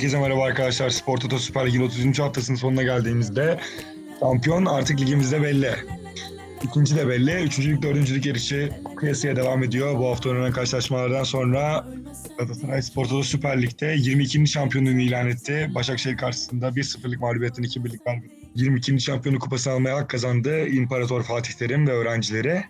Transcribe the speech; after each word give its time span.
Herkese 0.00 0.20
merhaba 0.20 0.44
arkadaşlar. 0.44 0.90
Spor 0.90 1.18
Toto 1.18 1.38
Süper 1.38 1.66
Lig'in 1.66 1.80
30. 1.80 2.18
haftasının 2.18 2.56
sonuna 2.56 2.82
geldiğimizde 2.82 3.60
şampiyon 4.20 4.66
artık 4.66 5.00
ligimizde 5.00 5.42
belli. 5.42 5.70
İkinci 6.62 6.96
de 6.96 7.08
belli. 7.08 7.42
Üçüncülük, 7.42 7.82
dördüncülük 7.82 8.26
yarışı 8.26 8.70
kıyasıya 8.96 9.36
devam 9.36 9.64
ediyor. 9.64 9.98
Bu 9.98 10.06
hafta 10.06 10.30
oynanan 10.30 10.52
karşılaşmalardan 10.52 11.24
sonra 11.24 11.86
Galatasaray 12.38 12.82
Spor 12.82 13.04
Toto 13.04 13.22
Süper 13.22 13.62
Lig'de 13.62 13.96
22. 13.98 14.46
şampiyonluğunu 14.46 15.00
ilan 15.00 15.28
etti. 15.28 15.70
Başakşehir 15.74 16.16
karşısında 16.16 16.68
1-0'lık 16.68 17.20
mağlubiyetten 17.20 17.64
2-1'lik 17.64 18.04
galibiyet. 18.04 18.32
22. 18.54 19.00
şampiyonu 19.00 19.38
kupasını 19.38 19.72
almaya 19.72 19.96
hak 19.96 20.10
kazandı 20.10 20.66
İmparator 20.66 21.22
Fatih 21.22 21.52
Terim 21.52 21.86
ve 21.86 21.92
öğrencileri. 21.92 22.64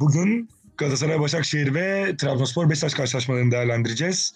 Bugün 0.00 0.48
Galatasaray, 0.76 1.20
Başakşehir 1.20 1.74
ve 1.74 2.16
Trabzonspor 2.16 2.70
Beşiktaş 2.70 2.94
karşılaşmalarını 2.94 3.50
değerlendireceğiz. 3.50 4.32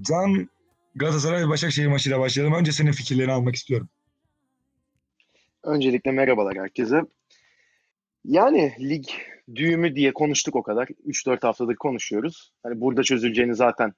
Can 0.00 0.48
Galatasaray 0.94 1.48
Başakşehir 1.48 1.86
maçıyla 1.86 2.20
başlayalım. 2.20 2.54
Önce 2.54 2.72
senin 2.72 2.92
fikirlerini 2.92 3.32
almak 3.32 3.54
istiyorum. 3.54 3.88
Öncelikle 5.62 6.10
merhabalar 6.10 6.56
herkese. 6.56 7.02
Yani 8.24 8.72
lig 8.80 9.04
düğümü 9.54 9.96
diye 9.96 10.12
konuştuk 10.12 10.56
o 10.56 10.62
kadar. 10.62 10.88
3-4 11.06 11.46
haftadır 11.46 11.76
konuşuyoruz. 11.76 12.52
Hani 12.62 12.80
burada 12.80 13.02
çözüleceğini 13.02 13.54
zaten 13.54 13.92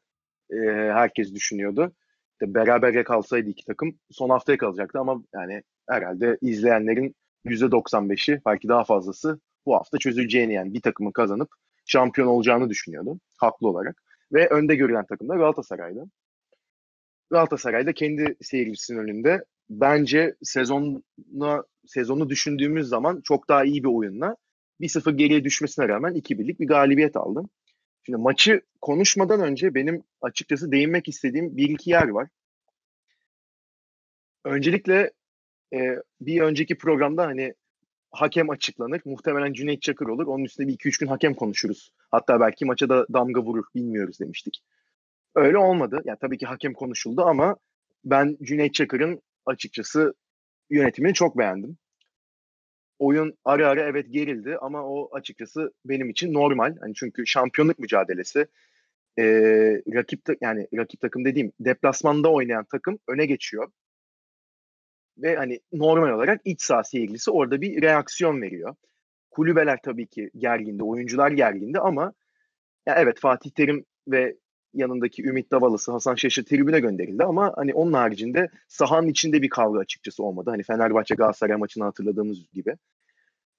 e, 0.51 0.57
herkes 0.93 1.35
düşünüyordu. 1.35 1.93
İşte 2.33 2.55
beraber 2.55 3.05
kalsaydı 3.05 3.51
iki 3.51 3.65
takım 3.65 3.99
son 4.11 4.31
haftaya 4.31 4.59
kalacaktı 4.59 4.99
ama 4.99 5.23
yani 5.35 5.63
herhalde 5.89 6.39
izleyenlerin 6.41 7.17
%95'i 7.47 8.41
belki 8.47 8.69
daha 8.69 8.85
fazlası 8.85 9.41
bu 9.67 9.75
hafta 9.75 9.99
çözüleceğini 9.99 10.55
yani 10.55 10.75
bir 10.75 10.81
takımın 10.81 11.13
kazanıp 11.13 11.49
şampiyon 11.87 12.29
olacağını 12.29 12.71
düşünüyordu 12.71 13.21
haklı 13.39 13.69
olarak. 13.69 14.03
Ve 14.33 14.49
önde 14.49 14.75
görülen 14.75 15.07
takım 15.07 15.29
da 15.29 15.35
Galatasaray'dı. 15.35 16.05
Galatasaray 17.35 17.87
da 17.87 17.93
kendi 17.93 18.37
seyircisinin 18.43 18.99
önünde 18.99 19.45
bence 19.71 20.35
sezonuna 20.43 21.65
sezonu 21.87 22.31
düşündüğümüz 22.31 22.89
zaman 22.89 23.21
çok 23.25 23.49
daha 23.49 23.65
iyi 23.65 23.85
bir 23.85 23.89
oyunla 23.89 24.37
1-0 24.81 25.17
geriye 25.17 25.45
düşmesine 25.45 25.89
rağmen 25.89 26.15
2-1'lik 26.15 26.61
bir 26.61 26.67
galibiyet 26.67 27.17
aldım. 27.17 27.49
Şimdi 28.03 28.19
maçı 28.19 28.61
konuşmadan 28.81 29.41
önce 29.41 29.75
benim 29.75 30.03
açıkçası 30.21 30.73
değinmek 30.73 31.09
istediğim 31.09 31.57
bir 31.57 31.69
iki 31.69 31.91
yer 31.91 32.09
var. 32.09 32.29
Öncelikle 34.45 35.11
e, 35.75 35.79
bir 36.21 36.41
önceki 36.41 36.79
programda 36.79 37.27
hani 37.27 37.55
hakem 38.11 38.51
açıklanır. 38.51 39.01
Muhtemelen 39.05 39.53
Cüneyt 39.53 39.83
Çakır 39.83 40.07
olur. 40.07 40.27
Onun 40.27 40.45
üstünde 40.45 40.69
bir 40.69 40.73
iki 40.73 40.89
üç 40.89 40.99
gün 40.99 41.07
hakem 41.07 41.35
konuşuruz. 41.35 41.93
Hatta 42.11 42.41
belki 42.41 42.65
maça 42.65 42.89
da 42.89 43.07
damga 43.13 43.43
vurur 43.43 43.65
bilmiyoruz 43.75 44.21
demiştik. 44.21 44.63
Öyle 45.35 45.59
olmadı. 45.59 46.03
Yani 46.05 46.19
tabii 46.21 46.39
ki 46.39 46.47
hakem 46.47 46.73
konuşuldu 46.75 47.23
ama 47.23 47.57
ben 48.05 48.37
Cüneyt 48.43 48.75
Çakır'ın 48.75 49.23
açıkçası 49.47 50.15
yönetimini 50.71 51.15
çok 51.15 51.39
beğendim. 51.39 51.77
Oyun 52.99 53.39
ara 53.45 53.69
ara 53.69 53.83
evet 53.83 54.07
gerildi 54.13 54.57
ama 54.61 54.85
o 54.85 55.09
açıkçası 55.17 55.73
benim 55.85 56.11
için 56.11 56.35
normal. 56.35 56.77
Hani 56.81 56.95
çünkü 56.95 57.27
şampiyonluk 57.27 57.79
mücadelesi 57.79 58.47
e, 59.19 59.25
rakip 59.95 60.21
yani 60.41 60.69
rakip 60.77 61.01
takım 61.01 61.25
dediğim 61.25 61.53
deplasmanda 61.61 62.33
oynayan 62.33 62.65
takım 62.65 62.99
öne 63.09 63.27
geçiyor. 63.27 63.69
Ve 65.19 65.37
hani 65.37 65.61
normal 65.73 66.11
olarak 66.11 66.41
iç 66.45 66.63
saha 66.63 66.85
seyircisi 66.85 67.31
orada 67.31 67.61
bir 67.61 67.83
reaksiyon 67.83 68.43
veriyor. 68.43 68.75
Kulübeler 69.31 69.79
tabii 69.83 70.07
ki 70.07 70.31
gergindi, 70.37 70.85
oyuncular 70.85 71.31
gergindi 71.31 71.79
ama 71.79 72.13
ya 72.87 72.95
evet 72.99 73.21
Fatih 73.21 73.51
Terim 73.51 73.85
ve 74.09 74.37
yanındaki 74.75 75.23
Ümit 75.25 75.51
Davalısı, 75.51 75.93
Hasan 75.93 76.15
Şaşır 76.15 76.45
tribüne 76.45 76.81
gönderildi 76.81 77.25
ama 77.25 77.53
hani 77.57 77.75
onun 77.75 77.93
haricinde 77.93 78.49
sahanın 78.69 79.09
içinde 79.09 79.43
bir 79.43 79.49
kavga 79.49 79.79
açıkçası 79.79 80.23
olmadı. 80.23 80.51
Hani 80.51 80.63
Fenerbahçe 80.63 81.15
Galatasaray 81.15 81.57
maçını 81.57 81.85
hatırladığımız 81.85 82.39
gibi. 82.53 82.77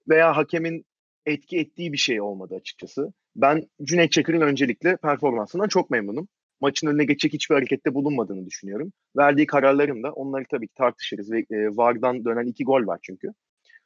Veya 0.10 0.38
hakemin 0.38 0.86
etki 1.26 1.58
ettiği 1.58 1.94
bir 1.94 1.98
şey 1.98 2.22
olmadı 2.22 2.56
açıkçası. 2.56 3.14
Ben 3.36 3.70
Cüneyt 3.84 4.12
Çakır'ın 4.12 4.42
öncelikle 4.42 4.98
performansından 4.98 5.68
çok 5.68 5.90
memnunum. 5.90 6.28
Maçın 6.62 6.88
önüne 6.88 7.06
geçecek 7.06 7.34
hiçbir 7.34 7.56
harekette 7.56 7.94
bulunmadığını 7.94 8.46
düşünüyorum. 8.46 8.94
Verdiği 9.18 9.48
kararların 9.48 10.04
da 10.04 10.12
onları 10.12 10.46
tabii 10.50 10.68
ki 10.68 10.74
tartışırız 10.74 11.32
ve 11.32 11.40
e, 11.40 11.78
VAR'dan 11.78 12.26
dönen 12.26 12.48
iki 12.48 12.64
gol 12.64 12.88
var 12.88 13.00
çünkü. 13.02 13.28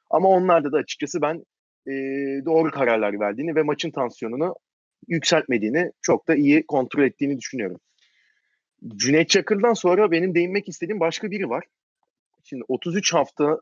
Ama 0.09 0.29
onlarda 0.29 0.71
da 0.71 0.77
açıkçası 0.77 1.21
ben 1.21 1.43
e, 1.87 1.91
doğru 2.45 2.71
kararlar 2.71 3.19
verdiğini 3.19 3.55
ve 3.55 3.63
maçın 3.63 3.91
tansiyonunu 3.91 4.55
yükseltmediğini 5.07 5.91
çok 6.01 6.27
da 6.27 6.35
iyi 6.35 6.65
kontrol 6.67 7.03
ettiğini 7.03 7.37
düşünüyorum. 7.37 7.79
Cüneyt 8.95 9.29
Çakır'dan 9.29 9.73
sonra 9.73 10.11
benim 10.11 10.35
değinmek 10.35 10.69
istediğim 10.69 10.99
başka 10.99 11.31
biri 11.31 11.49
var. 11.49 11.63
Şimdi 12.43 12.63
33 12.67 13.13
hafta 13.13 13.59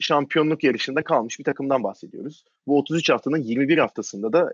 şampiyonluk 0.00 0.64
yarışında 0.64 1.04
kalmış 1.04 1.38
bir 1.38 1.44
takımdan 1.44 1.82
bahsediyoruz. 1.82 2.44
Bu 2.66 2.78
33 2.78 3.10
haftanın 3.10 3.42
21 3.42 3.78
haftasında 3.78 4.32
da 4.32 4.52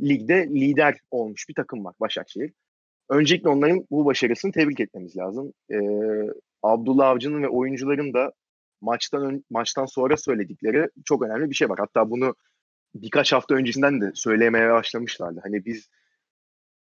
ligde 0.00 0.48
lider 0.48 0.98
olmuş 1.10 1.48
bir 1.48 1.54
takım 1.54 1.84
var 1.84 1.94
Başakşehir. 2.00 2.52
Öncelikle 3.08 3.48
onların 3.48 3.86
bu 3.90 4.04
başarısını 4.04 4.52
tebrik 4.52 4.80
etmemiz 4.80 5.16
lazım. 5.16 5.52
Ee, 5.72 5.76
Abdullah 6.62 7.08
Avcı'nın 7.08 7.42
ve 7.42 7.48
oyuncuların 7.48 8.14
da 8.14 8.32
maçtan 8.80 9.44
maçtan 9.50 9.86
sonra 9.86 10.16
söyledikleri 10.16 10.88
çok 11.04 11.22
önemli 11.22 11.50
bir 11.50 11.54
şey 11.54 11.68
var. 11.68 11.78
Hatta 11.78 12.10
bunu 12.10 12.34
birkaç 12.94 13.32
hafta 13.32 13.54
öncesinden 13.54 14.00
de 14.00 14.12
söylemeye 14.14 14.70
başlamışlardı. 14.70 15.40
Hani 15.42 15.64
biz 15.64 15.88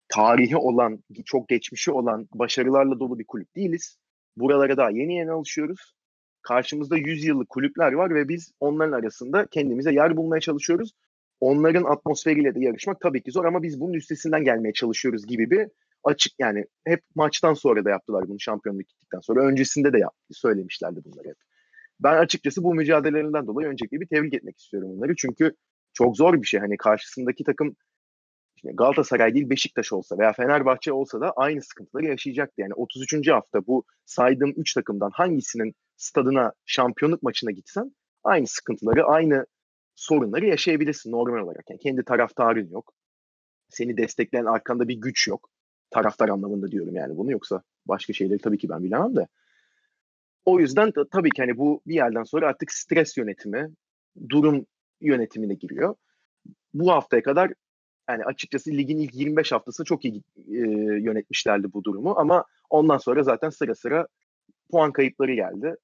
tarihi 0.08 0.58
olan, 0.58 1.04
çok 1.26 1.50
geçmişi 1.50 1.92
olan 1.92 2.28
başarılarla 2.34 3.00
dolu 3.00 3.20
bir 3.20 3.26
kulüp 3.26 3.56
değiliz. 3.56 3.98
Buralara 4.38 4.78
daha 4.78 4.90
yeni 4.90 5.16
yeni 5.16 5.32
alışıyoruz. 5.32 5.96
Karşımızda 6.42 6.98
100 6.98 7.26
yıllık 7.26 7.50
kulüpler 7.50 7.94
var 7.94 8.16
ve 8.16 8.28
biz 8.28 8.52
onların 8.60 8.92
arasında 8.92 9.46
kendimize 9.52 9.94
yer 9.94 10.18
bulmaya 10.18 10.40
çalışıyoruz. 10.40 10.92
Onların 11.40 11.84
atmosferiyle 11.84 12.56
de 12.56 12.60
yarışmak 12.60 13.02
tabii 13.02 13.24
ki 13.24 13.32
zor 13.32 13.46
ama 13.46 13.64
biz 13.64 13.80
bunun 13.80 13.94
üstesinden 13.94 14.44
gelmeye 14.44 14.74
çalışıyoruz 14.74 15.28
gibi 15.28 15.52
bir 15.52 15.68
açık 16.04 16.34
yani 16.40 16.66
hep 16.86 17.02
maçtan 17.16 17.54
sonra 17.54 17.86
da 17.86 17.90
yaptılar 17.90 18.28
bunu 18.28 18.40
şampiyonluk 18.40 18.88
gittikten 18.88 19.20
sonra. 19.20 19.46
Öncesinde 19.46 19.94
de 19.94 20.00
yap, 20.00 20.14
söylemişlerdi 20.32 21.04
bunları 21.06 21.28
hep. 21.28 21.38
Ben 22.00 22.18
açıkçası 22.18 22.64
bu 22.64 22.74
mücadelelerinden 22.76 23.48
dolayı 23.48 23.68
öncelikle 23.68 24.02
bir 24.02 24.08
tebrik 24.08 24.34
etmek 24.34 24.60
istiyorum 24.60 24.92
onları. 24.92 25.16
Çünkü 25.16 25.56
çok 25.94 26.18
zor 26.18 26.42
bir 26.42 26.48
şey. 26.48 26.60
Hani 26.60 26.78
karşısındaki 26.78 27.44
takım 27.44 27.76
Galatasaray 28.64 29.34
değil 29.34 29.50
Beşiktaş 29.50 29.94
olsa 29.94 30.18
veya 30.18 30.34
Fenerbahçe 30.34 30.94
olsa 30.94 31.22
da 31.22 31.32
aynı 31.32 31.62
sıkıntıları 31.62 32.06
yaşayacaktı. 32.06 32.62
Yani 32.62 32.74
33. 32.74 33.28
hafta 33.30 33.68
bu 33.68 33.86
saydığım 34.06 34.54
3 34.58 34.74
takımdan 34.74 35.12
hangisinin 35.14 35.76
stadına 35.98 36.54
şampiyonluk 36.66 37.24
maçına 37.24 37.52
gitsen 37.52 37.96
aynı 38.24 38.48
sıkıntıları, 38.48 39.06
aynı 39.06 39.46
sorunları 39.96 40.46
yaşayabilirsin 40.46 41.12
normal 41.12 41.44
olarak. 41.44 41.70
Yani 41.70 41.80
kendi 41.80 42.04
taraftarın 42.04 42.70
yok. 42.70 42.94
Seni 43.70 43.98
destekleyen 43.98 44.46
arkanda 44.46 44.88
bir 44.88 44.96
güç 44.96 45.28
yok. 45.28 45.50
Taraftar 45.90 46.30
anlamında 46.30 46.72
diyorum 46.72 46.96
yani 46.96 47.18
bunu 47.18 47.32
yoksa 47.32 47.62
başka 47.86 48.14
şeyleri 48.14 48.40
tabii 48.40 48.58
ki 48.58 48.70
ben 48.70 48.84
bilemem 48.84 49.16
de. 49.16 49.28
O 50.46 50.60
yüzden 50.60 50.92
tabii 51.12 51.30
ki 51.30 51.42
hani 51.42 51.58
bu 51.58 51.82
bir 51.88 51.96
yerden 51.96 52.24
sonra 52.24 52.48
artık 52.48 52.72
stres 52.72 53.18
yönetimi, 53.18 53.70
durum 54.30 54.66
yönetimine 55.02 55.54
giriyor. 55.54 55.96
Bu 56.74 56.92
haftaya 56.92 57.24
kadar 57.24 57.54
yani 58.10 58.24
açıkçası 58.26 58.72
ligin 58.72 58.98
ilk 58.98 59.16
25 59.16 59.52
haftası 59.52 59.84
çok 59.84 60.06
iyi 60.06 60.24
e, 60.38 60.60
yönetmişlerdi 61.02 61.74
bu 61.74 61.84
durumu 61.84 62.14
ama 62.18 62.46
ondan 62.70 62.98
sonra 62.98 63.24
zaten 63.24 63.50
sıra 63.50 63.76
sıra 63.76 64.08
puan 64.72 64.92
kayıpları 64.92 65.34
geldi 65.34 65.76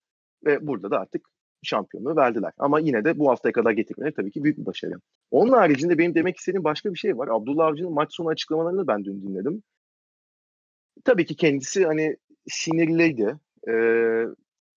ve 0.46 0.68
burada 0.68 0.92
da 0.92 1.00
artık 1.00 1.30
şampiyonluğu 1.64 2.16
verdiler. 2.16 2.54
Ama 2.58 2.80
yine 2.80 3.06
de 3.06 3.20
bu 3.20 3.30
haftaya 3.30 3.54
kadar 3.54 3.72
getirmeleri 3.72 4.14
tabii 4.14 4.32
ki 4.32 4.44
büyük 4.44 4.58
bir 4.58 4.66
başarı. 4.66 4.94
Onun 5.32 5.54
haricinde 5.54 5.98
benim 5.98 6.16
demek 6.16 6.38
istediğim 6.38 6.64
başka 6.64 6.94
bir 6.94 6.98
şey 6.98 7.18
var. 7.18 7.28
Abdullah 7.32 7.66
Avcı'nın 7.66 7.94
maç 7.94 8.16
sonu 8.16 8.30
açıklamalarını 8.30 8.88
ben 8.88 9.06
dün 9.06 9.22
dinledim. 9.22 9.64
Tabii 11.04 11.26
ki 11.26 11.36
kendisi 11.36 11.86
hani 11.86 12.18
sinirliydi. 12.48 13.36
Ee, 13.70 14.26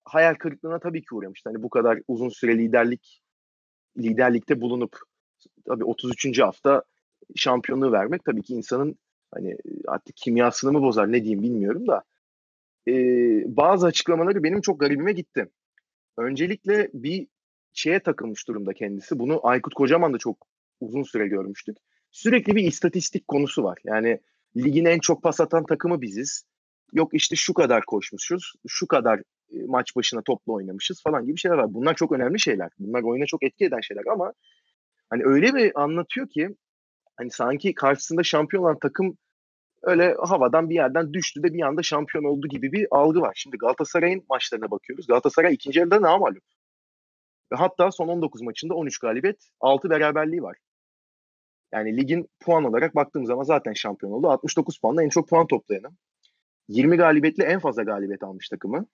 hayal 0.04 0.34
kırıklığına 0.34 0.78
tabii 0.78 1.00
ki 1.00 1.14
uğramıştı. 1.14 1.50
Hani 1.50 1.62
bu 1.62 1.70
kadar 1.70 2.00
uzun 2.08 2.28
süre 2.28 2.58
liderlik 2.58 3.21
liderlikte 3.98 4.60
bulunup 4.60 4.98
tabii 5.64 5.84
33. 5.84 6.38
hafta 6.38 6.82
şampiyonluğu 7.36 7.92
vermek 7.92 8.24
tabii 8.24 8.42
ki 8.42 8.54
insanın 8.54 8.96
hani 9.34 9.56
artık 9.86 10.16
kimyasını 10.16 10.72
mı 10.72 10.82
bozar 10.82 11.12
ne 11.12 11.22
diyeyim 11.22 11.42
bilmiyorum 11.42 11.86
da 11.86 12.02
e, 12.88 12.92
bazı 13.56 13.86
açıklamaları 13.86 14.42
benim 14.42 14.60
çok 14.60 14.80
garibime 14.80 15.12
gitti. 15.12 15.48
Öncelikle 16.16 16.90
bir 16.94 17.26
şeye 17.72 18.00
takılmış 18.00 18.48
durumda 18.48 18.72
kendisi. 18.72 19.18
Bunu 19.18 19.40
Aykut 19.46 19.74
Kocaman 19.74 20.14
da 20.14 20.18
çok 20.18 20.46
uzun 20.80 21.02
süre 21.02 21.28
görmüştük. 21.28 21.76
Sürekli 22.10 22.56
bir 22.56 22.64
istatistik 22.64 23.28
konusu 23.28 23.62
var. 23.62 23.78
Yani 23.84 24.20
ligin 24.56 24.84
en 24.84 24.98
çok 24.98 25.22
pas 25.22 25.40
atan 25.40 25.66
takımı 25.66 26.00
biziz. 26.00 26.44
Yok 26.92 27.14
işte 27.14 27.36
şu 27.36 27.54
kadar 27.54 27.84
koşmuşuz, 27.84 28.52
şu 28.68 28.86
kadar 28.86 29.22
maç 29.66 29.96
başına 29.96 30.22
topla 30.22 30.52
oynamışız 30.52 31.02
falan 31.02 31.26
gibi 31.26 31.38
şeyler 31.38 31.56
var. 31.56 31.74
Bunlar 31.74 31.94
çok 31.94 32.12
önemli 32.12 32.40
şeyler. 32.40 32.70
Bunlar 32.78 33.02
oyuna 33.02 33.26
çok 33.26 33.42
etki 33.42 33.64
eden 33.64 33.80
şeyler 33.80 34.04
ama 34.12 34.32
hani 35.10 35.22
öyle 35.24 35.54
bir 35.54 35.82
anlatıyor 35.82 36.28
ki 36.28 36.56
hani 37.16 37.30
sanki 37.30 37.74
karşısında 37.74 38.22
şampiyon 38.22 38.62
olan 38.62 38.78
takım 38.78 39.16
öyle 39.82 40.16
havadan 40.18 40.70
bir 40.70 40.74
yerden 40.74 41.12
düştü 41.12 41.42
de 41.42 41.54
bir 41.54 41.62
anda 41.62 41.82
şampiyon 41.82 42.24
oldu 42.24 42.48
gibi 42.48 42.72
bir 42.72 42.86
algı 42.90 43.20
var. 43.20 43.32
Şimdi 43.36 43.56
Galatasaray'ın 43.56 44.24
maçlarına 44.30 44.70
bakıyoruz. 44.70 45.06
Galatasaray 45.06 45.54
ikinci 45.54 45.78
yarıda 45.78 46.02
namalum. 46.02 46.40
Ve 47.52 47.56
hatta 47.56 47.90
son 47.90 48.08
19 48.08 48.42
maçında 48.42 48.74
13 48.74 48.98
galibiyet, 48.98 49.48
6 49.60 49.90
beraberliği 49.90 50.42
var. 50.42 50.56
Yani 51.72 51.96
ligin 51.96 52.28
puan 52.40 52.64
olarak 52.64 52.94
baktığım 52.94 53.26
zaman 53.26 53.44
zaten 53.44 53.72
şampiyon 53.72 54.12
oldu. 54.12 54.30
69 54.30 54.78
puanla 54.78 55.02
en 55.02 55.08
çok 55.08 55.28
puan 55.28 55.46
toplayanı. 55.46 55.88
20 56.68 56.96
galibiyetle 56.96 57.44
en 57.44 57.58
fazla 57.58 57.82
galibiyet 57.82 58.22
almış 58.22 58.48
takımı. 58.48 58.86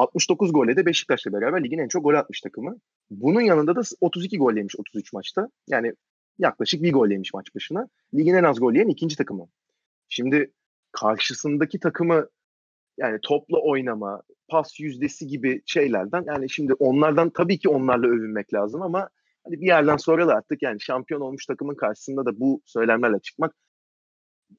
69 0.00 0.52
golle 0.52 0.76
de 0.76 0.86
Beşiktaş'la 0.86 1.32
beraber 1.32 1.64
ligin 1.64 1.78
en 1.78 1.88
çok 1.88 2.04
gol 2.04 2.14
atmış 2.14 2.40
takımı. 2.40 2.76
Bunun 3.10 3.40
yanında 3.40 3.76
da 3.76 3.80
32 4.00 4.38
gol 4.38 4.56
yemiş 4.56 4.74
33 4.78 5.12
maçta. 5.12 5.48
Yani 5.68 5.92
yaklaşık 6.38 6.82
bir 6.82 6.92
gol 6.92 7.08
yemiş 7.10 7.34
maç 7.34 7.54
başına. 7.54 7.88
Ligin 8.14 8.34
en 8.34 8.44
az 8.44 8.60
gol 8.60 8.72
yiyen 8.72 8.88
ikinci 8.88 9.16
takımı. 9.16 9.48
Şimdi 10.08 10.52
karşısındaki 10.92 11.80
takımı 11.80 12.28
yani 12.98 13.18
topla 13.22 13.58
oynama, 13.58 14.22
pas 14.48 14.80
yüzdesi 14.80 15.26
gibi 15.26 15.62
şeylerden 15.66 16.24
yani 16.26 16.50
şimdi 16.50 16.74
onlardan 16.74 17.30
tabii 17.30 17.58
ki 17.58 17.68
onlarla 17.68 18.06
övünmek 18.06 18.54
lazım 18.54 18.82
ama 18.82 19.08
hani 19.44 19.60
bir 19.60 19.66
yerden 19.66 19.96
sonra 19.96 20.28
da 20.28 20.34
artık 20.34 20.62
yani 20.62 20.80
şampiyon 20.80 21.20
olmuş 21.20 21.46
takımın 21.46 21.74
karşısında 21.74 22.26
da 22.26 22.40
bu 22.40 22.62
söylemlerle 22.64 23.18
çıkmak 23.18 23.54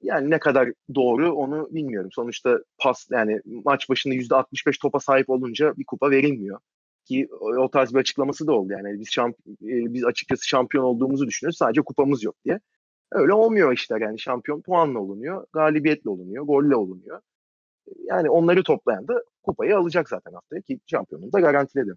yani 0.01 0.29
ne 0.29 0.39
kadar 0.39 0.71
doğru 0.95 1.33
onu 1.33 1.67
bilmiyorum. 1.71 2.09
Sonuçta 2.13 2.59
pas 2.77 3.07
yani 3.11 3.41
maç 3.45 3.89
başında 3.89 4.15
%65 4.15 4.81
topa 4.81 4.99
sahip 4.99 5.29
olunca 5.29 5.77
bir 5.77 5.85
kupa 5.85 6.11
verilmiyor. 6.11 6.59
Ki 7.05 7.27
o 7.57 7.71
tarz 7.71 7.93
bir 7.93 7.99
açıklaması 7.99 8.47
da 8.47 8.53
oldu 8.53 8.73
yani 8.73 8.99
biz 8.99 9.11
şamp 9.11 9.35
biz 9.61 10.05
açıkçası 10.05 10.47
şampiyon 10.47 10.83
olduğumuzu 10.83 11.27
düşünüyoruz 11.27 11.57
sadece 11.57 11.81
kupamız 11.81 12.23
yok 12.23 12.35
diye. 12.45 12.59
Öyle 13.11 13.33
olmuyor 13.33 13.73
işler 13.73 14.01
yani 14.01 14.19
şampiyon 14.19 14.61
puanla 14.61 14.99
olunuyor, 14.99 15.47
galibiyetle 15.53 16.09
olunuyor, 16.09 16.45
golle 16.45 16.75
olunuyor. 16.75 17.21
Yani 18.03 18.29
onları 18.29 18.63
toplayan 18.63 19.07
da 19.07 19.23
kupayı 19.43 19.77
alacak 19.77 20.09
zaten 20.09 20.33
haftaya 20.33 20.61
ki 20.61 20.79
şampiyonluğu 20.87 21.33
da 21.33 21.39
garantiledi. 21.39 21.91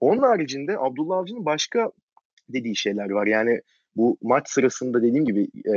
Onun 0.00 0.22
haricinde 0.22 0.78
Abdullah 0.78 1.16
Avcı'nın 1.16 1.44
başka 1.44 1.92
dediği 2.48 2.76
şeyler 2.76 3.10
var. 3.10 3.26
Yani 3.26 3.60
bu 3.96 4.18
maç 4.22 4.48
sırasında 4.48 5.02
dediğim 5.02 5.24
gibi 5.24 5.48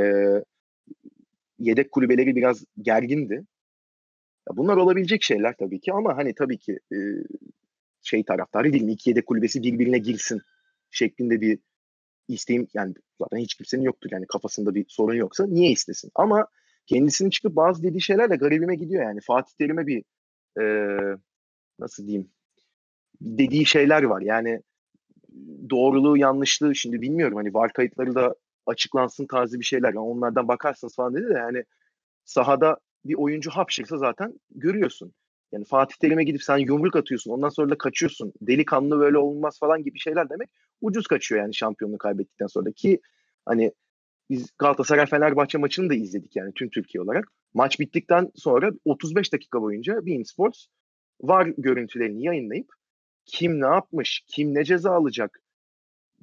yedek 1.58 1.92
kulübeleri 1.92 2.36
biraz 2.36 2.64
gergindi. 2.82 3.34
Ya 4.50 4.56
bunlar 4.56 4.76
olabilecek 4.76 5.22
şeyler 5.22 5.54
tabii 5.58 5.80
ki 5.80 5.92
ama 5.92 6.16
hani 6.16 6.34
tabii 6.34 6.58
ki 6.58 6.78
e, 6.92 6.96
şey 8.02 8.24
taraftarı 8.24 8.72
değil 8.72 8.84
mi? 8.84 8.92
İki 8.92 9.10
yedek 9.10 9.26
kulübesi 9.26 9.62
birbirine 9.62 9.98
girsin 9.98 10.40
şeklinde 10.90 11.40
bir 11.40 11.58
isteğim 12.28 12.68
yani 12.74 12.94
zaten 13.20 13.38
hiç 13.38 13.54
kimsenin 13.54 13.82
yoktur 13.82 14.10
yani 14.12 14.26
kafasında 14.26 14.74
bir 14.74 14.84
sorun 14.88 15.14
yoksa 15.14 15.46
niye 15.46 15.70
istesin? 15.70 16.10
Ama 16.14 16.46
kendisinin 16.86 17.30
çıkıp 17.30 17.56
bazı 17.56 17.82
dediği 17.82 18.02
şeylerle 18.02 18.36
garibime 18.36 18.76
gidiyor 18.76 19.02
yani. 19.02 19.20
Fatih 19.20 19.54
Terim'e 19.58 19.86
bir 19.86 20.04
e, 20.60 20.64
nasıl 21.78 22.06
diyeyim 22.06 22.30
dediği 23.20 23.66
şeyler 23.66 24.02
var. 24.02 24.22
Yani 24.22 24.62
doğruluğu 25.70 26.16
yanlışlığı 26.16 26.74
şimdi 26.74 27.02
bilmiyorum 27.02 27.36
hani 27.36 27.54
var 27.54 27.72
kayıtları 27.72 28.14
da 28.14 28.34
açıklansın 28.66 29.26
tarzı 29.26 29.60
bir 29.60 29.64
şeyler. 29.64 29.88
Yani 29.88 29.98
onlardan 29.98 30.48
bakarsınız 30.48 30.96
falan 30.96 31.14
dedi 31.14 31.28
de 31.28 31.38
yani 31.38 31.64
sahada 32.24 32.78
bir 33.04 33.14
oyuncu 33.14 33.50
hapşırsa 33.50 33.98
zaten 33.98 34.40
görüyorsun. 34.50 35.12
Yani 35.52 35.64
Fatih 35.64 35.96
Terim'e 35.96 36.24
gidip 36.24 36.42
sen 36.42 36.56
yumruk 36.58 36.96
atıyorsun 36.96 37.30
ondan 37.30 37.48
sonra 37.48 37.70
da 37.70 37.78
kaçıyorsun. 37.78 38.32
Delikanlı 38.40 38.98
böyle 39.00 39.18
olmaz 39.18 39.58
falan 39.58 39.82
gibi 39.82 39.98
şeyler 39.98 40.30
demek 40.30 40.50
ucuz 40.80 41.06
kaçıyor 41.06 41.40
yani 41.40 41.54
şampiyonluğu 41.54 41.98
kaybettikten 41.98 42.46
sonra 42.46 42.72
ki 42.72 43.00
hani 43.44 43.72
biz 44.30 44.48
Galatasaray 44.58 45.06
Fenerbahçe 45.06 45.58
maçını 45.58 45.90
da 45.90 45.94
izledik 45.94 46.36
yani 46.36 46.52
tüm 46.54 46.70
Türkiye 46.70 47.02
olarak. 47.02 47.32
Maç 47.54 47.80
bittikten 47.80 48.30
sonra 48.34 48.72
35 48.84 49.32
dakika 49.32 49.62
boyunca 49.62 50.06
Bein 50.06 50.22
Sports 50.22 50.66
var 51.20 51.46
görüntülerini 51.58 52.24
yayınlayıp 52.24 52.68
kim 53.26 53.60
ne 53.60 53.66
yapmış, 53.66 54.24
kim 54.26 54.54
ne 54.54 54.64
ceza 54.64 54.92
alacak, 54.92 55.42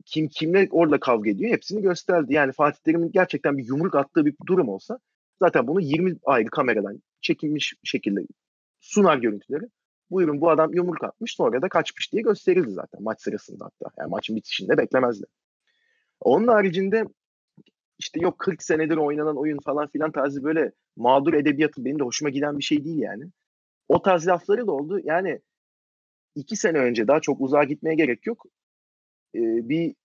kim 0.05 0.27
kimle 0.27 0.67
orada 0.71 0.99
kavga 0.99 1.29
ediyor 1.29 1.51
hepsini 1.51 1.81
gösterdi. 1.81 2.33
Yani 2.33 2.51
Fatih 2.51 2.79
Terim'in 2.79 3.11
gerçekten 3.11 3.57
bir 3.57 3.67
yumruk 3.67 3.95
attığı 3.95 4.25
bir 4.25 4.35
durum 4.47 4.69
olsa 4.69 4.99
zaten 5.39 5.67
bunu 5.67 5.81
20 5.81 6.15
ayrı 6.25 6.49
kameradan 6.49 7.01
çekilmiş 7.21 7.73
şekilde 7.83 8.21
sunar 8.79 9.17
görüntüleri. 9.17 9.65
Buyurun 10.11 10.41
bu 10.41 10.49
adam 10.49 10.73
yumruk 10.73 11.03
atmış 11.03 11.35
sonra 11.35 11.61
da 11.61 11.69
kaçmış 11.69 12.11
diye 12.11 12.21
gösterildi 12.21 12.71
zaten 12.71 13.03
maç 13.03 13.21
sırasında 13.21 13.65
hatta. 13.65 13.95
Yani 13.99 14.09
maçın 14.09 14.35
bitişinde 14.35 14.77
beklemezdi. 14.77 15.25
Onun 16.21 16.47
haricinde 16.47 17.03
işte 17.99 18.19
yok 18.19 18.39
40 18.39 18.63
senedir 18.63 18.97
oynanan 18.97 19.37
oyun 19.37 19.59
falan 19.65 19.87
filan 19.87 20.11
tarzı 20.11 20.43
böyle 20.43 20.71
mağdur 20.95 21.33
edebiyatı 21.33 21.85
benim 21.85 21.99
de 21.99 22.03
hoşuma 22.03 22.29
giden 22.29 22.57
bir 22.57 22.63
şey 22.63 22.85
değil 22.85 22.99
yani. 22.99 23.23
O 23.87 24.01
tarz 24.01 24.27
lafları 24.27 24.67
da 24.67 24.71
oldu. 24.71 24.99
Yani 25.03 25.39
iki 26.35 26.55
sene 26.55 26.77
önce 26.77 27.07
daha 27.07 27.19
çok 27.19 27.41
uzağa 27.41 27.63
gitmeye 27.63 27.95
gerek 27.95 28.27
yok. 28.27 28.45
Ee, 29.35 29.69
bir 29.69 29.95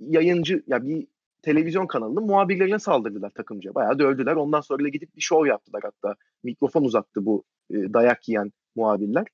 yayıncı 0.00 0.62
ya 0.66 0.84
bir 0.86 1.06
televizyon 1.42 1.86
kanalının 1.86 2.26
muhabirlerine 2.26 2.78
saldırdılar 2.78 3.30
takımca. 3.30 3.74
Bayağı 3.74 3.98
dövdüler. 3.98 4.36
Ondan 4.36 4.60
sonra 4.60 4.84
da 4.84 4.88
gidip 4.88 5.16
bir 5.16 5.20
şov 5.20 5.46
yaptılar 5.46 5.82
hatta. 5.84 6.16
Mikrofon 6.42 6.84
uzattı 6.84 7.26
bu 7.26 7.44
e, 7.70 7.74
dayak 7.74 8.28
yiyen 8.28 8.52
muhabirler. 8.76 9.26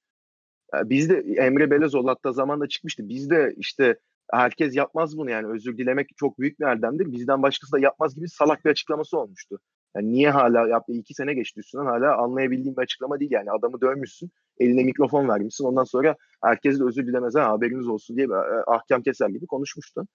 Yani 0.75 0.91
biz 0.91 1.11
de 1.11 1.19
Emre 1.37 1.71
Belezoğlu 1.71 2.11
hatta 2.11 2.33
zamanda 2.33 2.69
çıkmıştı. 2.69 3.09
Biz 3.09 3.31
de 3.31 3.55
işte 3.57 3.99
herkes 4.31 4.77
yapmaz 4.77 5.19
bunu 5.19 5.31
yani 5.31 5.47
özür 5.47 5.79
dilemek 5.79 6.09
çok 6.17 6.39
büyük 6.39 6.61
bir 6.61 6.65
erdemdir. 6.65 7.13
Bizden 7.13 7.43
başkası 7.43 7.73
da 7.73 7.79
yapmaz 7.79 8.15
gibi 8.15 8.29
salak 8.29 8.65
bir 8.65 8.71
açıklaması 8.71 9.19
olmuştu. 9.19 9.59
Yani 9.97 10.13
niye 10.13 10.31
hala 10.31 10.69
yaptı 10.69 10.93
iki 10.93 11.15
sene 11.15 11.35
geçti 11.35 11.61
üstünden 11.61 11.85
hala 11.85 12.17
anlayabildiğim 12.17 12.77
bir 12.77 12.83
açıklama 12.83 13.21
değil 13.21 13.31
yani 13.31 13.51
adamı 13.51 13.81
dövmüşsün 13.81 14.31
eline 14.59 14.85
mikrofon 14.85 15.29
vermişsin 15.29 15.65
ondan 15.65 15.85
sonra 15.85 16.17
herkes 16.43 16.81
de 16.81 16.85
özür 16.85 17.07
dilemez 17.07 17.35
ha 17.35 17.49
haberiniz 17.49 17.89
olsun 17.89 18.17
diye 18.17 18.29
ahkam 18.67 19.03
keser 19.03 19.29
gibi 19.29 19.47
konuşmuştu. 19.47 20.07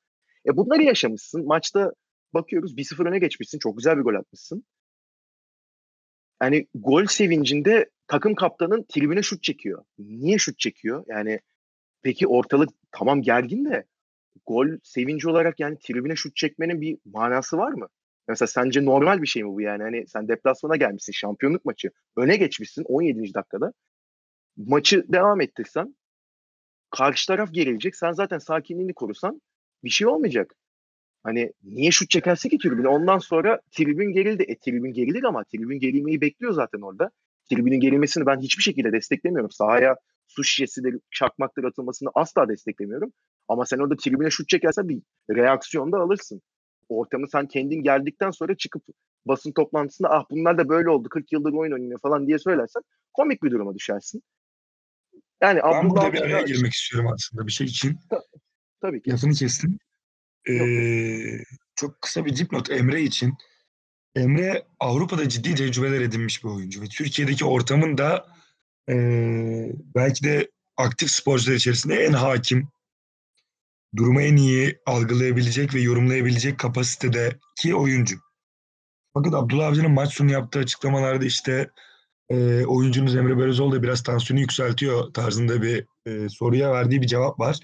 E 0.48 0.58
bunları 0.58 0.84
yaşamışsın 0.84 1.46
maçta 1.46 1.94
bakıyoruz 2.34 2.78
1-0 2.78 3.10
öne 3.10 3.20
geçmişsin 3.20 3.60
çok 3.60 3.78
güzel 3.78 3.98
bir 3.98 4.04
gol 4.04 4.16
atmışsın. 4.16 4.64
Yani 6.42 6.68
gol 6.76 7.06
sevincinde 7.06 7.90
takım 8.08 8.36
kaptanın 8.36 8.86
tribüne 8.90 9.22
şut 9.22 9.44
çekiyor. 9.44 9.84
Niye 10.00 10.38
şut 10.38 10.60
çekiyor? 10.60 11.04
Yani 11.08 11.40
peki 12.02 12.28
ortalık 12.28 12.70
tamam 12.92 13.22
gergin 13.22 13.66
de 13.66 13.86
gol 14.46 14.68
sevinci 14.84 15.30
olarak 15.30 15.60
yani 15.60 15.78
tribüne 15.80 16.16
şut 16.16 16.36
çekmenin 16.36 16.82
bir 16.82 16.98
manası 17.06 17.58
var 17.58 17.72
mı? 17.72 17.88
Mesela 18.28 18.48
sence 18.48 18.86
normal 18.86 19.22
bir 19.22 19.28
şey 19.28 19.44
mi 19.44 19.50
bu 19.50 19.62
yani? 19.62 19.84
Hani 19.84 20.08
sen 20.08 20.28
deplasmana 20.28 20.76
gelmişsin 20.76 21.14
şampiyonluk 21.14 21.66
maçı. 21.66 21.90
Öne 22.18 22.36
geçmişsin 22.36 22.84
17. 22.84 23.34
dakikada. 23.34 23.74
Maçı 24.68 25.06
devam 25.08 25.42
ettirsen 25.42 25.96
karşı 26.92 27.28
taraf 27.28 27.54
gerilecek. 27.54 27.96
Sen 27.96 28.12
zaten 28.12 28.38
sakinliğini 28.38 28.94
korusan 28.94 29.42
bir 29.84 29.90
şey 29.90 30.08
olmayacak. 30.08 30.56
Hani 31.24 31.54
niye 31.64 31.92
şut 31.92 32.10
çekerse 32.10 32.50
ki 32.50 32.58
tribüne? 32.58 32.88
Ondan 32.88 33.18
sonra 33.18 33.62
tribün 33.72 34.14
gerildi. 34.14 34.44
E 34.44 34.58
tribün 34.58 34.94
gerilir 34.94 35.24
ama 35.24 35.44
tribün 35.44 35.80
gerilmeyi 35.80 36.22
bekliyor 36.22 36.54
zaten 36.54 36.82
orada. 36.82 37.12
Tribünün 37.50 37.80
gerilmesini 37.80 38.26
ben 38.26 38.40
hiçbir 38.40 38.64
şekilde 38.64 38.92
desteklemiyorum. 38.92 39.52
Sahaya 39.52 39.96
su 40.28 40.44
şişesidir, 40.44 41.00
çakmaktır 41.12 41.64
atılmasını 41.64 42.10
asla 42.16 42.50
desteklemiyorum. 42.50 43.14
Ama 43.48 43.66
sen 43.66 43.78
orada 43.78 43.96
tribüne 43.96 44.30
şut 44.30 44.50
çekersen 44.50 44.90
bir 44.90 45.02
reaksiyon 45.30 45.92
da 45.92 45.98
alırsın. 45.98 46.42
Ortamı 46.90 47.30
sen 47.30 47.48
kendin 47.48 47.84
geldikten 47.84 48.32
sonra 48.32 48.56
çıkıp 48.58 48.84
basın 49.26 49.52
toplantısında 49.52 50.10
ah 50.12 50.26
bunlar 50.32 50.58
da 50.58 50.70
böyle 50.70 50.90
oldu 50.90 51.10
40 51.10 51.32
yıldır 51.32 51.54
oyun 51.54 51.72
oynuyor 51.72 52.00
falan 52.00 52.28
diye 52.28 52.40
söylersen 52.40 52.82
komik 53.14 53.44
bir 53.44 53.52
duruma 53.52 53.76
düşersin. 53.76 54.24
Yani 55.42 55.60
ben 55.64 55.90
burada 55.90 56.14
bir 56.14 56.22
araya 56.22 56.42
girmek 56.42 56.74
istiyorum 56.74 57.12
aslında 57.14 57.48
bir 57.48 57.52
şey 57.52 57.68
için. 57.68 58.00
Tabii 58.82 59.02
ki. 59.02 59.12
Lafını 59.12 59.34
kestim. 59.34 59.80
Ee, 60.50 61.44
çok 61.76 62.02
kısa 62.02 62.26
bir 62.26 62.36
dipnot 62.36 62.72
Emre 62.72 63.02
için. 63.02 63.38
Emre 64.16 64.64
Avrupa'da 64.80 65.30
ciddi 65.30 65.56
tecrübeler 65.56 66.02
edinmiş 66.02 66.44
bir 66.44 66.50
oyuncu 66.50 66.82
ve 66.82 66.86
Türkiye'deki 66.86 67.46
ortamın 67.46 67.98
da 67.98 68.28
e, 68.90 68.96
belki 69.96 70.24
de 70.24 70.52
aktif 70.78 71.12
sporcular 71.12 71.56
içerisinde 71.56 71.96
en 71.96 72.14
hakim, 72.14 72.68
durumu 73.96 74.22
en 74.22 74.36
iyi 74.36 74.80
algılayabilecek 74.86 75.74
ve 75.74 75.80
yorumlayabilecek 75.80 76.60
kapasitedeki 76.60 77.76
oyuncu. 77.76 78.18
Fakat 79.14 79.34
Abdullah 79.34 79.68
Avcı'nın 79.68 79.92
maç 79.92 80.14
sonu 80.14 80.32
yaptığı 80.32 80.60
açıklamalarda 80.60 81.26
işte 81.26 81.70
e, 82.30 82.66
oyuncunuz 82.66 83.16
Emre 83.16 83.38
Belözoğlu 83.38 83.76
da 83.76 83.84
biraz 83.84 84.04
tansiyonu 84.04 84.42
yükseltiyor 84.42 85.14
tarzında 85.14 85.62
bir 85.62 85.86
e, 86.06 86.30
soruya 86.30 86.72
verdiği 86.72 87.02
bir 87.02 87.08
cevap 87.08 87.40
var. 87.40 87.58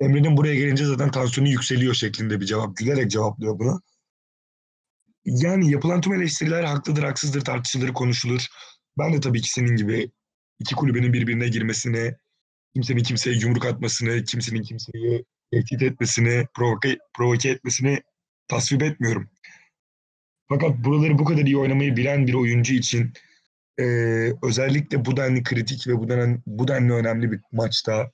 Emre'nin 0.00 0.36
buraya 0.36 0.54
gelince 0.54 0.84
zaten 0.84 1.10
tansiyonu 1.10 1.48
yükseliyor 1.48 1.94
şeklinde 1.94 2.40
bir 2.40 2.46
cevap. 2.46 2.76
Gülerek 2.76 3.10
cevaplıyor 3.10 3.58
bunu. 3.58 3.80
Yani 5.24 5.70
yapılan 5.70 6.00
tüm 6.00 6.12
eleştiriler 6.12 6.64
haklıdır, 6.64 7.02
haksızdır, 7.02 7.40
tartışılır, 7.40 7.92
konuşulur. 7.92 8.46
Ben 8.98 9.12
de 9.12 9.20
tabii 9.20 9.40
ki 9.40 9.50
senin 9.50 9.76
gibi 9.76 10.10
iki 10.60 10.74
kulübenin 10.74 11.12
birbirine 11.12 11.48
girmesini, 11.48 12.16
kimsenin 12.74 13.02
kimseye 13.02 13.36
yumruk 13.36 13.66
atmasını, 13.66 14.24
kimsenin 14.24 14.62
kimseyi 14.62 15.24
tehdit 15.52 15.82
etmesini, 15.82 16.46
provoke, 16.54 16.98
provoke 17.16 17.48
etmesini 17.48 18.02
tasvip 18.48 18.82
etmiyorum. 18.82 19.30
Fakat 20.48 20.78
buraları 20.78 21.18
bu 21.18 21.24
kadar 21.24 21.42
iyi 21.42 21.58
oynamayı 21.58 21.96
bilen 21.96 22.26
bir 22.26 22.34
oyuncu 22.34 22.74
için 22.74 23.12
e, 23.78 23.84
özellikle 24.42 25.04
bu 25.04 25.16
denli 25.16 25.42
kritik 25.42 25.88
ve 25.88 25.98
bu 25.98 26.08
denli, 26.08 26.38
bu 26.46 26.68
denli 26.68 26.92
önemli 26.92 27.32
bir 27.32 27.40
maçta 27.52 28.10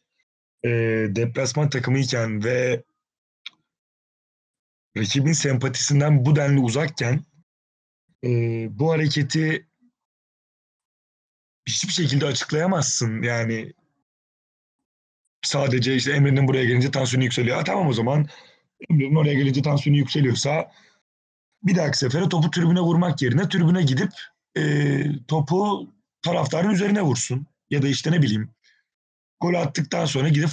e, 0.64 0.68
deplasman 1.08 1.70
takımıyken 1.70 2.44
ve 2.44 2.82
rakibin 4.96 5.32
sempatisinden 5.32 6.24
bu 6.24 6.36
denli 6.36 6.60
uzakken 6.60 7.24
e, 8.24 8.28
bu 8.78 8.92
hareketi 8.92 9.66
hiçbir 11.66 11.92
şekilde 11.92 12.26
açıklayamazsın. 12.26 13.22
Yani 13.22 13.72
sadece 15.42 15.94
işte 15.94 16.12
Emre'nin 16.12 16.48
buraya 16.48 16.64
gelince 16.64 16.90
tansiyonu 16.90 17.24
yükseliyor. 17.24 17.56
Ha, 17.56 17.64
tamam 17.64 17.88
o 17.88 17.92
zaman 17.92 18.26
Emre'nin 18.90 19.16
oraya 19.16 19.34
gelince 19.34 19.62
tansiyonu 19.62 19.98
yükseliyorsa 19.98 20.72
bir 21.62 21.76
dahaki 21.76 21.98
sefere 21.98 22.28
topu 22.28 22.50
tribüne 22.50 22.80
vurmak 22.80 23.22
yerine 23.22 23.48
tribüne 23.48 23.82
gidip 23.82 24.12
e, 24.58 25.26
topu 25.28 25.88
taraftarın 26.22 26.70
üzerine 26.70 27.02
vursun. 27.02 27.46
Ya 27.70 27.82
da 27.82 27.88
işte 27.88 28.12
ne 28.12 28.22
bileyim 28.22 28.50
gol 29.40 29.54
attıktan 29.54 30.06
sonra 30.06 30.28
gidip 30.28 30.50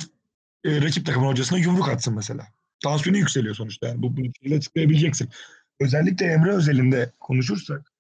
e, 0.66 0.82
rakip 0.82 1.06
takımın 1.06 1.28
hocasına 1.28 1.58
yumruk 1.58 1.90
atsın 1.90 2.16
mesela. 2.16 2.48
Tansiyonu 2.84 3.18
yükseliyor 3.18 3.56
sonuçta. 3.56 3.88
Yani 3.88 4.02
bu, 4.02 4.18
bunu 4.18 4.26
şeyle 4.42 4.56
açıklayabileceksin. 4.56 5.30
Özellikle 5.80 6.26
Emre 6.26 6.52
özelinde 6.52 7.12
konuşursak 7.20 7.92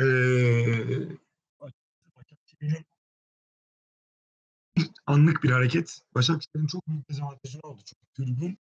e, 0.00 0.04
anlık 5.06 5.42
bir 5.42 5.50
hareket 5.50 6.00
Başakşehir'in 6.14 6.66
çok 6.66 6.88
büyük 6.88 7.10
dezavantajını 7.10 7.60
oldu. 7.62 7.80
Çünkü 7.84 8.06
tribün 8.14 8.58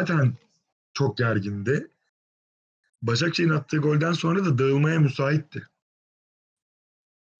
zaten 0.00 0.34
çok 0.92 1.18
gergindi. 1.18 1.88
Başakşehir'in 3.02 3.52
attığı 3.52 3.76
golden 3.76 4.12
sonra 4.12 4.44
da 4.44 4.58
dağılmaya 4.58 5.00
müsaitti. 5.00 5.66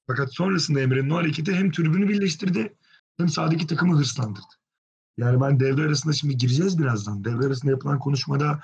Fakat 0.07 0.35
sonrasında 0.35 0.81
Emre'nin 0.81 1.11
o 1.11 1.17
hareketi 1.17 1.55
hem 1.55 1.73
tribünü 1.73 2.09
birleştirdi 2.09 2.77
hem 3.17 3.29
sahadaki 3.29 3.67
takımı 3.67 3.99
hırslandırdı. 3.99 4.55
Yani 5.17 5.41
ben 5.41 5.61
devre 5.61 5.83
arasında 5.83 6.13
şimdi 6.13 6.37
gireceğiz 6.37 6.79
birazdan. 6.79 7.25
Devre 7.25 7.47
arasında 7.47 7.71
yapılan 7.71 7.99
konuşmada 7.99 8.61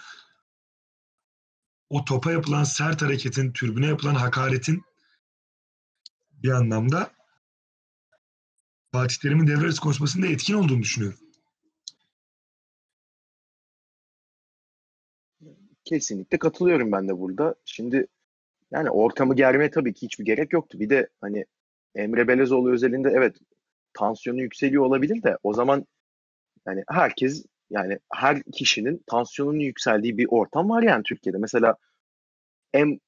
o 1.90 2.04
topa 2.04 2.32
yapılan 2.32 2.64
sert 2.64 3.02
hareketin, 3.02 3.52
tribüne 3.52 3.86
yapılan 3.86 4.14
hakaretin 4.14 4.84
bir 6.42 6.50
anlamda 6.50 7.10
Fatih 8.92 9.16
Terim'in 9.16 9.46
devre 9.46 9.64
arası 9.64 9.80
konuşmasında 9.80 10.26
etkin 10.26 10.54
olduğunu 10.54 10.82
düşünüyorum. 10.82 11.25
Kesinlikle 15.86 16.38
katılıyorum 16.38 16.92
ben 16.92 17.08
de 17.08 17.18
burada. 17.18 17.54
Şimdi 17.64 18.06
yani 18.70 18.90
ortamı 18.90 19.36
germeye 19.36 19.70
tabii 19.70 19.94
ki 19.94 20.06
hiçbir 20.06 20.24
gerek 20.24 20.52
yoktu. 20.52 20.80
Bir 20.80 20.90
de 20.90 21.08
hani 21.20 21.44
Emre 21.94 22.28
Belezoğlu 22.28 22.72
özelinde 22.72 23.10
evet 23.14 23.36
tansiyonu 23.94 24.42
yükseliyor 24.42 24.84
olabilir 24.84 25.22
de 25.22 25.38
o 25.42 25.54
zaman 25.54 25.86
yani 26.66 26.84
herkes 26.88 27.46
yani 27.70 27.98
her 28.12 28.42
kişinin 28.42 29.02
tansiyonunun 29.06 29.60
yükseldiği 29.60 30.18
bir 30.18 30.26
ortam 30.30 30.70
var 30.70 30.82
yani 30.82 31.02
Türkiye'de. 31.02 31.38
Mesela 31.38 31.76
en 32.72 33.00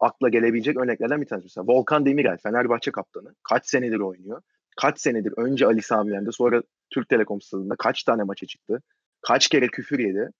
akla 0.00 0.28
gelebilecek 0.28 0.76
örneklerden 0.76 1.20
bir 1.20 1.26
tanesi 1.26 1.44
mesela 1.44 1.66
Volkan 1.66 2.06
Demirel 2.06 2.38
Fenerbahçe 2.38 2.90
kaptanı 2.90 3.34
kaç 3.42 3.66
senedir 3.66 4.00
oynuyor. 4.00 4.42
Kaç 4.76 5.00
senedir 5.00 5.34
önce 5.36 5.66
Ali 5.66 5.82
Sami 5.82 6.12
Yen'de 6.12 6.32
sonra 6.32 6.62
Türk 6.90 7.08
Telekom 7.08 7.40
stadında 7.40 7.76
kaç 7.76 8.02
tane 8.04 8.22
maça 8.22 8.46
çıktı. 8.46 8.82
Kaç 9.22 9.48
kere 9.48 9.66
küfür 9.66 9.98
yedi. 9.98 10.30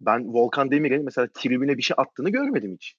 Ben 0.00 0.34
Volkan 0.34 0.70
Demirel'in 0.70 1.04
mesela 1.04 1.28
tribüne 1.34 1.78
bir 1.78 1.82
şey 1.82 1.94
attığını 1.98 2.30
görmedim 2.30 2.74
hiç. 2.74 2.96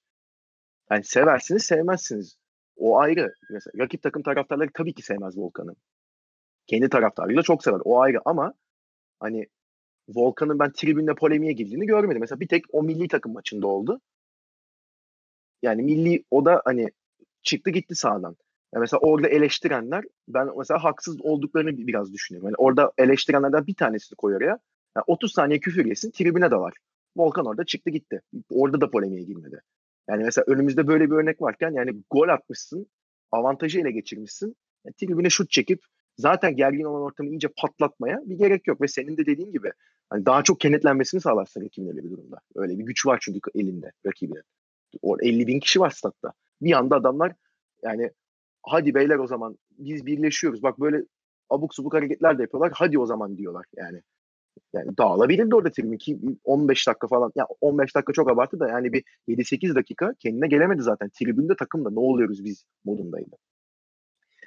Yani 0.90 1.04
seversiniz 1.04 1.64
sevmezsiniz. 1.64 2.36
O 2.76 2.98
ayrı. 2.98 3.34
Mesela 3.50 3.84
rakip 3.84 4.02
takım 4.02 4.22
taraftarları 4.22 4.70
tabii 4.74 4.94
ki 4.94 5.02
sevmez 5.02 5.38
Volkan'ı. 5.38 5.74
Kendi 6.66 6.88
taraftarıyla 6.88 7.42
çok 7.42 7.64
sever. 7.64 7.80
O 7.84 8.00
ayrı 8.00 8.18
ama 8.24 8.54
hani 9.20 9.46
Volkan'ın 10.08 10.58
ben 10.58 10.72
tribünde 10.72 11.14
polemiğe 11.14 11.52
girdiğini 11.52 11.86
görmedim. 11.86 12.20
Mesela 12.20 12.40
bir 12.40 12.48
tek 12.48 12.64
o 12.72 12.82
milli 12.82 13.08
takım 13.08 13.32
maçında 13.32 13.66
oldu. 13.66 14.00
Yani 15.62 15.82
milli 15.82 16.24
o 16.30 16.44
da 16.44 16.62
hani 16.64 16.88
çıktı 17.42 17.70
gitti 17.70 17.94
sağdan. 17.94 18.36
Yani 18.74 18.80
mesela 18.80 19.00
orada 19.00 19.28
eleştirenler 19.28 20.04
ben 20.28 20.48
mesela 20.58 20.84
haksız 20.84 21.20
olduklarını 21.20 21.76
biraz 21.76 22.12
düşünüyorum. 22.12 22.48
Yani 22.48 22.56
orada 22.58 22.92
eleştirenlerden 22.98 23.66
bir 23.66 23.74
tanesini 23.74 24.16
koy 24.16 24.36
oraya. 24.36 24.58
Yani 24.96 25.04
30 25.06 25.32
saniye 25.32 25.60
küfür 25.60 25.84
yesin 25.84 26.10
tribüne 26.10 26.50
de 26.50 26.56
var. 26.56 26.74
Volkan 27.16 27.46
orada 27.46 27.64
çıktı 27.64 27.90
gitti. 27.90 28.20
Orada 28.50 28.80
da 28.80 28.90
polemiğe 28.90 29.22
girmedi. 29.22 29.60
Yani 30.08 30.24
mesela 30.24 30.44
önümüzde 30.48 30.86
böyle 30.86 31.10
bir 31.10 31.16
örnek 31.16 31.42
varken 31.42 31.70
yani 31.70 32.02
gol 32.10 32.28
atmışsın, 32.28 32.86
avantajı 33.32 33.80
ele 33.80 33.90
geçirmişsin. 33.90 34.56
Yani 34.84 34.94
tribüne 34.94 35.30
şut 35.30 35.50
çekip 35.50 35.80
zaten 36.16 36.56
gergin 36.56 36.84
olan 36.84 37.02
ortamı 37.02 37.30
iyice 37.30 37.48
patlatmaya 37.48 38.20
bir 38.24 38.38
gerek 38.38 38.66
yok. 38.66 38.80
Ve 38.80 38.88
senin 38.88 39.16
de 39.16 39.26
dediğin 39.26 39.52
gibi 39.52 39.72
hani 40.10 40.26
daha 40.26 40.42
çok 40.42 40.60
kenetlenmesini 40.60 41.20
sağlarsın 41.20 41.64
rakibin 41.64 41.88
öyle 41.88 42.04
bir 42.04 42.10
durumda. 42.10 42.40
Öyle 42.54 42.78
bir 42.78 42.84
güç 42.84 43.06
var 43.06 43.18
çünkü 43.22 43.50
elinde 43.54 43.92
rakibinin. 44.06 44.42
O 45.02 45.16
50 45.20 45.46
bin 45.46 45.60
kişi 45.60 45.80
var 45.80 45.90
statta. 45.90 46.32
Bir 46.62 46.72
anda 46.72 46.96
adamlar 46.96 47.32
yani 47.82 48.10
hadi 48.62 48.94
beyler 48.94 49.16
o 49.16 49.26
zaman 49.26 49.58
biz 49.78 50.06
birleşiyoruz. 50.06 50.62
Bak 50.62 50.80
böyle 50.80 51.04
abuk 51.50 51.74
subuk 51.74 51.94
hareketler 51.94 52.38
de 52.38 52.42
yapıyorlar. 52.42 52.72
Hadi 52.74 52.98
o 52.98 53.06
zaman 53.06 53.38
diyorlar 53.38 53.66
yani. 53.76 54.02
Yani 54.72 54.96
dağılabilirdi 54.98 55.54
orada 55.54 55.70
ki 55.98 56.18
15 56.44 56.88
dakika 56.88 57.06
falan. 57.06 57.32
Ya 57.36 57.46
15 57.60 57.94
dakika 57.94 58.12
çok 58.12 58.30
abartı 58.30 58.60
da 58.60 58.68
yani 58.68 58.92
bir 58.92 59.04
7-8 59.28 59.74
dakika 59.74 60.14
kendine 60.18 60.48
gelemedi 60.48 60.82
zaten. 60.82 61.08
Tribünde 61.08 61.56
takımda 61.56 61.90
ne 61.90 61.98
oluyoruz 62.00 62.44
biz 62.44 62.64
modundaydı. 62.84 63.36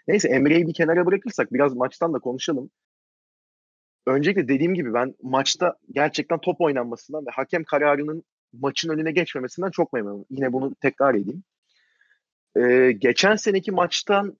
Neyse 0.08 0.30
Emre'yi 0.30 0.68
bir 0.68 0.74
kenara 0.74 1.06
bırakırsak 1.06 1.54
biraz 1.54 1.74
maçtan 1.76 2.14
da 2.14 2.20
konuşalım. 2.20 2.70
Öncelikle 4.08 4.48
dediğim 4.48 4.74
gibi 4.74 4.94
ben 4.94 5.16
maçta 5.24 5.76
gerçekten 5.92 6.40
top 6.40 6.62
oynanmasından 6.62 7.26
ve 7.26 7.30
hakem 7.34 7.64
kararının 7.64 8.24
maçın 8.54 8.90
önüne 8.90 9.12
geçmemesinden 9.12 9.72
çok 9.72 9.94
memnunum. 9.94 10.26
Yine 10.30 10.54
bunu 10.54 10.76
tekrar 10.76 11.16
edeyim. 11.16 11.44
Ee, 12.56 12.92
geçen 12.92 13.36
seneki 13.36 13.72
maçtan 13.72 14.38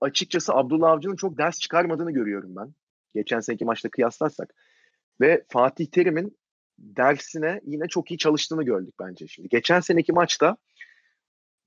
açıkçası 0.00 0.52
Abdullah 0.52 0.90
Avcı'nın 0.90 1.16
çok 1.16 1.38
ders 1.38 1.58
çıkarmadığını 1.58 2.12
görüyorum 2.12 2.56
ben. 2.56 2.74
Geçen 3.14 3.40
seneki 3.40 3.64
maçta 3.64 3.88
kıyaslarsak. 3.88 4.54
Ve 5.20 5.44
Fatih 5.48 5.86
Terim'in 5.86 6.38
dersine 6.78 7.60
yine 7.64 7.88
çok 7.88 8.10
iyi 8.10 8.18
çalıştığını 8.18 8.62
gördük 8.62 8.94
bence 9.00 9.26
şimdi. 9.26 9.48
Geçen 9.48 9.80
seneki 9.80 10.12
maçta 10.12 10.56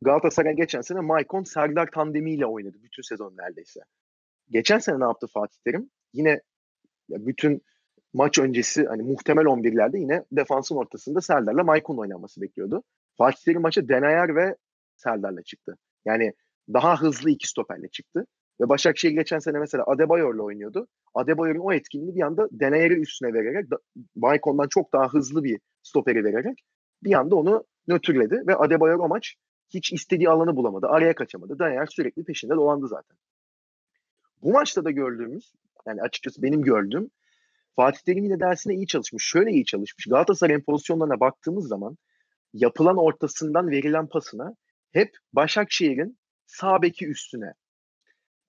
Galatasaray 0.02 0.56
geçen 0.56 0.82
sene 0.82 1.00
Maicon 1.00 1.44
Serdar 1.44 1.92
tandemiyle 1.92 2.46
oynadı 2.46 2.78
bütün 2.84 3.02
sezon 3.02 3.38
neredeyse. 3.38 3.80
Geçen 4.50 4.80
sene 4.80 5.00
ne 5.00 5.04
yaptı 5.04 5.28
Fatih 5.28 5.58
Terim? 5.64 5.90
Yine 6.14 6.42
bütün 7.10 7.62
maç 8.14 8.40
öncesi 8.40 8.86
hani 8.86 9.04
muhtemel 9.04 9.46
11'lerde 9.46 10.00
yine 10.00 10.26
defansın 10.32 10.76
ortasında 10.76 11.22
Serdar'la 11.22 11.64
Maicon 11.64 11.98
oynanması 11.98 12.42
bekliyordu. 12.42 12.84
Fatih 13.18 13.44
Terim 13.46 13.62
maça 13.62 13.88
Denayer 13.88 14.36
ve 14.36 14.56
Serdar'la 14.96 15.44
çıktı. 15.44 15.78
Yani 16.06 16.34
daha 16.74 17.02
hızlı 17.02 17.30
iki 17.30 17.48
stoperle 17.48 17.88
çıktı. 17.88 18.28
Ve 18.62 18.70
Başakşehir 18.70 19.14
geçen 19.14 19.40
sene 19.40 19.60
mesela 19.60 19.84
Adebayor'la 19.88 20.44
oynuyordu. 20.44 20.88
Adebayor'un 21.14 21.60
o 21.60 21.74
etkinliğini 21.74 22.16
bir 22.16 22.22
anda 22.22 22.48
Deneyer'i 22.52 22.94
üstüne 22.94 23.34
vererek, 23.34 23.66
Maicon'dan 24.16 24.68
çok 24.68 24.94
daha 24.94 25.14
hızlı 25.14 25.44
bir 25.44 25.60
stoperi 25.84 26.24
vererek 26.24 26.64
bir 27.04 27.14
anda 27.14 27.36
onu 27.36 27.66
nötrledi. 27.88 28.44
Ve 28.48 28.56
Adebayor 28.56 29.00
o 29.00 29.08
maç 29.08 29.36
hiç 29.70 29.94
istediği 29.94 30.30
alanı 30.30 30.56
bulamadı. 30.56 30.88
Araya 30.88 31.16
kaçamadı. 31.16 31.60
Deneyer 31.60 31.86
sürekli 31.86 32.24
peşinde 32.24 32.56
dolandı 32.56 32.88
zaten. 32.88 33.18
Bu 34.42 34.52
maçta 34.52 34.86
da 34.86 34.92
gördüğümüz, 34.92 35.54
yani 35.86 36.02
açıkçası 36.02 36.44
benim 36.44 36.62
gördüğüm 36.62 37.10
Fatih 37.76 38.00
Terim 38.00 38.24
yine 38.24 38.40
dersine 38.40 38.76
iyi 38.76 38.88
çalışmış. 38.88 39.24
Şöyle 39.24 39.52
iyi 39.52 39.66
çalışmış. 39.66 40.06
Galatasaray'ın 40.06 40.62
pozisyonlarına 40.62 41.20
baktığımız 41.20 41.68
zaman 41.68 41.98
yapılan 42.54 42.98
ortasından 42.98 43.70
verilen 43.72 44.08
pasına 44.08 44.56
hep 44.92 45.18
Başakşehir'in 45.34 46.18
sağ 46.46 46.82
beki 46.82 47.08
üstüne. 47.08 47.54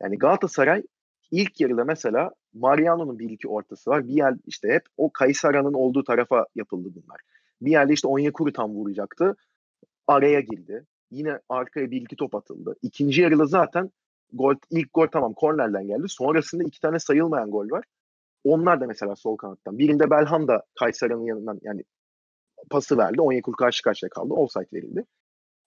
Yani 0.03 0.19
Galatasaray 0.19 0.83
ilk 1.31 1.61
yarıda 1.61 1.85
mesela 1.85 2.31
Mariano'nun 2.55 3.19
bir 3.19 3.31
iki 3.31 3.49
ortası 3.49 3.91
var. 3.91 4.09
Bir 4.09 4.13
yer 4.13 4.35
işte 4.47 4.69
hep 4.69 4.83
o 4.97 5.13
Kaysara'nın 5.13 5.75
olduğu 5.75 6.05
tarafa 6.05 6.47
yapıldı 6.55 6.89
bunlar. 6.95 7.21
Bir 7.63 7.71
yerde 7.71 7.93
işte 7.93 8.09
Onyekuru 8.09 8.53
tam 8.53 8.71
vuracaktı. 8.71 9.37
Araya 10.07 10.41
girdi. 10.41 10.85
Yine 11.11 11.39
arkaya 11.49 11.91
bir 11.91 12.01
iki 12.01 12.17
top 12.17 12.35
atıldı. 12.35 12.77
İkinci 12.83 13.23
yarıda 13.23 13.47
zaten 13.47 13.91
gol, 14.33 14.55
ilk 14.71 14.95
gol 14.95 15.07
tamam 15.07 15.33
kornerden 15.33 15.87
geldi. 15.87 16.09
Sonrasında 16.09 16.65
iki 16.65 16.81
tane 16.81 16.99
sayılmayan 16.99 17.51
gol 17.51 17.71
var. 17.71 17.85
Onlar 18.45 18.81
da 18.81 18.87
mesela 18.87 19.17
sol 19.17 19.37
kanattan. 19.37 19.79
Birinde 19.79 20.11
Belhanda 20.11 20.63
Kaysara'nın 20.79 21.25
yanından 21.25 21.59
yani 21.63 21.85
pası 22.71 22.99
verdi. 22.99 23.21
Onyekuru 23.21 23.57
karşı 23.57 23.83
karşıya 23.83 24.11
kaldı. 24.11 24.35
Offside 24.35 24.69
verildi. 24.73 25.05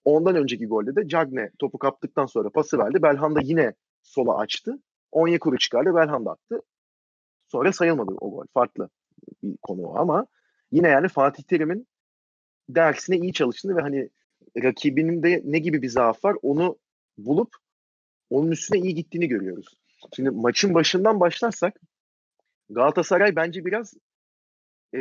Ondan 0.05 0.35
önceki 0.35 0.67
golde 0.67 0.95
de 0.95 1.07
Cagne 1.07 1.51
topu 1.59 1.77
kaptıktan 1.77 2.25
sonra 2.25 2.49
pası 2.49 2.77
verdi. 2.77 3.01
Belhanda 3.01 3.39
yine 3.43 3.73
sola 4.01 4.37
açtı. 4.37 4.79
Onyekuru 5.11 5.57
çıkardı. 5.57 5.95
Belhanda 5.95 6.31
attı. 6.31 6.61
Sonra 7.47 7.73
sayılmadı 7.73 8.11
o 8.21 8.31
gol. 8.31 8.45
Farklı 8.53 8.89
bir 9.43 9.57
konu 9.61 9.81
o 9.81 9.95
ama 9.95 10.25
yine 10.71 10.87
yani 10.87 11.07
Fatih 11.07 11.43
Terim'in 11.43 11.87
dersine 12.69 13.17
iyi 13.17 13.33
çalıştığını 13.33 13.75
ve 13.77 13.81
hani 13.81 14.09
rakibinin 14.63 15.23
de 15.23 15.41
ne 15.45 15.59
gibi 15.59 15.81
bir 15.81 15.89
zaaf 15.89 16.25
var 16.25 16.35
onu 16.41 16.77
bulup 17.17 17.55
onun 18.29 18.51
üstüne 18.51 18.79
iyi 18.79 18.95
gittiğini 18.95 19.27
görüyoruz. 19.27 19.77
Şimdi 20.15 20.29
maçın 20.29 20.73
başından 20.73 21.19
başlarsak 21.19 21.79
Galatasaray 22.69 23.35
bence 23.35 23.65
biraz 23.65 23.93
e, 24.93 24.99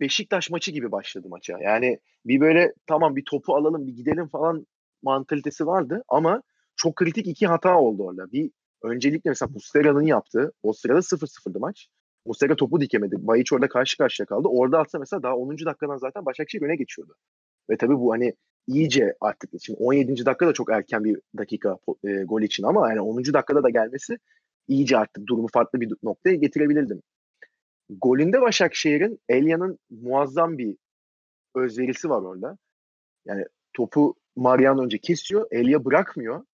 Beşiktaş 0.00 0.50
maçı 0.50 0.70
gibi 0.70 0.92
başladı 0.92 1.28
maça. 1.28 1.58
Yani 1.60 1.98
bir 2.26 2.40
böyle 2.40 2.74
tamam 2.86 3.16
bir 3.16 3.24
topu 3.24 3.56
alalım 3.56 3.86
bir 3.86 3.92
gidelim 3.92 4.28
falan 4.28 4.66
mantalitesi 5.02 5.66
vardı 5.66 6.04
ama 6.08 6.42
çok 6.82 6.96
kritik 6.96 7.26
iki 7.26 7.46
hata 7.46 7.78
oldu 7.78 8.02
orada. 8.04 8.32
Bir 8.32 8.50
öncelikle 8.82 9.30
mesela 9.30 9.50
Muslera'nın 9.52 10.02
yaptığı 10.02 10.52
o 10.62 10.72
sırada 10.72 10.98
0-0'dı 10.98 11.60
maç. 11.60 11.88
Muslera 12.26 12.56
topu 12.56 12.80
dikemedi. 12.80 13.16
Bayiç 13.18 13.52
orada 13.52 13.68
karşı 13.68 13.98
karşıya 13.98 14.26
kaldı. 14.26 14.48
Orada 14.48 14.78
atsa 14.78 14.98
mesela 14.98 15.22
daha 15.22 15.36
10. 15.36 15.58
dakikadan 15.58 15.96
zaten 15.96 16.26
Başakşehir 16.26 16.62
öne 16.62 16.76
geçiyordu. 16.76 17.14
Ve 17.70 17.76
tabii 17.76 17.98
bu 17.98 18.12
hani 18.12 18.34
iyice 18.66 19.14
artık 19.20 19.50
şimdi 19.62 19.78
17. 19.82 20.26
dakika 20.26 20.46
da 20.46 20.52
çok 20.52 20.72
erken 20.72 21.04
bir 21.04 21.20
dakika 21.38 21.78
e, 22.04 22.22
gol 22.22 22.42
için 22.42 22.62
ama 22.62 22.88
yani 22.88 23.00
10. 23.00 23.24
dakikada 23.24 23.62
da 23.62 23.70
gelmesi 23.70 24.18
iyice 24.68 24.98
artık 24.98 25.26
durumu 25.26 25.48
farklı 25.52 25.80
bir 25.80 25.92
noktaya 26.02 26.34
getirebilirdim. 26.34 27.02
Golünde 27.90 28.40
Başakşehir'in 28.40 29.20
Elya'nın 29.28 29.78
muazzam 29.90 30.58
bir 30.58 30.76
özverisi 31.54 32.10
var 32.10 32.22
orada. 32.22 32.58
Yani 33.24 33.44
topu 33.72 34.14
Mariano 34.36 34.84
önce 34.84 34.98
kesiyor, 34.98 35.46
Elia 35.50 35.84
bırakmıyor 35.84 36.44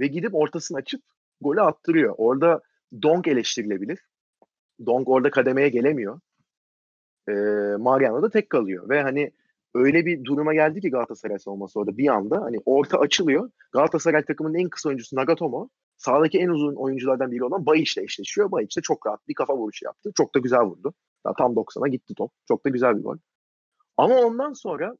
ve 0.00 0.06
gidip 0.06 0.34
ortasını 0.34 0.78
açıp 0.78 1.02
golü 1.40 1.60
attırıyor. 1.60 2.14
Orada 2.18 2.60
Donk 3.02 3.28
eleştirilebilir. 3.28 4.06
Donk 4.86 5.08
orada 5.08 5.30
kademeye 5.30 5.68
gelemiyor. 5.68 6.20
Ee, 7.28 7.32
Mariano 7.78 8.22
da 8.22 8.30
tek 8.30 8.50
kalıyor 8.50 8.88
ve 8.88 9.02
hani 9.02 9.32
öyle 9.74 10.06
bir 10.06 10.24
duruma 10.24 10.54
geldi 10.54 10.80
ki 10.80 10.90
Galatasaray 10.90 11.38
savunması 11.38 11.80
orada 11.80 11.96
bir 11.96 12.08
anda 12.08 12.42
hani 12.42 12.56
orta 12.64 12.98
açılıyor. 12.98 13.50
Galatasaray 13.72 14.24
takımının 14.24 14.58
en 14.58 14.68
kısa 14.68 14.88
oyuncusu 14.88 15.16
Nagatomo 15.16 15.68
sağdaki 15.96 16.38
en 16.38 16.48
uzun 16.48 16.74
oyunculardan 16.74 17.30
biri 17.30 17.44
olan 17.44 17.66
Bayiç 17.66 17.96
ile 17.96 18.04
eşleşiyor. 18.04 18.50
Bayiç 18.50 18.76
de 18.76 18.80
çok 18.80 19.06
rahat 19.06 19.28
bir 19.28 19.34
kafa 19.34 19.56
vuruşu 19.56 19.84
yaptı. 19.84 20.10
Çok 20.16 20.34
da 20.34 20.38
güzel 20.38 20.62
vurdu. 20.62 20.94
Daha 21.24 21.34
tam 21.34 21.52
90'a 21.52 21.88
gitti 21.88 22.14
top. 22.14 22.32
Çok 22.48 22.64
da 22.64 22.68
güzel 22.68 22.98
bir 22.98 23.02
gol. 23.02 23.16
Ama 23.96 24.14
ondan 24.14 24.52
sonra 24.52 24.96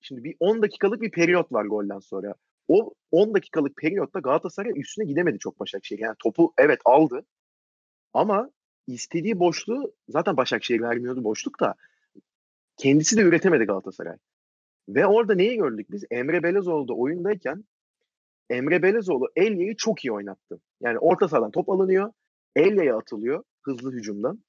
şimdi 0.00 0.24
bir 0.24 0.36
10 0.40 0.62
dakikalık 0.62 1.00
bir 1.00 1.10
periyot 1.10 1.52
var 1.52 1.64
golden 1.64 1.98
sonra. 1.98 2.34
O 2.70 2.94
10 3.10 3.34
dakikalık 3.34 3.76
periyotta 3.76 4.20
Galatasaray 4.20 4.72
üstüne 4.80 5.04
gidemedi 5.04 5.38
çok 5.38 5.60
Başakşehir. 5.60 6.00
Yani 6.00 6.14
topu 6.18 6.52
evet 6.58 6.80
aldı 6.84 7.26
ama 8.12 8.50
istediği 8.86 9.38
boşluğu 9.38 9.94
zaten 10.08 10.36
Başakşehir 10.36 10.80
vermiyordu 10.80 11.24
boşluk 11.24 11.60
da 11.60 11.74
kendisi 12.76 13.16
de 13.16 13.22
üretemedi 13.22 13.64
Galatasaray. 13.64 14.16
Ve 14.88 15.06
orada 15.06 15.34
neyi 15.34 15.56
gördük 15.56 15.90
biz? 15.90 16.04
Emre 16.10 16.42
Belezoğlu 16.42 16.88
da 16.88 16.94
oyundayken 16.94 17.64
Emre 18.50 18.82
Belezoğlu 18.82 19.28
Elya'yı 19.36 19.76
çok 19.76 20.04
iyi 20.04 20.12
oynattı. 20.12 20.60
Yani 20.80 20.98
orta 20.98 21.28
sahadan 21.28 21.50
top 21.50 21.68
alınıyor. 21.68 22.12
Elya'ya 22.56 22.96
atılıyor 22.96 23.44
hızlı 23.62 23.92
hücumdan. 23.92 24.44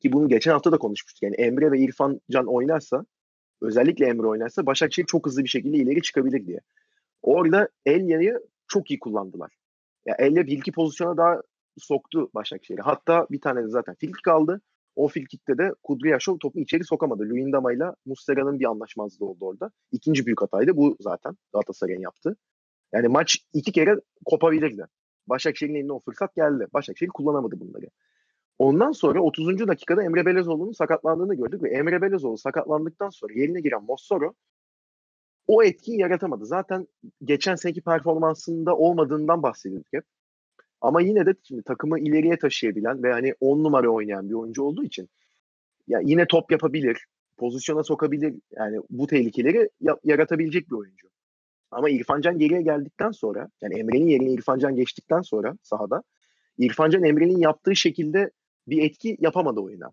Ki 0.00 0.12
bunu 0.12 0.28
geçen 0.28 0.52
hafta 0.52 0.72
da 0.72 0.78
konuşmuştuk. 0.78 1.22
Yani 1.22 1.34
Emre 1.34 1.72
ve 1.72 1.78
İrfan 1.78 2.20
Can 2.30 2.46
oynarsa 2.46 3.06
özellikle 3.60 4.06
Emre 4.06 4.26
oynarsa 4.26 4.66
Başakşehir 4.66 5.06
çok 5.06 5.26
hızlı 5.26 5.44
bir 5.44 5.48
şekilde 5.48 5.76
ileri 5.76 6.02
çıkabilir 6.02 6.46
diye. 6.46 6.60
Orada 7.28 7.68
Elya'yı 7.86 8.40
çok 8.68 8.90
iyi 8.90 8.98
kullandılar. 8.98 9.52
Ya 10.06 10.16
Elya 10.18 10.46
bir 10.46 10.58
iki 10.58 10.72
pozisyona 10.72 11.16
daha 11.16 11.42
soktu 11.78 12.30
Başakşehir'i. 12.34 12.82
Hatta 12.82 13.26
bir 13.30 13.40
tane 13.40 13.62
de 13.62 13.68
zaten 13.68 13.94
filk 13.94 14.22
kaldı. 14.24 14.60
O 14.96 15.08
filkikte 15.08 15.58
de 15.58 15.74
Kudryashov 15.82 16.38
topu 16.38 16.60
içeri 16.60 16.84
sokamadı. 16.84 17.22
Luyendama 17.22 17.72
ile 17.72 17.84
Muslera'nın 18.06 18.60
bir 18.60 18.64
anlaşmazlığı 18.64 19.26
oldu 19.26 19.44
orada. 19.46 19.70
İkinci 19.92 20.26
büyük 20.26 20.42
hataydı 20.42 20.76
bu 20.76 20.96
zaten 21.00 21.36
Galatasaray'ın 21.52 22.00
yaptı. 22.00 22.36
Yani 22.92 23.08
maç 23.08 23.38
iki 23.52 23.72
kere 23.72 23.96
kopabilirdi. 24.24 24.86
Başakşehir'in 25.26 25.74
eline 25.74 25.92
o 25.92 26.00
fırsat 26.00 26.34
geldi. 26.34 26.66
Başakşehir 26.74 27.10
kullanamadı 27.10 27.60
bunları. 27.60 27.86
Ondan 28.58 28.92
sonra 28.92 29.22
30. 29.22 29.68
dakikada 29.68 30.02
Emre 30.02 30.26
Belezoğlu'nun 30.26 30.72
sakatlandığını 30.72 31.34
gördük 31.34 31.62
ve 31.62 31.70
Emre 31.70 32.02
Belezoğlu 32.02 32.38
sakatlandıktan 32.38 33.10
sonra 33.10 33.32
yerine 33.32 33.60
giren 33.60 33.84
Mossoro 33.84 34.34
o 35.48 35.62
etkiyi 35.62 36.00
yaratamadı. 36.00 36.46
Zaten 36.46 36.86
geçen 37.24 37.54
seneki 37.54 37.80
performansında 37.80 38.76
olmadığından 38.76 39.42
bahsediyorduk 39.42 39.92
hep. 39.92 40.04
Ama 40.80 41.00
yine 41.00 41.26
de 41.26 41.34
şimdi 41.42 41.62
takımı 41.62 42.00
ileriye 42.00 42.38
taşıyabilen 42.38 43.02
ve 43.02 43.12
hani 43.12 43.34
10 43.40 43.64
numara 43.64 43.88
oynayan 43.88 44.28
bir 44.28 44.34
oyuncu 44.34 44.62
olduğu 44.62 44.84
için 44.84 45.08
ya 45.88 46.00
yine 46.04 46.26
top 46.26 46.52
yapabilir, 46.52 47.06
pozisyona 47.36 47.82
sokabilir. 47.82 48.34
Yani 48.56 48.78
bu 48.90 49.06
tehlikeleri 49.06 49.70
ya- 49.80 49.98
yaratabilecek 50.04 50.70
bir 50.70 50.76
oyuncu. 50.76 51.08
Ama 51.70 51.90
İrfancan 51.90 52.38
geriye 52.38 52.62
geldikten 52.62 53.10
sonra 53.10 53.48
yani 53.60 53.78
Emre'nin 53.78 54.06
yerine 54.06 54.30
İrfancan 54.30 54.76
geçtikten 54.76 55.20
sonra 55.20 55.56
sahada 55.62 56.02
İrfancan 56.58 57.04
Emre'nin 57.04 57.38
yaptığı 57.38 57.76
şekilde 57.76 58.30
bir 58.66 58.82
etki 58.82 59.16
yapamadı 59.20 59.60
oyuna. 59.60 59.92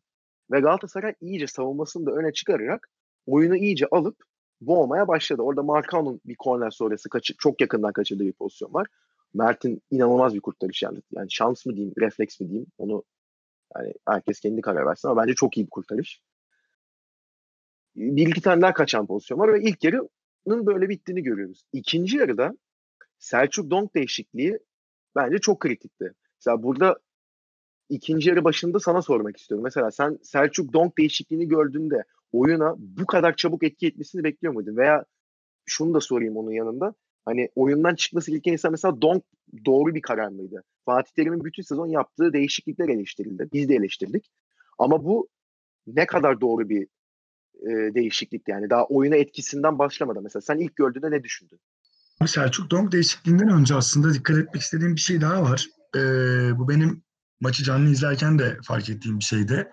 Ve 0.52 0.60
Galatasaray 0.60 1.14
iyice 1.22 1.48
savunmasını 1.48 2.06
da 2.06 2.12
öne 2.12 2.34
çıkararak 2.34 2.90
oyunu 3.26 3.56
iyice 3.56 3.86
alıp 3.92 4.24
boğmaya 4.62 5.08
başladı. 5.08 5.42
Orada 5.42 5.64
Markan'ın 5.64 6.22
bir 6.26 6.36
korner 6.36 6.72
sonrası 6.72 7.10
kaçı, 7.10 7.34
çok 7.38 7.62
yakından 7.62 7.94
kaçırdığı 7.94 8.24
bir 8.24 8.34
pozisyon 8.34 8.74
var. 8.74 8.88
Mert'in 9.34 9.82
inanılmaz 9.92 10.34
bir 10.34 10.42
kurtarış 10.42 10.84
yani. 10.84 11.02
Yani 11.12 11.32
şans 11.32 11.66
mı 11.66 11.76
diyeyim, 11.76 11.94
refleks 12.00 12.40
mi 12.40 12.50
diyeyim 12.50 12.68
onu 12.78 13.04
yani 13.76 13.94
herkes 14.08 14.40
kendi 14.40 14.62
karar 14.62 14.86
versin 14.86 15.08
ama 15.08 15.22
bence 15.22 15.34
çok 15.36 15.58
iyi 15.58 15.66
bir 15.66 15.70
kurtarış. 15.70 16.22
Bir 17.96 18.28
iki 18.28 18.42
tane 18.42 18.62
daha 18.62 18.74
kaçan 18.74 19.08
pozisyon 19.08 19.40
var 19.40 19.54
ve 19.54 19.62
ilk 19.62 19.84
yarının 19.84 20.66
böyle 20.66 20.90
bittiğini 20.90 21.24
görüyoruz. 21.24 21.64
İkinci 21.74 22.18
yarıda 22.18 22.58
Selçuk 23.20 23.72
Donk 23.72 23.96
değişikliği 23.96 24.60
bence 25.16 25.38
çok 25.38 25.60
kritikti. 25.60 26.14
Mesela 26.40 26.64
burada 26.64 27.00
ikinci 27.90 28.30
yarı 28.30 28.44
başında 28.44 28.80
sana 28.80 29.02
sormak 29.02 29.38
istiyorum. 29.38 29.64
Mesela 29.64 29.92
sen 29.92 30.20
Selçuk 30.24 30.74
Donk 30.74 30.98
değişikliğini 30.98 31.48
gördüğünde 31.48 32.04
oyuna 32.32 32.76
bu 32.78 33.06
kadar 33.06 33.36
çabuk 33.36 33.64
etki 33.64 33.88
etmesini 33.88 34.24
bekliyor 34.24 34.54
muydun? 34.54 34.78
Veya 34.78 35.06
şunu 35.66 35.94
da 35.94 36.02
sorayım 36.02 36.38
onun 36.38 36.52
yanında. 36.52 36.94
Hani 37.26 37.50
oyundan 37.56 37.96
çıkması 37.96 38.32
gereken 38.32 38.52
insan 38.52 38.72
mesela 38.72 39.02
Donk 39.02 39.24
doğru 39.66 39.96
bir 39.96 40.02
karar 40.02 40.28
mıydı? 40.28 40.64
Fatih 40.86 41.12
Terim'in 41.12 41.44
bütün 41.44 41.64
sezon 41.64 41.88
yaptığı 41.88 42.34
değişiklikler 42.34 42.90
eleştirildi. 42.90 43.50
Biz 43.54 43.70
de 43.70 43.76
eleştirdik. 43.76 44.32
Ama 44.80 45.04
bu 45.04 45.28
ne 45.88 46.06
kadar 46.06 46.42
doğru 46.42 46.70
bir 46.70 46.88
e, 47.62 47.96
değişiklikti 47.96 48.52
yani. 48.52 48.70
Daha 48.70 48.86
oyuna 48.86 49.16
etkisinden 49.16 49.80
başlamadan 49.80 50.24
mesela. 50.24 50.42
Sen 50.42 50.58
ilk 50.58 50.76
gördüğünde 50.76 51.12
ne 51.12 51.24
düşündün? 51.24 51.60
Selçuk 52.26 52.72
Donk 52.72 52.92
değişikliğinden 52.92 53.50
önce 53.50 53.76
aslında 53.76 54.14
dikkat 54.14 54.38
etmek 54.38 54.62
istediğim 54.62 54.96
bir 54.96 55.02
şey 55.02 55.22
daha 55.22 55.42
var. 55.44 55.68
Ee, 55.96 56.00
bu 56.58 56.70
benim 56.70 57.04
maçı 57.40 57.64
canlı 57.64 57.90
izlerken 57.90 58.40
de 58.40 58.58
fark 58.64 58.90
ettiğim 58.90 59.20
bir 59.20 59.24
şeydi. 59.24 59.72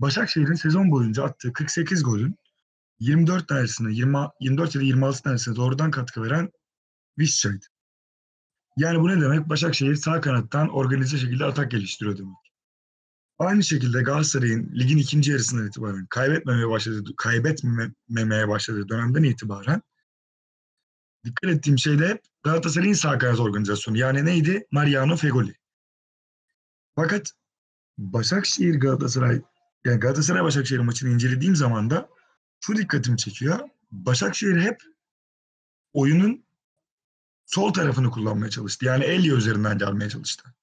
Başakşehir'in 0.00 0.54
sezon 0.54 0.90
boyunca 0.90 1.24
attığı 1.24 1.52
48 1.52 2.02
golün 2.02 2.36
24 2.98 3.48
tanesine, 3.48 3.92
20, 3.92 4.16
24 4.40 4.74
ya 4.74 4.80
da 4.80 4.84
26 4.84 5.22
tanesine 5.22 5.56
doğrudan 5.56 5.90
katkı 5.90 6.22
veren 6.22 6.50
Vişça'ydı. 7.18 7.66
Yani 8.76 9.00
bu 9.00 9.08
ne 9.08 9.20
demek? 9.20 9.48
Başakşehir 9.48 9.94
sağ 9.94 10.20
kanattan 10.20 10.68
organize 10.68 11.18
şekilde 11.18 11.44
atak 11.44 11.70
geliştiriyor 11.70 12.18
demek. 12.18 12.36
Aynı 13.38 13.64
şekilde 13.64 14.02
Galatasaray'ın 14.02 14.72
ligin 14.74 14.98
ikinci 14.98 15.30
yarısından 15.30 15.66
itibaren 15.66 16.06
kaybetmemeye 16.10 16.68
başladığı, 16.68 17.16
kaybetmemeye 17.16 18.48
başladığı 18.48 18.88
dönemden 18.88 19.22
itibaren 19.22 19.82
dikkat 21.24 21.50
ettiğim 21.50 21.78
şey 21.78 21.98
de 21.98 22.08
hep 22.08 22.22
Galatasaray'ın 22.42 22.92
sağ 22.92 23.18
kanat 23.18 23.40
organizasyonu. 23.40 23.98
Yani 23.98 24.24
neydi? 24.24 24.66
Mariano 24.70 25.16
Fegoli. 25.16 25.54
Fakat 26.96 27.32
Başakşehir 27.98 28.74
Galatasaray 28.74 29.42
yani 29.84 30.00
Galatasaray 30.00 30.42
Başakşehir 30.42 30.80
maçını 30.80 31.10
incelediğim 31.10 31.56
zaman 31.56 31.90
da 31.90 32.08
şu 32.60 32.76
dikkatimi 32.76 33.16
çekiyor. 33.16 33.68
Başakşehir 33.92 34.60
hep 34.60 34.82
oyunun 35.92 36.44
sol 37.46 37.72
tarafını 37.72 38.10
kullanmaya 38.10 38.50
çalıştı. 38.50 38.84
Yani 38.84 39.04
Elia 39.04 39.36
üzerinden 39.36 39.78
gelmeye 39.78 40.08
çalıştı. 40.08 40.54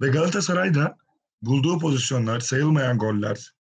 Ve 0.00 0.08
Galatasaray 0.08 0.74
da 0.74 0.96
bulduğu 1.42 1.78
pozisyonlar, 1.78 2.40
sayılmayan 2.40 2.98
goller 2.98 3.54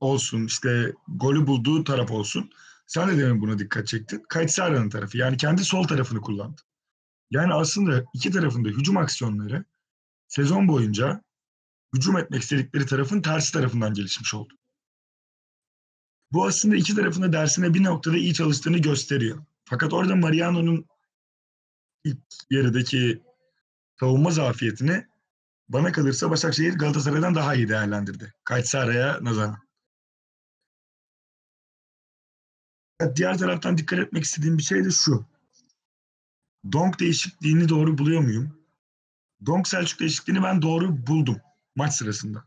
olsun, 0.00 0.44
işte 0.44 0.92
golü 1.08 1.46
bulduğu 1.46 1.84
taraf 1.84 2.10
olsun. 2.10 2.50
Sen 2.86 3.08
de 3.08 3.18
demin 3.18 3.40
buna 3.40 3.58
dikkat 3.58 3.86
çektin. 3.86 4.22
Kaytsara'nın 4.28 4.90
tarafı. 4.90 5.18
Yani 5.18 5.36
kendi 5.36 5.64
sol 5.64 5.84
tarafını 5.84 6.20
kullandı. 6.20 6.60
Yani 7.30 7.54
aslında 7.54 8.04
iki 8.14 8.30
tarafında 8.30 8.68
hücum 8.68 8.96
aksiyonları 8.96 9.64
sezon 10.28 10.68
boyunca 10.68 11.22
hücum 11.94 12.18
etmek 12.18 12.42
istedikleri 12.42 12.86
tarafın 12.86 13.22
tersi 13.22 13.52
tarafından 13.52 13.94
gelişmiş 13.94 14.34
oldu. 14.34 14.54
Bu 16.32 16.46
aslında 16.46 16.76
iki 16.76 16.94
tarafında 16.94 17.32
dersine 17.32 17.74
bir 17.74 17.84
noktada 17.84 18.16
iyi 18.16 18.34
çalıştığını 18.34 18.78
gösteriyor. 18.78 19.44
Fakat 19.64 19.92
orada 19.92 20.16
Mariano'nun 20.16 20.86
ilk 22.04 22.18
yarıdaki 22.50 23.22
savunma 24.00 24.30
zafiyetini 24.30 25.06
bana 25.68 25.92
kalırsa 25.92 26.30
Başakşehir 26.30 26.74
Galatasaray'dan 26.74 27.34
daha 27.34 27.54
iyi 27.54 27.68
değerlendirdi. 27.68 28.34
Kaytsara'ya 28.44 29.18
nazaran. 29.20 29.68
Diğer 33.16 33.38
taraftan 33.38 33.78
dikkat 33.78 33.98
etmek 33.98 34.24
istediğim 34.24 34.58
bir 34.58 34.62
şey 34.62 34.84
de 34.84 34.90
şu. 34.90 35.26
Donk 36.72 37.00
değişikliğini 37.00 37.68
doğru 37.68 37.98
buluyor 37.98 38.20
muyum? 38.20 38.58
Donk 39.46 39.68
Selçuk 39.68 40.00
değişikliğini 40.00 40.42
ben 40.42 40.62
doğru 40.62 41.06
buldum 41.06 41.40
maç 41.78 41.92
sırasında. 41.92 42.44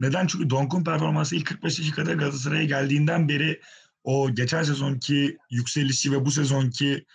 Neden? 0.00 0.26
Çünkü 0.26 0.50
Donk'un 0.50 0.84
performansı 0.84 1.36
ilk 1.36 1.46
45 1.46 1.78
dakikada 1.78 2.12
Galatasaray'a 2.12 2.64
geldiğinden 2.64 3.28
beri 3.28 3.60
o 4.04 4.34
geçen 4.34 4.62
sezonki 4.62 5.38
yükselişi 5.50 6.12
ve 6.12 6.24
bu 6.24 6.30
sezonki 6.30 7.06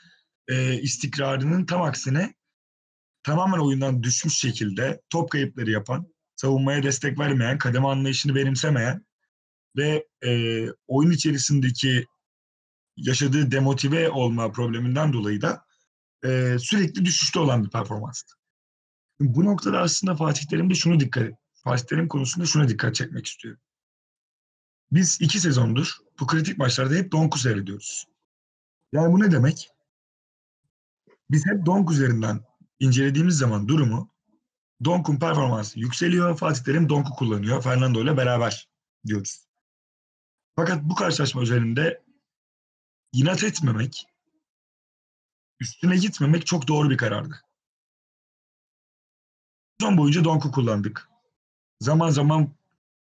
e, 0.47 0.82
istikrarının 0.82 1.65
tam 1.65 1.82
aksine 1.82 2.34
tamamen 3.23 3.60
oyundan 3.60 4.04
düşmüş 4.04 4.38
şekilde 4.38 5.02
top 5.10 5.32
kayıpları 5.32 5.71
yapan, 5.71 6.13
savunmaya 6.36 6.84
destek 6.84 7.19
vermeyen, 7.19 7.58
kademe 7.58 7.88
anlayışını 7.88 8.36
benimsemeyen 8.36 9.06
ve 9.78 10.08
e, 10.26 10.65
oyun 10.88 11.12
içerisindeki 11.12 12.06
yaşadığı 12.97 13.52
demotive 13.52 14.10
olma 14.10 14.52
probleminden 14.52 15.13
dolayı 15.13 15.41
da 15.41 15.65
e, 16.26 16.58
sürekli 16.60 17.06
düşüşte 17.06 17.39
olan 17.39 17.65
bir 17.65 17.69
performanstı. 17.69 18.34
Bu 19.19 19.45
noktada 19.45 19.80
aslında 19.82 20.15
Fatih 20.15 20.47
Terim 20.47 20.69
de 20.69 20.76
şunu 20.76 20.99
dikkat 20.99 21.42
Fatih 21.63 22.08
konusunda 22.08 22.45
şuna 22.45 22.69
dikkat 22.69 22.95
çekmek 22.95 23.26
istiyorum. 23.26 23.62
Biz 24.91 25.21
iki 25.21 25.39
sezondur 25.39 25.97
bu 26.19 26.28
kritik 26.28 26.58
maçlarda 26.58 26.93
hep 26.93 27.12
Donku 27.12 27.39
seyrediyoruz. 27.39 28.08
Yani 28.91 29.13
bu 29.13 29.19
ne 29.19 29.32
demek? 29.32 29.69
Biz 31.32 31.45
hep 31.45 31.65
Donk 31.65 31.91
üzerinden 31.91 32.39
incelediğimiz 32.80 33.38
zaman 33.38 33.67
durumu 33.67 34.13
Donk'un 34.86 35.19
performansı 35.19 35.80
yükseliyor. 35.80 36.38
Fatih 36.38 36.63
Terim 36.63 36.89
Donk'u 36.89 37.13
kullanıyor. 37.13 37.63
Fernando 37.63 38.04
ile 38.04 38.17
beraber 38.17 38.69
diyoruz. 39.06 39.47
Fakat 40.56 40.84
bu 40.84 40.95
karşılaşma 40.95 41.41
üzerinde 41.41 42.04
inat 43.13 43.43
etmemek, 43.43 44.06
üstüne 45.60 45.97
gitmemek 45.97 46.45
çok 46.45 46.67
doğru 46.67 46.89
bir 46.89 46.97
karardı. 46.97 47.41
Sezon 49.80 49.97
boyunca 49.97 50.23
Donk'u 50.23 50.52
kullandık. 50.52 51.12
Zaman 51.84 52.10
zaman 52.10 52.50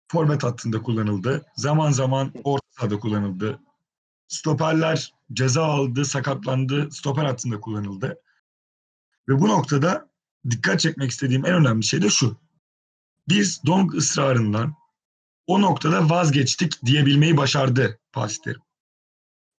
forvet 0.07 0.43
hattında 0.43 0.81
kullanıldı. 0.81 1.45
Zaman 1.55 1.91
zaman 1.91 2.33
orta 2.43 2.67
sahada 2.69 2.99
kullanıldı. 2.99 3.59
Stoperler 4.27 5.13
ceza 5.33 5.65
aldı, 5.65 6.05
sakatlandı, 6.05 6.91
stoper 6.91 7.25
hattında 7.25 7.61
kullanıldı. 7.61 8.19
Ve 9.29 9.39
bu 9.39 9.47
noktada 9.47 10.09
dikkat 10.49 10.79
çekmek 10.79 11.11
istediğim 11.11 11.45
en 11.45 11.53
önemli 11.53 11.83
şey 11.83 12.01
de 12.01 12.09
şu. 12.09 12.37
Biz 13.27 13.65
Donk 13.65 13.93
ısrarından 13.93 14.75
o 15.47 15.61
noktada 15.61 16.09
vazgeçtik 16.09 16.85
diyebilmeyi 16.85 17.37
başardı 17.37 17.99
Fatih 18.11 18.37
Terim. 18.43 18.61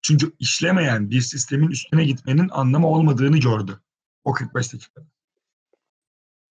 Çünkü 0.03 0.33
işlemeyen 0.39 1.11
bir 1.11 1.21
sistemin 1.21 1.69
üstüne 1.69 2.05
gitmenin 2.05 2.49
anlamı 2.49 2.89
olmadığını 2.89 3.39
gördü 3.39 3.81
o 4.25 4.33
45 4.33 4.73
dakikada. 4.73 5.07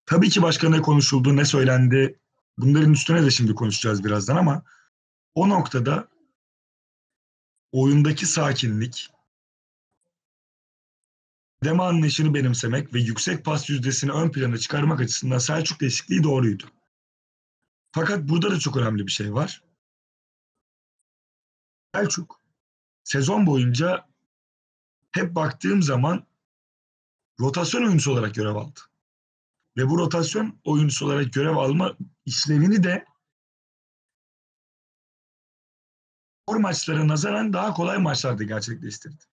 Tabii 0.06 0.30
ki 0.30 0.42
başka 0.42 0.70
ne 0.70 0.82
konuşuldu, 0.82 1.36
ne 1.36 1.46
söylendi, 1.46 2.20
bunların 2.58 2.94
üstüne 2.94 3.24
de 3.24 3.32
şimdi 3.32 3.56
konuşacağız 3.56 4.04
birazdan 4.04 4.36
ama 4.36 4.64
o 5.36 5.50
noktada 5.50 6.08
oyundaki 7.72 8.26
sakinlik, 8.26 9.10
deme 11.64 11.84
anlayışını 11.84 12.34
benimsemek 12.34 12.94
ve 12.94 13.00
yüksek 13.00 13.46
pas 13.46 13.70
yüzdesini 13.70 14.12
ön 14.12 14.32
plana 14.32 14.58
çıkarmak 14.58 15.02
açısından 15.02 15.38
Selçuk 15.38 15.80
değişikliği 15.80 16.24
doğruydu. 16.24 16.64
Fakat 17.92 18.30
burada 18.30 18.52
da 18.52 18.60
çok 18.60 18.78
önemli 18.78 19.08
bir 19.08 19.12
şey 19.12 19.34
var. 19.34 19.64
Selçuk 21.96 22.42
sezon 23.04 23.46
boyunca 23.46 24.08
hep 25.12 25.36
baktığım 25.36 25.84
zaman 25.84 26.28
rotasyon 27.40 27.84
oyuncusu 27.84 28.12
olarak 28.12 28.36
görev 28.36 28.56
aldı. 28.56 28.80
Ve 29.78 29.90
bu 29.90 29.98
rotasyon 29.98 30.60
oyuncusu 30.64 31.06
olarak 31.06 31.34
görev 31.34 31.56
alma 31.56 31.98
işlevini 32.26 32.84
de 32.84 33.06
zor 36.50 36.56
maçlara 36.56 37.08
nazaran 37.08 37.54
daha 37.54 37.74
kolay 37.74 37.98
maçlarda 37.98 38.44
gerçekleştirdi. 38.44 39.24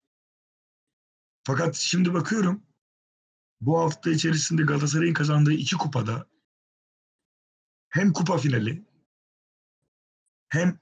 Fakat 1.44 1.76
şimdi 1.76 2.14
bakıyorum 2.14 2.62
bu 3.60 3.80
hafta 3.80 4.10
içerisinde 4.10 4.62
Galatasaray'ın 4.62 5.14
kazandığı 5.14 5.52
iki 5.52 5.76
kupada 5.76 6.26
hem 7.88 8.12
kupa 8.12 8.38
finali 8.38 8.84
hem 10.48 10.80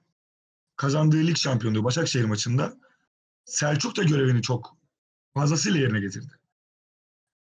kazandığı 0.77 1.27
lig 1.27 1.37
şampiyonluğu 1.37 1.85
Başakşehir 1.85 2.25
maçında 2.25 2.81
Selçuk 3.45 3.97
da 3.97 4.03
görevini 4.03 4.43
çok 4.43 4.77
fazlasıyla 5.35 5.81
yerine 5.81 6.01
getirdi. 6.01 6.33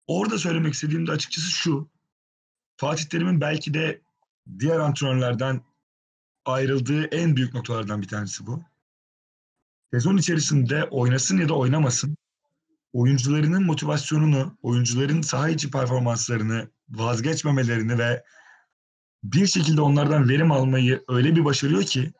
Orada 0.07 0.37
söylemek 0.37 0.73
istediğim 0.73 1.07
de 1.07 1.11
açıkçası 1.11 1.51
şu. 1.51 1.89
Fatih 2.77 3.05
Terim'in 3.05 3.41
belki 3.41 3.73
de 3.73 4.01
diğer 4.59 4.79
antrenörlerden 4.79 5.61
ayrıldığı 6.45 7.05
en 7.05 7.35
büyük 7.35 7.53
noktalardan 7.53 8.01
bir 8.01 8.07
tanesi 8.07 8.47
bu. 8.47 8.63
Sezon 9.91 10.17
içerisinde 10.17 10.83
oynasın 10.83 11.37
ya 11.37 11.49
da 11.49 11.53
oynamasın 11.53 12.17
oyuncularının 12.95 13.65
motivasyonunu, 13.65 14.57
oyuncuların 14.61 15.21
saha 15.21 15.49
içi 15.49 15.71
performanslarını 15.71 16.69
vazgeçmemelerini 16.89 17.97
ve 17.97 18.23
bir 19.23 19.47
şekilde 19.47 19.81
onlardan 19.81 20.29
verim 20.29 20.51
almayı 20.51 21.03
öyle 21.07 21.35
bir 21.35 21.45
başarıyor 21.45 21.83
ki 21.83 22.13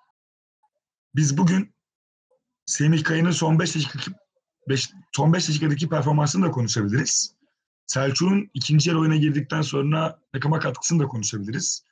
biz 1.16 1.38
bugün 1.38 1.76
Semih 2.66 3.04
Kaya'nın 3.04 3.32
son 3.32 3.60
5 3.60 3.76
dakika 3.76 4.12
beş, 4.70 4.90
son 5.16 5.34
5 5.34 5.50
dakikadaki 5.50 5.90
performansını 5.90 6.46
da 6.46 6.52
konuşabiliriz. 6.52 7.36
Selçuk'un 7.88 8.50
ikinci 8.54 8.90
yarı 8.90 9.00
oyuna 9.00 9.16
girdikten 9.16 9.62
sonra 9.62 10.20
takıma 10.34 10.60
katkısını 10.60 11.04
da 11.04 11.08
konuşabiliriz. 11.08 11.86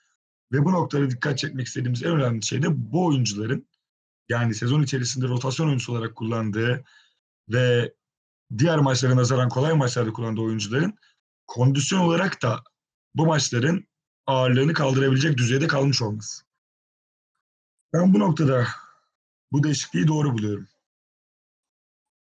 Ve 0.54 0.66
bu 0.66 0.72
noktada 0.72 1.12
dikkat 1.12 1.38
çekmek 1.38 1.68
istediğimiz 1.68 2.04
en 2.04 2.12
önemli 2.12 2.46
şey 2.46 2.64
de 2.64 2.68
bu 2.92 3.06
oyuncuların 3.06 3.68
yani 4.30 4.56
sezon 4.56 4.84
içerisinde 4.84 5.28
rotasyon 5.28 5.68
oyuncusu 5.68 5.92
olarak 5.92 6.16
kullandığı 6.16 6.84
ve 7.50 7.94
diğer 8.58 8.80
maçlara 8.80 9.16
nazaran 9.16 9.50
kolay 9.50 9.74
maçlarda 9.74 10.14
kullandığı 10.14 10.42
oyuncuların 10.42 10.98
kondisyon 11.48 12.00
olarak 12.00 12.42
da 12.42 12.64
bu 13.16 13.26
maçların 13.26 13.88
ağırlığını 14.28 14.74
kaldırabilecek 14.74 15.38
düzeyde 15.38 15.68
kalmış 15.68 16.02
olması. 16.02 16.44
Ben 17.94 18.14
bu 18.14 18.20
noktada 18.20 18.68
bu 19.52 19.64
değişikliği 19.64 20.08
doğru 20.08 20.34
buluyorum. 20.34 20.68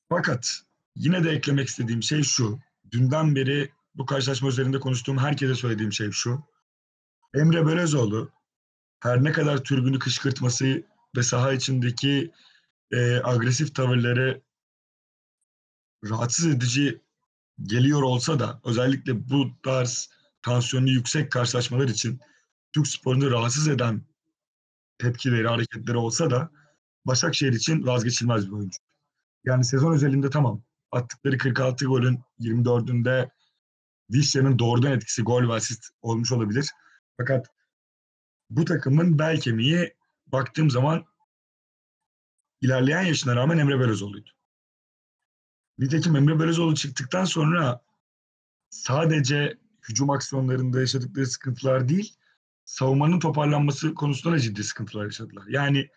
Fakat 0.10 0.62
yine 0.96 1.24
de 1.24 1.32
eklemek 1.32 1.68
istediğim 1.68 2.04
şey 2.04 2.24
şu. 2.24 2.60
Dünden 2.92 3.36
beri 3.36 3.72
bu 3.96 4.06
karşılaşma 4.06 4.50
üzerinde 4.50 4.80
konuştuğum 4.80 5.18
herkese 5.18 5.56
söylediğim 5.56 5.94
şey 5.94 6.12
şu. 6.12 6.44
Emre 7.34 7.68
Belözoğlu 7.68 8.32
her 9.00 9.24
ne 9.24 9.32
kadar 9.32 9.64
türbünü 9.64 10.00
kışkırtması 10.00 10.84
ve 11.18 11.24
saha 11.24 11.54
içindeki 11.54 12.32
e, 12.92 13.22
agresif 13.24 13.76
tavırları 13.76 14.42
rahatsız 16.04 16.46
edici 16.46 17.02
geliyor 17.64 18.02
olsa 18.02 18.40
da 18.40 18.62
özellikle 18.66 19.30
bu 19.30 19.52
tarz 19.64 20.10
tansiyonu 20.42 20.90
yüksek 20.90 21.32
karşılaşmalar 21.32 21.88
için 21.88 22.20
Türk 22.74 22.88
sporunu 22.88 23.32
rahatsız 23.32 23.68
eden 23.68 24.02
tepkileri, 24.98 25.48
hareketleri 25.48 25.98
olsa 25.98 26.30
da 26.30 26.52
Başakşehir 27.06 27.54
için 27.54 27.88
vazgeçilmez 27.88 28.48
bir 28.48 28.52
oyuncu. 28.52 28.80
Yani 29.46 29.66
sezon 29.66 29.94
özelinde 29.94 30.30
tamam 30.30 30.64
attıkları 30.92 31.38
46 31.38 31.86
golün 31.86 32.20
24'ünde 32.40 33.30
Vişya'nın 34.12 34.60
doğrudan 34.60 34.92
etkisi 34.92 35.22
gol 35.22 35.50
ve 35.50 35.54
asist 35.54 35.90
olmuş 36.02 36.32
olabilir. 36.32 36.72
Fakat 37.18 37.52
bu 38.50 38.66
takımın 38.66 39.20
bel 39.20 39.40
kemiği 39.40 39.94
baktığım 40.28 40.70
zaman 40.70 41.06
ilerleyen 42.62 43.02
yaşına 43.02 43.36
rağmen 43.36 43.58
Emre 43.58 43.80
Belözoğlu'ydu. 43.80 44.30
Nitekim 45.78 46.16
Emre 46.16 46.40
Belözoğlu 46.40 46.76
çıktıktan 46.76 47.26
sonra 47.26 47.82
sadece 48.70 49.58
hücum 49.90 50.10
aksiyonlarında 50.10 50.80
yaşadıkları 50.80 51.26
sıkıntılar 51.26 51.90
değil, 51.90 52.16
savunmanın 52.66 53.20
toparlanması 53.20 53.94
konusunda 53.94 54.36
da 54.36 54.40
ciddi 54.40 54.64
sıkıntılar 54.64 55.06
yaşadılar. 55.06 55.48
Yani 55.48 55.90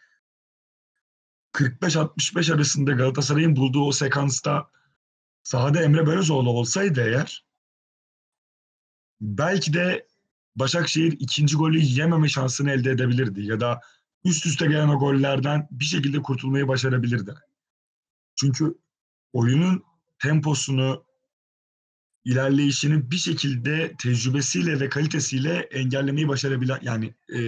45-65 1.52 2.54
arasında 2.54 2.92
Galatasaray'ın 2.92 3.56
bulduğu 3.56 3.84
o 3.84 3.92
sekansta 3.92 4.70
sahada 5.42 5.82
Emre 5.82 6.06
Belözoğlu 6.06 6.50
olsaydı 6.50 7.00
eğer 7.00 7.46
belki 9.20 9.72
de 9.72 10.09
Başakşehir 10.56 11.12
ikinci 11.12 11.56
golü 11.56 11.78
yememe 11.78 12.28
şansını 12.28 12.70
elde 12.70 12.90
edebilirdi 12.90 13.42
ya 13.42 13.60
da 13.60 13.80
üst 14.24 14.46
üste 14.46 14.66
gelen 14.66 14.88
o 14.88 14.98
gollerden 14.98 15.68
bir 15.70 15.84
şekilde 15.84 16.22
kurtulmayı 16.22 16.68
başarabilirdi. 16.68 17.34
Çünkü 18.34 18.74
oyunun 19.32 19.84
temposunu, 20.18 21.04
ilerleyişini 22.24 23.10
bir 23.10 23.16
şekilde 23.16 23.94
tecrübesiyle 23.98 24.80
ve 24.80 24.88
kalitesiyle 24.88 25.54
engellemeyi 25.54 26.28
başarabilen 26.28 26.78
yani 26.82 27.14
e, 27.34 27.40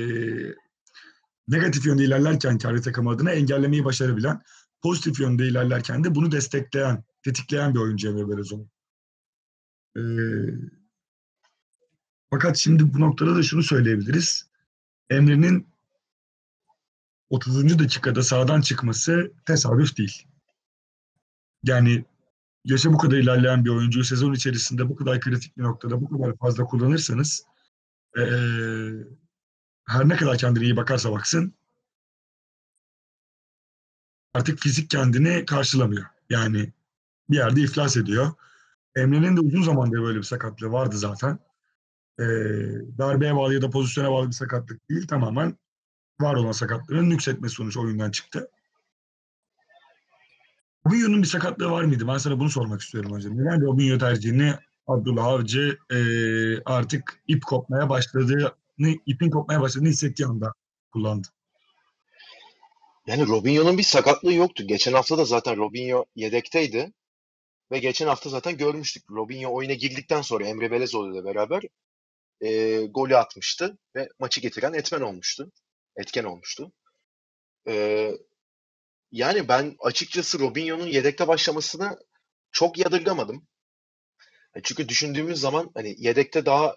negatif 1.49 1.87
yönde 1.87 2.05
ilerlerken 2.05 2.59
kendi 2.59 2.83
takım 2.83 3.09
adına 3.09 3.31
engellemeyi 3.31 3.85
başarabilen 3.85 4.43
pozitif 4.83 5.21
yönde 5.21 5.47
ilerlerken 5.47 6.05
de 6.05 6.15
bunu 6.15 6.33
destekleyen, 6.33 7.05
tetikleyen 7.23 7.75
bir 7.75 7.81
oyuncu 7.81 8.09
Emre 8.09 8.29
Belözoğlu. 8.29 8.69
Ee, 9.97 10.01
fakat 12.33 12.57
şimdi 12.57 12.95
bu 12.95 13.01
noktada 13.01 13.37
da 13.37 13.43
şunu 13.43 13.63
söyleyebiliriz. 13.63 14.51
Emre'nin 15.11 15.69
30. 17.31 17.79
dakikada 17.79 18.23
sağdan 18.23 18.61
çıkması 18.61 19.33
tesadüf 19.47 19.97
değil. 19.97 20.27
Yani 21.65 22.05
yaşı 22.65 22.93
bu 22.93 22.99
kadar 22.99 23.17
ilerleyen 23.17 23.65
bir 23.65 23.71
oyuncuyu 23.71 24.05
sezon 24.05 24.33
içerisinde 24.33 24.89
bu 24.89 24.97
kadar 24.97 25.21
kritik 25.21 25.59
bir 25.59 25.63
noktada 25.63 26.01
bu 26.01 26.19
kadar 26.19 26.37
fazla 26.37 26.65
kullanırsanız 26.65 27.47
ee, 28.19 28.23
her 29.89 30.09
ne 30.09 30.17
kadar 30.17 30.39
kendine 30.39 30.65
iyi 30.65 30.77
bakarsa 30.77 31.13
baksın 31.13 31.55
artık 34.35 34.59
fizik 34.59 34.91
kendini 34.91 35.47
karşılamıyor. 35.47 36.05
Yani 36.31 36.73
bir 37.31 37.37
yerde 37.37 37.61
iflas 37.61 37.97
ediyor. 37.97 38.33
Emre'nin 38.97 39.37
de 39.37 39.41
uzun 39.41 39.63
zamandır 39.63 40.03
böyle 40.03 40.19
bir 40.19 40.23
sakatlığı 40.23 40.73
vardı 40.73 40.99
zaten. 40.99 41.39
Ee, 42.21 42.25
darbeye 42.99 43.37
bağlı 43.37 43.55
ya 43.55 43.63
da 43.63 43.71
pozisyona 43.71 44.13
bağlı 44.13 44.27
bir 44.27 44.33
sakatlık 44.33 44.91
değil. 44.91 45.07
Tamamen 45.07 45.59
var 46.21 46.35
olan 46.35 46.53
sakatlığının 46.53 47.11
nüksetmesi 47.11 47.55
sonucu 47.55 47.83
oyundan 47.83 48.11
çıktı. 48.11 48.51
Robinho'nun 50.87 51.23
bir 51.23 51.27
sakatlığı 51.27 51.71
var 51.71 51.85
mıydı? 51.85 52.09
Ben 52.09 52.19
sana 52.19 52.41
bunu 52.41 52.51
sormak 52.51 52.81
istiyorum 52.81 53.13
önce. 53.15 53.29
Neden 53.31 53.61
Robinho 53.61 53.99
tercihini 53.99 54.55
Abdullah 54.87 55.25
Avcı 55.25 55.79
e, 55.91 55.99
artık 56.65 57.23
ip 57.29 57.47
kopmaya 57.47 57.89
başladığını, 57.89 58.53
ipin 59.07 59.31
kopmaya 59.31 59.61
başladığını 59.61 59.89
hissettiği 59.89 60.27
anda 60.27 60.53
kullandı? 60.93 61.29
Yani 63.07 63.27
Robinho'nun 63.27 63.79
bir 63.79 63.83
sakatlığı 63.83 64.33
yoktu. 64.33 64.65
Geçen 64.67 64.93
hafta 64.93 65.19
da 65.19 65.25
zaten 65.25 65.57
Robinho 65.57 66.05
yedekteydi. 66.17 66.93
Ve 67.71 67.79
geçen 67.79 68.07
hafta 68.07 68.31
zaten 68.31 68.57
görmüştük. 68.57 69.11
Robinho 69.11 69.55
oyuna 69.55 69.73
girdikten 69.73 70.23
sonra 70.23 70.47
Emre 70.47 70.71
Belezoğlu 70.71 71.15
ile 71.15 71.25
beraber 71.25 71.63
e, 72.43 72.81
golü 72.87 73.17
atmıştı. 73.17 73.79
Ve 73.97 74.09
maçı 74.19 74.41
getiren 74.41 74.73
etmen 74.73 75.01
olmuştu. 75.01 75.53
Etken 75.97 76.25
olmuştu. 76.25 76.73
E, 77.69 78.11
yani 79.13 79.49
ben 79.49 79.77
açıkçası 79.81 80.39
Robinho'nun 80.39 80.87
yedekte 80.87 81.29
başlamasını 81.29 81.99
çok 82.53 82.79
yadırgamadım. 82.79 83.47
E, 84.55 84.63
çünkü 84.63 84.89
düşündüğümüz 84.89 85.41
zaman 85.41 85.71
hani 85.75 85.95
yedekte 85.99 86.47
daha 86.47 86.75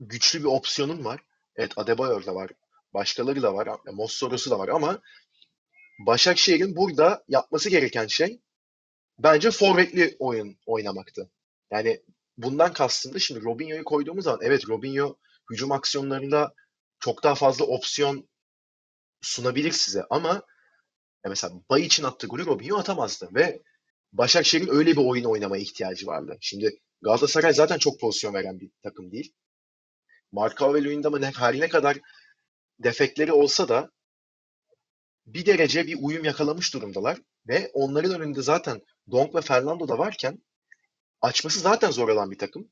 güçlü 0.00 0.40
bir 0.40 0.44
opsiyonun 0.44 1.04
var. 1.04 1.20
Evet 1.56 1.78
Adebayor 1.78 2.26
da 2.26 2.34
var. 2.34 2.50
Başkaları 2.94 3.42
da 3.42 3.54
var. 3.54 3.68
Mossoro'su 3.92 4.50
da 4.50 4.58
var 4.58 4.68
ama 4.68 5.00
Başakşehir'in 6.06 6.76
burada 6.76 7.24
yapması 7.28 7.70
gereken 7.70 8.06
şey 8.06 8.40
bence 9.18 9.50
forvetli 9.50 10.16
oyun 10.18 10.58
oynamaktı. 10.66 11.30
Yani 11.70 12.02
bundan 12.36 12.72
kastım 12.72 13.14
da 13.14 13.18
şimdi 13.18 13.44
Robinho'yu 13.44 13.84
koyduğumuz 13.84 14.24
zaman 14.24 14.40
evet 14.42 14.68
Robinho 14.68 15.16
hücum 15.50 15.72
aksiyonlarında 15.72 16.54
çok 17.00 17.22
daha 17.22 17.34
fazla 17.34 17.64
opsiyon 17.64 18.28
sunabilir 19.20 19.72
size 19.72 20.02
ama 20.10 20.42
mesela 21.28 21.52
Bay 21.70 21.82
için 21.82 22.04
attığı 22.04 22.26
golü 22.26 22.46
Robinho 22.46 22.78
atamazdı 22.78 23.28
ve 23.34 23.62
Başakşehir'in 24.12 24.68
öyle 24.68 24.92
bir 24.92 25.06
oyun 25.06 25.24
oynamaya 25.24 25.62
ihtiyacı 25.62 26.06
vardı. 26.06 26.36
Şimdi 26.40 26.80
Galatasaray 27.02 27.54
zaten 27.54 27.78
çok 27.78 28.00
pozisyon 28.00 28.34
veren 28.34 28.60
bir 28.60 28.70
takım 28.82 29.12
değil. 29.12 29.34
Marka 30.32 30.74
ve 30.74 30.84
Luyendam'ın 30.84 31.22
her 31.22 31.60
ne 31.60 31.68
kadar 31.68 31.98
defekleri 32.78 33.32
olsa 33.32 33.68
da 33.68 33.90
bir 35.26 35.46
derece 35.46 35.86
bir 35.86 35.98
uyum 36.00 36.24
yakalamış 36.24 36.74
durumdalar 36.74 37.18
ve 37.48 37.70
onların 37.72 38.20
önünde 38.20 38.42
zaten 38.42 38.80
Donk 39.10 39.34
ve 39.34 39.40
Fernando 39.40 39.88
da 39.88 39.98
varken 39.98 40.38
açması 41.20 41.60
zaten 41.60 41.90
zor 41.90 42.08
olan 42.08 42.30
bir 42.30 42.38
takım. 42.38 42.70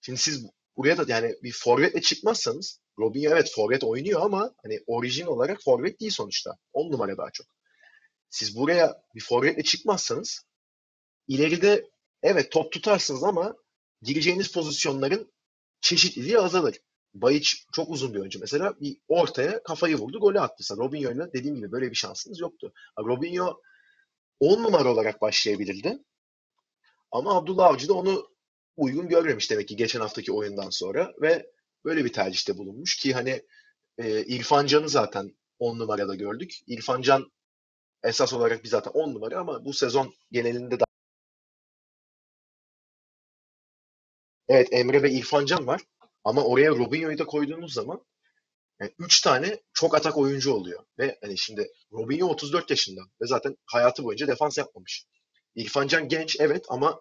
Şimdi 0.00 0.18
siz 0.18 0.46
buraya 0.76 0.98
da 0.98 1.04
yani 1.08 1.34
bir 1.42 1.52
forvetle 1.52 2.00
çıkmazsanız 2.00 2.80
Robinho 2.98 3.32
evet 3.32 3.52
forvet 3.54 3.84
oynuyor 3.84 4.20
ama 4.20 4.54
hani 4.62 4.80
orijin 4.86 5.26
olarak 5.26 5.62
forvet 5.64 6.00
değil 6.00 6.12
sonuçta. 6.12 6.56
10 6.72 6.92
numara 6.92 7.16
daha 7.16 7.30
çok. 7.30 7.46
Siz 8.30 8.56
buraya 8.56 9.02
bir 9.14 9.20
forvetle 9.20 9.62
çıkmazsanız 9.62 10.46
ileride 11.28 11.90
evet 12.22 12.52
top 12.52 12.72
tutarsınız 12.72 13.24
ama 13.24 13.56
gireceğiniz 14.02 14.52
pozisyonların 14.52 15.32
çeşitliliği 15.80 16.38
azalır. 16.38 16.80
Bayiç 17.14 17.66
çok 17.72 17.90
uzun 17.90 18.14
bir 18.14 18.18
oyuncu. 18.18 18.40
Mesela 18.40 18.80
bir 18.80 18.96
ortaya 19.08 19.62
kafayı 19.62 19.96
vurdu, 19.96 20.20
golü 20.20 20.40
attı. 20.40 20.54
Mesela 20.58 20.84
Robinho'yla 20.84 21.32
dediğim 21.32 21.56
gibi 21.56 21.72
böyle 21.72 21.90
bir 21.90 21.96
şansınız 21.96 22.40
yoktu. 22.40 22.72
Robinho 22.98 23.60
10 24.40 24.62
numara 24.62 24.92
olarak 24.92 25.20
başlayabilirdi. 25.20 25.98
Ama 27.14 27.34
Abdullah 27.36 27.66
Avcı 27.66 27.88
da 27.88 27.94
onu 27.94 28.28
uygun 28.76 29.08
görmemiş 29.08 29.50
demek 29.50 29.68
ki 29.68 29.76
geçen 29.76 30.00
haftaki 30.00 30.32
oyundan 30.32 30.70
sonra 30.70 31.12
ve 31.22 31.50
böyle 31.84 32.04
bir 32.04 32.12
tercihte 32.12 32.58
bulunmuş 32.58 32.96
ki 32.96 33.12
hani 33.14 33.42
e, 33.98 34.24
İrfan 34.24 34.66
Can'ı 34.66 34.88
zaten 34.88 35.36
10 35.58 35.78
numarada 35.78 36.14
gördük. 36.14 36.52
İrfan 36.66 37.02
Can 37.02 37.32
esas 38.04 38.32
olarak 38.32 38.64
bir 38.64 38.68
zaten 38.68 38.90
10 38.90 39.14
numara 39.14 39.38
ama 39.38 39.64
bu 39.64 39.72
sezon 39.72 40.14
genelinde 40.32 40.80
de 40.80 40.84
Evet 44.48 44.68
Emre 44.72 45.02
ve 45.02 45.10
İrfan 45.10 45.46
Can 45.46 45.66
var. 45.66 45.82
Ama 46.24 46.44
oraya 46.44 46.70
Robinho'yu 46.70 47.18
da 47.18 47.26
koyduğunuz 47.26 47.72
zaman 47.74 48.04
yani 48.80 48.92
tane 49.24 49.60
çok 49.72 49.94
atak 49.94 50.18
oyuncu 50.18 50.52
oluyor. 50.52 50.84
Ve 50.98 51.18
hani 51.22 51.38
şimdi 51.38 51.68
Robinho 51.92 52.26
34 52.26 52.70
yaşında 52.70 53.00
ve 53.22 53.26
zaten 53.26 53.56
hayatı 53.66 54.04
boyunca 54.04 54.28
defans 54.28 54.58
yapmamış. 54.58 55.06
İrfan 55.54 55.86
Can 55.86 56.08
genç 56.08 56.36
evet 56.40 56.66
ama 56.68 57.00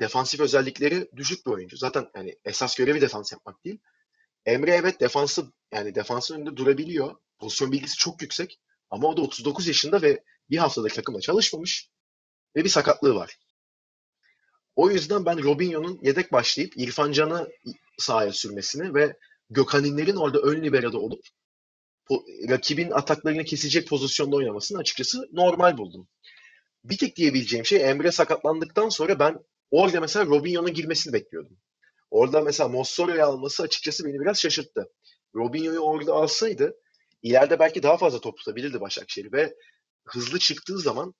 defansif 0.00 0.40
özellikleri 0.40 1.08
düşük 1.16 1.46
bir 1.46 1.50
oyuncu. 1.50 1.76
Zaten 1.76 2.10
yani 2.16 2.38
esas 2.44 2.76
görevi 2.76 3.00
defans 3.00 3.32
yapmak 3.32 3.64
değil. 3.64 3.78
Emre 4.46 4.70
evet 4.70 5.00
defansı 5.00 5.52
yani 5.72 5.94
defansın 5.94 6.34
önünde 6.34 6.56
durabiliyor. 6.56 7.16
Pozisyon 7.38 7.72
bilgisi 7.72 7.96
çok 7.96 8.22
yüksek. 8.22 8.60
Ama 8.90 9.08
o 9.08 9.16
da 9.16 9.22
39 9.22 9.66
yaşında 9.66 10.02
ve 10.02 10.24
bir 10.50 10.58
haftadır 10.58 10.90
takımla 10.90 11.20
çalışmamış 11.20 11.90
ve 12.56 12.64
bir 12.64 12.68
sakatlığı 12.68 13.14
var. 13.14 13.38
O 14.76 14.90
yüzden 14.90 15.24
ben 15.24 15.42
Robinho'nun 15.42 15.98
yedek 16.02 16.32
başlayıp 16.32 16.72
İrfan 16.76 17.12
Can'ı 17.12 17.48
sahaya 17.98 18.32
sürmesini 18.32 18.94
ve 18.94 19.16
Gökhan'inlerin 19.50 20.16
orada 20.16 20.38
ön 20.38 20.62
libero'da 20.62 20.98
olup 20.98 21.24
rakibin 22.48 22.90
ataklarını 22.90 23.44
kesecek 23.44 23.88
pozisyonda 23.88 24.36
oynamasını 24.36 24.78
açıkçası 24.78 25.28
normal 25.32 25.78
buldum. 25.78 26.08
Bir 26.84 26.98
tek 26.98 27.16
diyebileceğim 27.16 27.66
şey 27.66 27.90
Emre 27.90 28.12
sakatlandıktan 28.12 28.88
sonra 28.88 29.18
ben 29.18 29.38
orada 29.70 30.00
mesela 30.00 30.26
Robinho'nun 30.26 30.74
girmesini 30.74 31.12
bekliyordum. 31.12 31.56
Orada 32.10 32.40
mesela 32.40 32.68
Mossoro'yu 32.68 33.24
alması 33.24 33.62
açıkçası 33.62 34.04
beni 34.04 34.20
biraz 34.20 34.40
şaşırttı. 34.40 34.92
Robinho'yu 35.34 35.78
orada 35.78 36.12
alsaydı 36.12 36.76
ileride 37.22 37.58
belki 37.58 37.82
daha 37.82 37.96
fazla 37.96 38.20
top 38.20 38.38
tutabilirdi 38.38 38.80
Başakşehir 38.80 39.32
ve 39.32 39.56
hızlı 40.04 40.38
çıktığı 40.38 40.78
zaman 40.78 41.14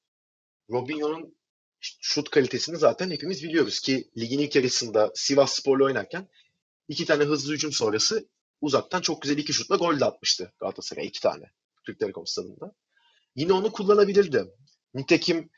Robinho'nun 0.70 1.37
şut 1.81 2.31
kalitesini 2.31 2.77
zaten 2.77 3.11
hepimiz 3.11 3.42
biliyoruz 3.42 3.81
ki 3.81 4.11
ligin 4.18 4.38
ilk 4.38 4.57
yarısında 4.57 5.12
Sivas 5.14 5.53
Spor'la 5.55 5.85
oynarken 5.85 6.29
iki 6.88 7.05
tane 7.05 7.25
hızlı 7.25 7.53
hücum 7.53 7.72
sonrası 7.72 8.29
uzaktan 8.61 9.01
çok 9.01 9.22
güzel 9.22 9.38
iki 9.38 9.53
şutla 9.53 9.77
gol 9.77 10.01
de 10.01 10.05
atmıştı 10.05 10.53
Galatasaray 10.61 11.07
iki 11.07 11.20
tane 11.20 11.44
Türk 11.87 11.98
Telekom 11.98 12.27
stadında. 12.27 12.75
Yine 13.37 13.53
onu 13.53 13.72
kullanabilirdi. 13.72 14.44
Nitekim 14.94 15.50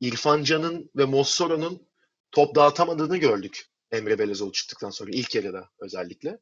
İrfan 0.00 0.42
Can'ın 0.42 0.90
ve 0.96 1.04
Mossoro'nun 1.04 1.88
top 2.32 2.54
dağıtamadığını 2.54 3.16
gördük 3.16 3.66
Emre 3.90 4.18
Belezoğlu 4.18 4.52
çıktıktan 4.52 4.90
sonra 4.90 5.10
ilk 5.12 5.34
yarıda 5.34 5.70
özellikle. 5.78 6.38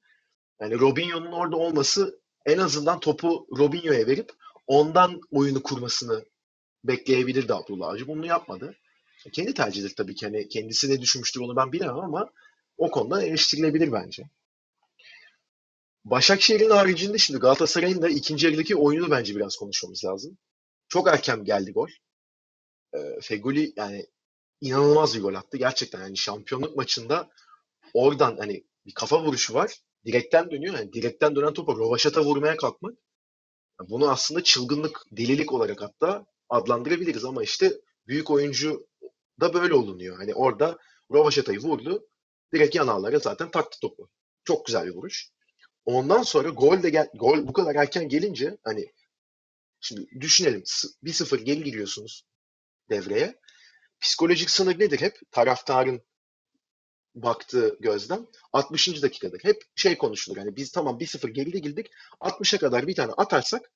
Yani 0.61 0.81
Robinho'nun 0.81 1.33
orada 1.33 1.57
olması 1.57 2.21
en 2.47 2.59
azından 2.59 3.01
topu 3.01 3.47
Robinho'ya 3.59 4.07
verip 4.07 4.33
ondan 4.67 5.21
oyunu 5.31 5.63
kurmasını 5.63 6.25
bekleyebilirdi 6.85 7.55
Abdullah 7.55 7.89
Avcı. 7.89 8.09
Bunu 8.09 8.27
yapmadı. 8.27 8.77
Kendi 9.33 9.55
tercihidir 9.55 9.97
tabii 9.97 10.15
ki. 10.15 10.27
Hani 10.27 10.49
kendisi 10.49 10.91
ne 10.91 11.01
düşünmüştür 11.01 11.41
onu 11.41 11.57
ben 11.57 11.73
bilemem 11.73 11.99
ama 11.99 12.31
o 12.77 12.91
konuda 12.91 13.23
eleştirilebilir 13.23 13.93
bence. 13.93 14.23
Başakşehir'in 16.05 16.71
haricinde 16.71 17.19
şimdi 17.19 17.41
Galatasaray'ın 17.41 18.03
da 18.03 18.09
ikinci 18.09 18.47
yarıdaki 18.47 18.77
oyunu 18.77 19.11
bence 19.11 19.37
biraz 19.37 19.57
konuşmamız 19.57 20.05
lazım. 20.05 20.39
Çok 20.97 21.09
erken 21.09 21.45
geldi 21.45 21.73
gol. 21.73 21.89
E, 22.95 22.99
Feguli 23.21 23.73
yani 23.77 24.07
inanılmaz 24.61 25.17
bir 25.17 25.23
gol 25.23 25.35
attı. 25.35 25.57
Gerçekten 25.57 26.01
yani 26.01 26.17
şampiyonluk 26.17 26.77
maçında 26.77 27.31
oradan 27.95 28.37
hani 28.37 28.65
bir 28.87 28.95
kafa 28.95 29.23
vuruşu 29.23 29.55
var. 29.55 29.75
Direkten 30.05 30.51
dönüyor. 30.51 30.75
Yani 30.75 30.93
direkten 30.93 31.37
dönen 31.37 31.53
topa 31.53 31.73
rovaşata 31.73 32.25
vurmaya 32.25 32.57
kalkmak. 32.57 32.95
Yani 33.81 33.91
bunu 33.91 34.11
aslında 34.11 34.43
çılgınlık, 34.43 35.05
delilik 35.13 35.53
olarak 35.53 35.83
hatta 35.83 36.27
adlandırabiliriz 36.49 37.25
ama 37.25 37.43
işte 37.43 37.73
büyük 38.07 38.31
oyuncu 38.31 38.87
da 39.41 39.55
böyle 39.55 39.75
olunuyor. 39.75 40.17
Hani 40.17 40.35
orada 40.35 40.79
rovaşatayı 41.11 41.59
vurdu. 41.59 42.09
Direkt 42.55 42.75
yanarlara 42.75 43.19
zaten 43.19 43.51
taktı 43.51 43.81
topu. 43.81 44.11
Çok 44.45 44.67
güzel 44.67 44.87
bir 44.87 44.95
vuruş. 44.95 45.31
Ondan 45.85 46.23
sonra 46.23 46.49
gol 46.49 46.83
de 46.83 46.91
gel, 46.91 47.09
gol 47.15 47.49
bu 47.49 47.53
kadar 47.53 47.75
erken 47.75 48.09
gelince 48.09 48.59
hani 48.65 48.93
Şimdi 49.81 50.21
düşünelim. 50.21 50.63
S- 50.65 50.89
1-0 51.05 51.43
geri 51.43 51.63
giriyorsunuz 51.65 52.27
devreye. 52.91 53.41
Psikolojik 54.01 54.51
sınır 54.51 54.79
nedir 54.79 55.01
hep? 55.01 55.21
Taraftarın 55.31 56.03
baktığı 57.15 57.77
gözlem 57.81 58.27
60. 58.53 59.03
dakikadır. 59.03 59.45
Hep 59.45 59.63
şey 59.75 59.99
konuşulur. 59.99 60.37
Yani 60.37 60.57
biz 60.57 60.73
tamam 60.73 61.01
1-0 61.01 61.31
geride 61.31 61.59
girdik. 61.59 61.91
60'a 62.21 62.59
kadar 62.59 62.87
bir 62.87 62.95
tane 62.95 63.13
atarsak 63.13 63.73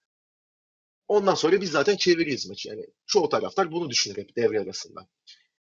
ondan 1.08 1.34
sonra 1.34 1.60
biz 1.60 1.70
zaten 1.70 1.96
çeviririz 1.96 2.46
maçı. 2.48 2.68
Yani 2.68 2.86
çoğu 3.06 3.28
taraftar 3.28 3.72
bunu 3.72 3.90
düşünür 3.90 4.16
hep 4.16 4.36
devre 4.36 4.60
arasında. 4.60 5.08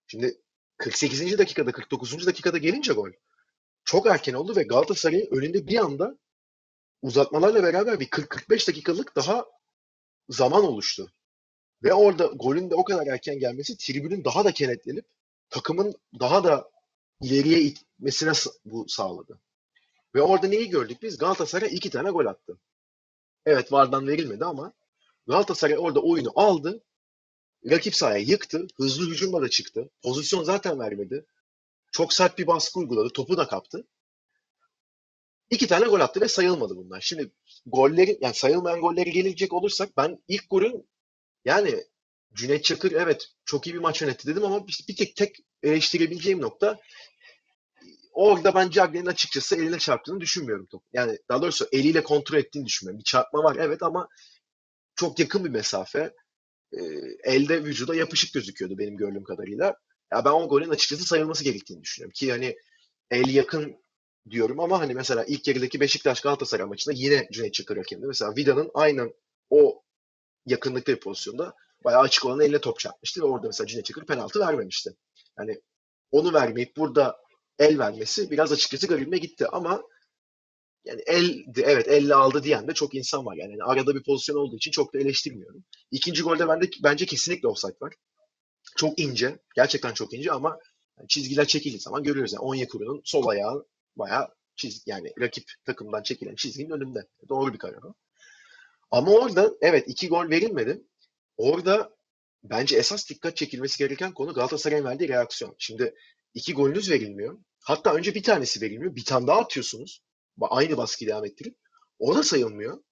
Şimdi 0.07 0.41
48. 0.77 1.37
dakikada 1.37 1.71
49. 1.71 2.25
dakikada 2.25 2.57
gelince 2.57 2.93
gol 2.93 3.09
çok 3.83 4.07
erken 4.07 4.33
oldu 4.33 4.55
ve 4.55 4.63
Galatasaray'ın 4.63 5.27
önünde 5.31 5.67
bir 5.67 5.77
anda 5.77 6.17
uzatmalarla 7.01 7.63
beraber 7.63 7.99
bir 7.99 8.07
40-45 8.09 8.67
dakikalık 8.67 9.15
daha 9.15 9.45
zaman 10.31 10.63
oluştu. 10.63 11.11
Ve 11.83 11.93
orada 11.93 12.25
golün 12.25 12.69
de 12.69 12.75
o 12.75 12.83
kadar 12.83 13.07
erken 13.07 13.39
gelmesi 13.39 13.77
tribünün 13.77 14.23
daha 14.23 14.45
da 14.45 14.51
kenetlenip 14.51 15.05
takımın 15.49 15.95
daha 16.19 16.43
da 16.43 16.69
ileriye 17.21 17.61
itmesine 17.61 18.31
bu 18.65 18.89
sağladı. 18.89 19.39
Ve 20.15 20.21
orada 20.21 20.47
neyi 20.47 20.69
gördük 20.69 20.97
biz? 21.01 21.17
Galatasaray 21.17 21.75
iki 21.75 21.89
tane 21.89 22.09
gol 22.09 22.25
attı. 22.25 22.57
Evet 23.45 23.71
VAR'dan 23.71 24.07
verilmedi 24.07 24.45
ama 24.45 24.73
Galatasaray 25.27 25.77
orada 25.79 25.99
oyunu 25.99 26.31
aldı. 26.35 26.83
Rakip 27.69 27.95
sahaya 27.95 28.23
yıktı. 28.23 28.67
Hızlı 28.77 29.11
hücumla 29.11 29.41
da 29.41 29.49
çıktı. 29.49 29.89
Pozisyon 30.01 30.43
zaten 30.43 30.79
vermedi. 30.79 31.25
Çok 31.91 32.13
sert 32.13 32.37
bir 32.37 32.47
baskı 32.47 32.79
uyguladı. 32.79 33.09
Topu 33.13 33.37
da 33.37 33.47
kaptı. 33.47 33.87
İki 35.49 35.67
tane 35.67 35.85
gol 35.85 35.99
attı 35.99 36.21
ve 36.21 36.27
sayılmadı 36.27 36.75
bunlar. 36.75 37.01
Şimdi 37.01 37.31
golleri 37.65 38.17
yani 38.21 38.33
sayılmayan 38.33 38.81
golleri 38.81 39.11
gelecek 39.11 39.53
olursak 39.53 39.97
ben 39.97 40.23
ilk 40.27 40.49
golün 40.49 40.89
yani 41.45 41.83
Cüneyt 42.33 42.63
Çakır 42.63 42.91
evet 42.91 43.27
çok 43.45 43.67
iyi 43.67 43.73
bir 43.73 43.79
maç 43.79 44.01
yönetti 44.01 44.27
dedim 44.27 44.43
ama 44.45 44.67
bir, 44.67 44.95
tek 44.97 45.15
tek 45.15 45.35
eleştirebileceğim 45.63 46.41
nokta 46.41 46.79
orada 48.11 48.55
ben 48.55 48.69
Cagney'in 48.69 49.05
açıkçası 49.05 49.55
eline 49.55 49.79
çarptığını 49.79 50.21
düşünmüyorum 50.21 50.65
top. 50.65 50.83
Yani 50.93 51.19
daha 51.29 51.41
doğrusu 51.41 51.67
eliyle 51.71 52.03
kontrol 52.03 52.37
ettiğini 52.37 52.65
düşünmüyorum. 52.65 52.99
Bir 52.99 53.03
çarpma 53.03 53.43
var 53.43 53.55
evet 53.59 53.83
ama 53.83 54.07
çok 54.95 55.19
yakın 55.19 55.45
bir 55.45 55.49
mesafe. 55.49 56.13
Ee, 56.73 56.83
elde 57.23 57.63
vücuda 57.63 57.95
yapışık 57.95 58.33
gözüküyordu 58.33 58.77
benim 58.77 58.97
gördüğüm 58.97 59.23
kadarıyla. 59.23 59.75
Ya 60.11 60.25
ben 60.25 60.31
o 60.31 60.49
golün 60.49 60.69
açıkçası 60.69 61.03
sayılması 61.03 61.43
gerektiğini 61.43 61.83
düşünüyorum. 61.83 62.13
Ki 62.13 62.31
hani 62.31 62.55
el 63.11 63.29
yakın 63.29 63.80
diyorum 64.29 64.59
ama 64.59 64.79
hani 64.79 64.93
mesela 64.93 65.23
ilk 65.23 65.47
yarıdaki 65.47 65.79
Beşiktaş 65.79 66.21
Galatasaray 66.21 66.65
maçında 66.65 66.95
yine 66.97 67.27
Cüneyt 67.31 67.53
Çakır 67.53 67.77
hakemdi. 67.77 68.07
Mesela 68.07 68.35
Vida'nın 68.35 68.71
aynen 68.73 69.13
o 69.49 69.83
yakınlıkta 70.45 70.93
bir 70.93 70.99
pozisyonda 70.99 71.53
bayağı 71.83 72.01
açık 72.01 72.25
olan 72.25 72.39
eline 72.39 72.61
top 72.61 72.79
çarpmıştı 72.79 73.21
ve 73.21 73.25
orada 73.25 73.47
mesela 73.47 73.67
Cüneyt 73.67 73.85
Çakır 73.85 74.05
penaltı 74.05 74.39
vermemişti. 74.39 74.95
Yani 75.39 75.61
onu 76.11 76.33
vermeyip 76.33 76.77
burada 76.77 77.17
el 77.59 77.79
vermesi 77.79 78.31
biraz 78.31 78.51
açıkçası 78.51 78.87
garibime 78.87 79.17
gitti 79.17 79.47
ama 79.47 79.83
yani 80.85 81.01
el 81.07 81.45
evet 81.63 81.87
elle 81.87 82.15
aldı 82.15 82.43
diyen 82.43 82.67
de 82.67 82.73
çok 82.73 82.95
insan 82.95 83.25
var. 83.25 83.35
Yani, 83.35 83.63
arada 83.63 83.95
bir 83.95 84.03
pozisyon 84.03 84.35
olduğu 84.35 84.55
için 84.55 84.71
çok 84.71 84.93
da 84.93 84.99
eleştirmiyorum. 84.99 85.63
İkinci 85.91 86.23
golde 86.23 86.47
bende 86.47 86.69
bence 86.83 87.05
kesinlikle 87.05 87.47
offside 87.47 87.75
var. 87.81 87.93
Çok 88.77 88.99
ince. 88.99 89.39
Gerçekten 89.55 89.93
çok 89.93 90.13
ince 90.13 90.31
ama 90.31 90.59
yani 90.97 91.07
çizgiler 91.07 91.45
çekildiği 91.45 91.79
zaman 91.79 92.03
görüyoruz. 92.03 92.33
Yani 92.33 92.41
Onyekuru'nun 92.41 93.01
sol 93.03 93.27
ayağı 93.27 93.65
bayağı 93.95 94.27
çiz 94.55 94.83
yani 94.85 95.11
rakip 95.19 95.43
takımdan 95.65 96.03
çekilen 96.03 96.35
çizginin 96.35 96.69
önünde. 96.69 97.07
Doğru 97.29 97.53
bir 97.53 97.57
karar 97.57 97.83
o. 97.83 97.93
Ama 98.91 99.11
orada 99.11 99.51
evet 99.61 99.83
iki 99.87 100.07
gol 100.07 100.29
verilmedi. 100.29 100.81
Orada 101.37 101.95
bence 102.43 102.77
esas 102.77 103.09
dikkat 103.09 103.37
çekilmesi 103.37 103.77
gereken 103.77 104.13
konu 104.13 104.33
Galatasaray'ın 104.33 104.85
verdiği 104.85 105.09
reaksiyon. 105.09 105.55
Şimdi 105.57 105.95
iki 106.33 106.53
golünüz 106.53 106.91
verilmiyor. 106.91 107.39
Hatta 107.59 107.93
önce 107.93 108.15
bir 108.15 108.23
tanesi 108.23 108.61
verilmiyor. 108.61 108.95
Bir 108.95 109.05
tane 109.05 109.27
daha 109.27 109.39
atıyorsunuz. 109.39 110.03
Aynı 110.41 110.77
baskıyı 110.77 111.09
devam 111.09 111.25
ettirip. 111.25 111.57
O 111.99 112.15
da 112.15 112.23
sayılmıyor. 112.23 112.83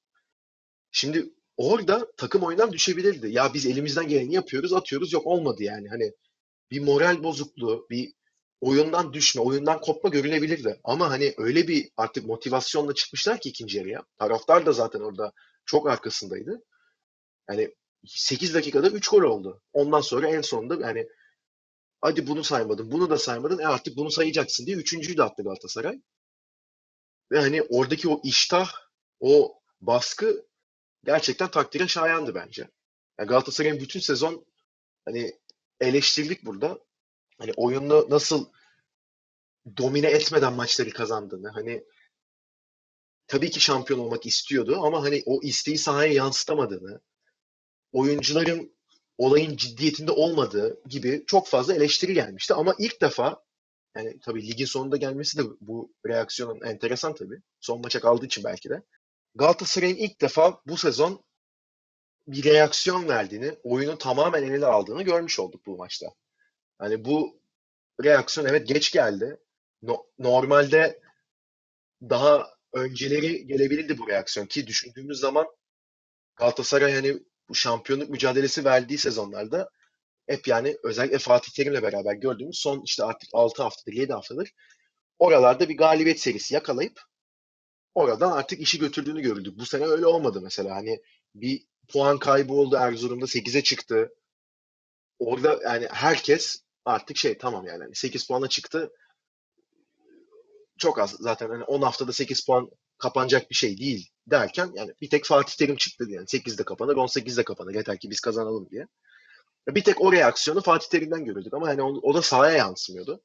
Şimdi 0.92 1.34
orada 1.58 2.12
takım 2.18 2.44
oyundan 2.44 2.72
düşebilirdi. 2.72 3.32
Ya 3.32 3.54
biz 3.54 3.66
elimizden 3.66 4.08
geleni 4.08 4.34
yapıyoruz, 4.34 4.74
atıyoruz. 4.74 5.14
Yok 5.14 5.28
olmadı 5.28 5.64
yani. 5.64 5.90
Hani 5.90 6.12
bir 6.72 6.80
moral 6.80 7.24
bozukluğu, 7.24 7.88
bir 7.90 8.14
oyundan 8.62 9.14
düşme, 9.14 9.42
oyundan 9.42 9.82
kopma 9.82 10.10
görülebilirdi. 10.10 10.80
Ama 10.84 11.10
hani 11.10 11.34
öyle 11.38 11.68
bir 11.68 11.90
artık 11.98 12.26
motivasyonla 12.26 12.94
çıkmışlar 12.94 13.40
ki 13.40 13.50
ikinci 13.50 13.78
yarıya. 13.78 14.04
Taraftar 14.20 14.66
da 14.66 14.74
zaten 14.74 15.00
orada 15.00 15.34
çok 15.66 15.90
arkasındaydı. 15.90 16.64
Yani 17.50 17.76
8 18.06 18.54
dakikada 18.54 18.90
3 18.90 19.08
gol 19.08 19.22
oldu. 19.22 19.62
Ondan 19.74 20.02
sonra 20.02 20.28
en 20.30 20.42
sonunda 20.42 20.88
yani 20.88 21.08
hadi 22.02 22.28
bunu 22.28 22.44
saymadın, 22.44 22.92
bunu 22.92 23.10
da 23.10 23.18
saymadın. 23.18 23.60
E 23.60 23.68
artık 23.68 23.98
bunu 23.98 24.12
sayacaksın 24.12 24.66
diye 24.66 24.78
üçüncüyü 24.78 25.18
de 25.18 25.24
attı 25.24 25.44
Galatasaray. 25.44 26.02
Ve 27.32 27.40
hani 27.40 27.62
oradaki 27.62 28.10
o 28.10 28.22
iştah, 28.24 28.72
o 29.20 29.60
baskı 29.82 30.46
gerçekten 31.04 31.52
takdire 31.52 31.88
şayandı 31.88 32.36
bence. 32.36 32.70
Yani 33.20 33.28
Galatasaray'ın 33.28 33.80
bütün 33.80 34.00
sezon 34.00 34.46
hani 35.06 35.40
eleştirdik 35.80 36.46
burada. 36.46 36.80
Hani 37.40 37.52
oyunu 37.58 38.08
nasıl 38.10 38.50
domine 39.78 40.08
etmeden 40.08 40.54
maçları 40.54 40.90
kazandığını 40.90 41.50
hani 41.50 41.84
tabii 43.28 43.50
ki 43.50 43.60
şampiyon 43.60 44.00
olmak 44.00 44.26
istiyordu 44.26 44.80
ama 44.82 45.04
hani 45.04 45.24
o 45.26 45.42
isteği 45.44 45.78
sahaya 45.78 46.14
yansıtamadığını, 46.14 47.02
oyuncuların 47.92 48.74
olayın 49.18 49.56
ciddiyetinde 49.58 50.12
olmadığı 50.12 50.82
gibi 50.88 51.24
çok 51.28 51.48
fazla 51.48 51.76
eleştiri 51.76 52.14
gelmişti. 52.14 52.54
Ama 52.54 52.76
ilk 52.80 53.02
defa 53.02 53.44
yani 53.96 54.20
tabii 54.20 54.48
ligin 54.48 54.66
sonunda 54.66 54.98
gelmesi 54.98 55.38
de 55.38 55.44
bu 55.62 55.94
reaksiyonun 56.08 56.62
enteresan 56.62 57.16
tabii. 57.16 57.42
Son 57.60 57.82
maça 57.82 58.00
kaldığı 58.00 58.26
için 58.26 58.44
belki 58.44 58.70
de. 58.70 58.84
Galatasaray'ın 59.36 59.96
ilk 59.96 60.22
defa 60.22 60.62
bu 60.66 60.78
sezon 60.78 61.24
bir 62.28 62.44
reaksiyon 62.44 63.08
verdiğini, 63.08 63.56
oyunu 63.64 63.98
tamamen 63.98 64.44
eline 64.44 64.66
aldığını 64.66 65.04
görmüş 65.04 65.40
olduk 65.40 65.66
bu 65.66 65.78
maçta. 65.78 66.08
Hani 66.80 67.06
bu 67.06 67.42
reaksiyon 68.04 68.48
evet 68.48 68.68
geç 68.68 68.92
geldi. 68.92 69.40
No- 69.82 70.06
normalde 70.20 71.02
daha 72.02 72.48
önceleri 72.74 73.48
gelebilirdi 73.48 73.98
bu 73.98 74.08
reaksiyon 74.08 74.48
ki 74.48 74.68
düşündüğümüz 74.68 75.20
zaman 75.20 75.48
Galatasaray 76.36 76.94
hani 76.94 77.24
bu 77.50 77.56
şampiyonluk 77.56 78.10
mücadelesi 78.10 78.66
verdiği 78.66 78.98
sezonlarda 78.98 79.70
hep 80.28 80.48
yani 80.48 80.78
özellikle 80.84 81.18
Fatih 81.20 81.52
Terim'le 81.52 81.84
beraber 81.84 82.14
gördüğümüz 82.16 82.60
son 82.60 82.82
işte 82.86 83.04
artık 83.04 83.30
6 83.34 83.64
haftadır 83.64 83.94
7 83.94 84.14
haftadır 84.14 84.54
oralarda 85.20 85.70
bir 85.70 85.78
galibiyet 85.78 86.20
serisi 86.20 86.54
yakalayıp 86.54 87.02
oradan 87.96 88.32
artık 88.32 88.60
işi 88.62 88.80
götürdüğünü 88.80 89.22
gördük. 89.22 89.54
Bu 89.60 89.66
sene 89.66 89.86
öyle 89.86 90.06
olmadı 90.06 90.42
mesela. 90.44 90.76
Hani 90.76 91.02
bir 91.36 91.66
puan 91.88 92.20
kaybı 92.20 92.54
oldu 92.54 92.76
Erzurum'da 92.76 93.28
8'e 93.28 93.64
çıktı. 93.64 94.10
Orada 95.20 95.60
yani 95.64 95.88
herkes 95.92 96.64
artık 96.90 97.18
şey 97.18 97.38
tamam 97.38 97.66
yani 97.66 97.84
hani 97.84 97.96
8 97.96 98.28
puana 98.28 98.48
çıktı. 98.48 98.92
Çok 100.78 101.00
az 101.00 101.12
zaten 101.20 101.50
hani 101.50 101.64
10 101.64 101.82
haftada 101.82 102.14
8 102.14 102.46
puan 102.46 102.70
kapanacak 102.98 103.50
bir 103.50 103.56
şey 103.56 103.78
değil 103.78 104.10
derken 104.28 104.72
yani 104.76 104.94
bir 105.02 105.10
tek 105.10 105.26
Fatih 105.26 105.56
Terim 105.56 105.76
çıktı 105.76 106.06
yani 106.10 106.26
8'de 106.26 106.64
kapanır 106.64 106.96
18'de 106.96 107.44
kapanır 107.44 107.76
yeter 107.76 108.00
ki 108.00 108.10
biz 108.10 108.20
kazanalım 108.20 108.70
diye. 108.70 108.88
Bir 109.68 109.84
tek 109.84 110.02
o 110.02 110.12
reaksiyonu 110.12 110.62
Fatih 110.62 110.90
Terim'den 110.90 111.26
görürdük 111.26 111.54
ama 111.54 111.68
hani 111.68 111.82
o, 111.82 111.88
o 111.88 112.14
da 112.14 112.22
sahaya 112.22 112.58
yansımıyordu. 112.58 113.24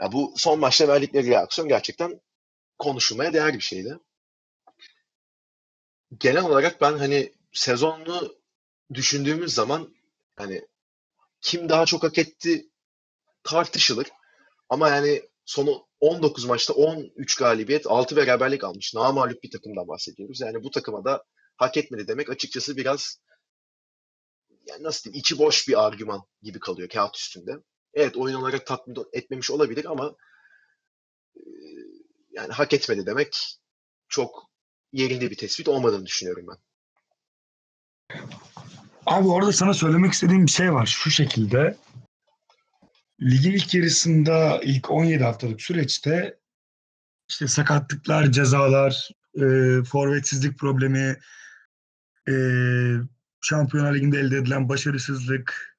Ya 0.00 0.12
bu 0.12 0.34
son 0.36 0.60
maçta 0.60 0.88
verdikleri 0.88 1.26
reaksiyon 1.26 1.68
gerçekten 1.68 2.20
konuşulmaya 2.78 3.32
değer 3.32 3.54
bir 3.54 3.60
şeydi. 3.60 3.98
Genel 6.18 6.44
olarak 6.44 6.80
ben 6.80 6.98
hani 6.98 7.32
sezonunu 7.52 8.36
düşündüğümüz 8.94 9.54
zaman 9.54 9.94
hani 10.36 10.68
kim 11.44 11.68
daha 11.68 11.86
çok 11.86 12.02
hak 12.02 12.18
etti 12.18 12.70
tartışılır. 13.42 14.08
Ama 14.68 14.88
yani 14.88 15.22
sonu 15.44 15.86
19 16.00 16.44
maçta 16.44 16.74
13 16.74 17.36
galibiyet, 17.36 17.86
6 17.86 18.16
beraberlik 18.16 18.64
almış. 18.64 18.94
Namağlup 18.94 19.42
bir 19.42 19.50
takımdan 19.50 19.88
bahsediyoruz. 19.88 20.40
Yani 20.40 20.64
bu 20.64 20.70
takıma 20.70 21.04
da 21.04 21.24
hak 21.56 21.76
etmedi 21.76 22.08
demek 22.08 22.30
açıkçası 22.30 22.76
biraz 22.76 23.20
yani 24.66 24.82
nasıl 24.82 25.04
diyeyim 25.04 25.20
içi 25.20 25.38
boş 25.38 25.68
bir 25.68 25.86
argüman 25.86 26.22
gibi 26.42 26.60
kalıyor 26.60 26.88
kağıt 26.88 27.16
üstünde. 27.16 27.52
Evet 27.94 28.16
oyun 28.16 28.34
olarak 28.34 28.66
tatmin 28.66 28.96
etmemiş 29.12 29.50
olabilir 29.50 29.84
ama 29.84 30.16
e, 31.36 31.42
yani 32.30 32.52
hak 32.52 32.72
etmedi 32.72 33.06
demek 33.06 33.58
çok 34.08 34.50
yerinde 34.92 35.30
bir 35.30 35.36
tespit 35.36 35.68
olmadığını 35.68 36.06
düşünüyorum 36.06 36.46
ben. 36.48 36.58
Abi 39.06 39.28
orada 39.28 39.52
sana 39.52 39.74
söylemek 39.74 40.12
istediğim 40.12 40.46
bir 40.46 40.50
şey 40.50 40.72
var 40.72 40.86
şu 40.86 41.10
şekilde. 41.10 41.76
Ligin 43.22 43.52
ilk 43.52 43.74
yarısında 43.74 44.60
ilk 44.62 44.90
17 44.90 45.24
haftalık 45.24 45.62
süreçte 45.62 46.38
işte 47.28 47.48
sakatlıklar, 47.48 48.32
cezalar, 48.32 49.10
e, 49.34 49.42
forvetsizlik 49.84 50.58
problemi, 50.58 51.16
Ee, 52.28 52.96
Şampiyonlar 53.40 53.94
Ligi'nde 53.94 54.18
elde 54.18 54.36
edilen 54.36 54.68
başarısızlık, 54.68 55.76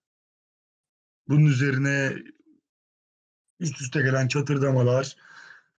bunun 1.28 1.46
üzerine 1.46 2.16
üst 3.60 3.82
üste 3.82 4.02
gelen 4.02 4.28
çatırdamalar 4.28 5.16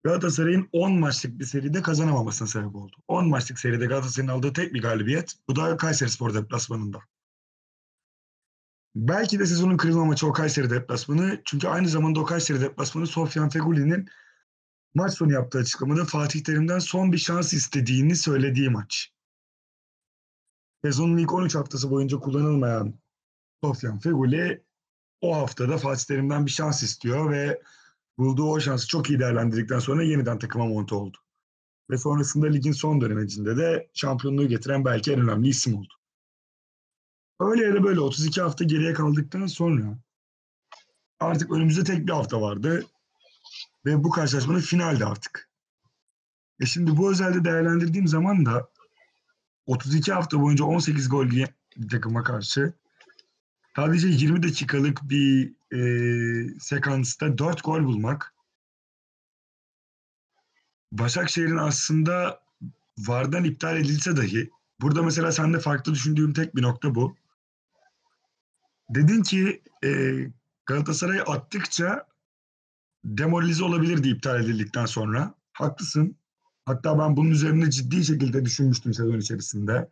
Galatasaray'ın 0.04 0.68
10 0.72 0.92
maçlık 0.92 1.38
bir 1.38 1.44
seride 1.44 1.82
kazanamamasına 1.82 2.48
sebep 2.48 2.76
oldu. 2.76 2.96
10 3.08 3.28
maçlık 3.28 3.58
seride 3.58 3.86
Galatasaray'ın 3.86 4.30
aldığı 4.30 4.52
tek 4.52 4.74
bir 4.74 4.82
galibiyet. 4.82 5.34
Bu 5.48 5.56
da 5.56 5.76
Kayserispor 5.76 6.34
deplasmanında. 6.34 6.98
Belki 8.96 9.38
de 9.38 9.46
sezonun 9.46 9.76
kırılma 9.76 10.04
maçı 10.04 10.26
o 10.26 10.32
Kayseri 10.32 10.70
deplasmanı. 10.70 11.40
Çünkü 11.44 11.68
aynı 11.68 11.88
zamanda 11.88 12.20
o 12.20 12.24
Kayseri 12.24 12.60
deplasmanı 12.60 13.06
Sofyan 13.06 13.48
Feguli'nin 13.48 14.08
maç 14.94 15.14
sonu 15.14 15.32
yaptığı 15.32 15.58
açıklamada 15.58 16.04
Fatih 16.04 16.44
Terim'den 16.44 16.78
son 16.78 17.12
bir 17.12 17.18
şans 17.18 17.52
istediğini 17.52 18.16
söylediği 18.16 18.70
maç. 18.70 19.12
Sezonun 20.84 21.16
ilk 21.16 21.32
13 21.32 21.54
haftası 21.54 21.90
boyunca 21.90 22.18
kullanılmayan 22.18 22.94
Sofyan 23.64 23.98
Feguli 23.98 24.64
o 25.20 25.36
haftada 25.36 25.78
Fatih 25.78 26.04
Terim'den 26.04 26.46
bir 26.46 26.50
şans 26.50 26.82
istiyor 26.82 27.30
ve 27.30 27.62
bulduğu 28.18 28.50
o 28.50 28.60
şansı 28.60 28.88
çok 28.88 29.10
iyi 29.10 29.18
değerlendirdikten 29.18 29.78
sonra 29.78 30.02
yeniden 30.02 30.38
takıma 30.38 30.66
monte 30.66 30.94
oldu. 30.94 31.18
Ve 31.90 31.98
sonrasında 31.98 32.46
ligin 32.46 32.72
son 32.72 33.00
döneminde 33.00 33.56
de 33.56 33.90
şampiyonluğu 33.94 34.48
getiren 34.48 34.84
belki 34.84 35.12
en 35.12 35.20
önemli 35.20 35.48
isim 35.48 35.74
oldu. 35.74 35.95
Öyle 37.40 37.64
ya 37.64 37.74
da 37.74 37.84
böyle 37.84 38.00
32 38.00 38.40
hafta 38.40 38.64
geriye 38.64 38.92
kaldıktan 38.92 39.46
sonra 39.46 39.98
artık 41.20 41.52
önümüzde 41.52 41.84
tek 41.84 42.06
bir 42.06 42.12
hafta 42.12 42.40
vardı. 42.40 42.86
Ve 43.86 44.04
bu 44.04 44.10
karşılaşmanın 44.10 44.60
finaldi 44.60 45.04
artık. 45.04 45.50
E 46.60 46.66
şimdi 46.66 46.96
bu 46.96 47.10
özelde 47.10 47.44
değerlendirdiğim 47.44 48.08
zaman 48.08 48.46
da 48.46 48.68
32 49.66 50.12
hafta 50.12 50.40
boyunca 50.40 50.64
18 50.64 51.08
gol 51.08 51.26
yiyen 51.26 51.54
bir 51.76 51.88
takıma 51.88 52.22
karşı 52.22 52.72
sadece 53.76 54.08
20 54.08 54.42
dakikalık 54.42 55.00
bir 55.02 55.52
e, 55.72 56.58
sekansta 56.60 57.38
4 57.38 57.64
gol 57.64 57.84
bulmak 57.84 58.34
Başakşehir'in 60.92 61.56
aslında 61.56 62.40
VAR'dan 62.98 63.44
iptal 63.44 63.76
edilse 63.76 64.16
dahi 64.16 64.50
burada 64.80 65.02
mesela 65.02 65.32
sende 65.32 65.58
farklı 65.58 65.94
düşündüğüm 65.94 66.32
tek 66.32 66.56
bir 66.56 66.62
nokta 66.62 66.94
bu. 66.94 67.16
Dedin 68.90 69.22
ki 69.22 69.62
e, 69.84 70.16
Galatasaray 70.66 71.20
attıkça 71.26 72.06
demoralize 73.04 73.64
olabilirdi 73.64 74.08
iptal 74.08 74.44
edildikten 74.44 74.86
sonra. 74.86 75.34
Haklısın. 75.52 76.16
Hatta 76.64 76.98
ben 76.98 77.16
bunun 77.16 77.30
üzerine 77.30 77.70
ciddi 77.70 78.04
şekilde 78.04 78.44
düşünmüştüm 78.44 78.94
sezon 78.94 79.18
içerisinde. 79.18 79.88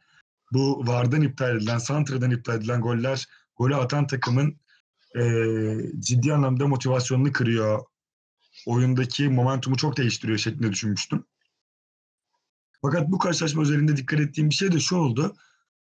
Bu 0.52 0.86
VAR'dan 0.86 1.22
iptal 1.22 1.56
edilen, 1.56 1.78
Santra'dan 1.78 2.30
iptal 2.30 2.56
edilen 2.56 2.80
goller 2.80 3.28
golü 3.56 3.76
atan 3.76 4.06
takımın 4.06 4.60
e, 5.16 5.22
ciddi 5.98 6.34
anlamda 6.34 6.66
motivasyonunu 6.66 7.32
kırıyor. 7.32 7.84
Oyundaki 8.66 9.28
momentumu 9.28 9.76
çok 9.76 9.96
değiştiriyor 9.96 10.38
şeklinde 10.38 10.72
düşünmüştüm. 10.72 11.24
Fakat 12.82 13.10
bu 13.10 13.18
karşılaşma 13.18 13.62
üzerinde 13.62 13.96
dikkat 13.96 14.20
ettiğim 14.20 14.50
bir 14.50 14.54
şey 14.54 14.72
de 14.72 14.80
şu 14.80 14.96
oldu. 14.96 15.36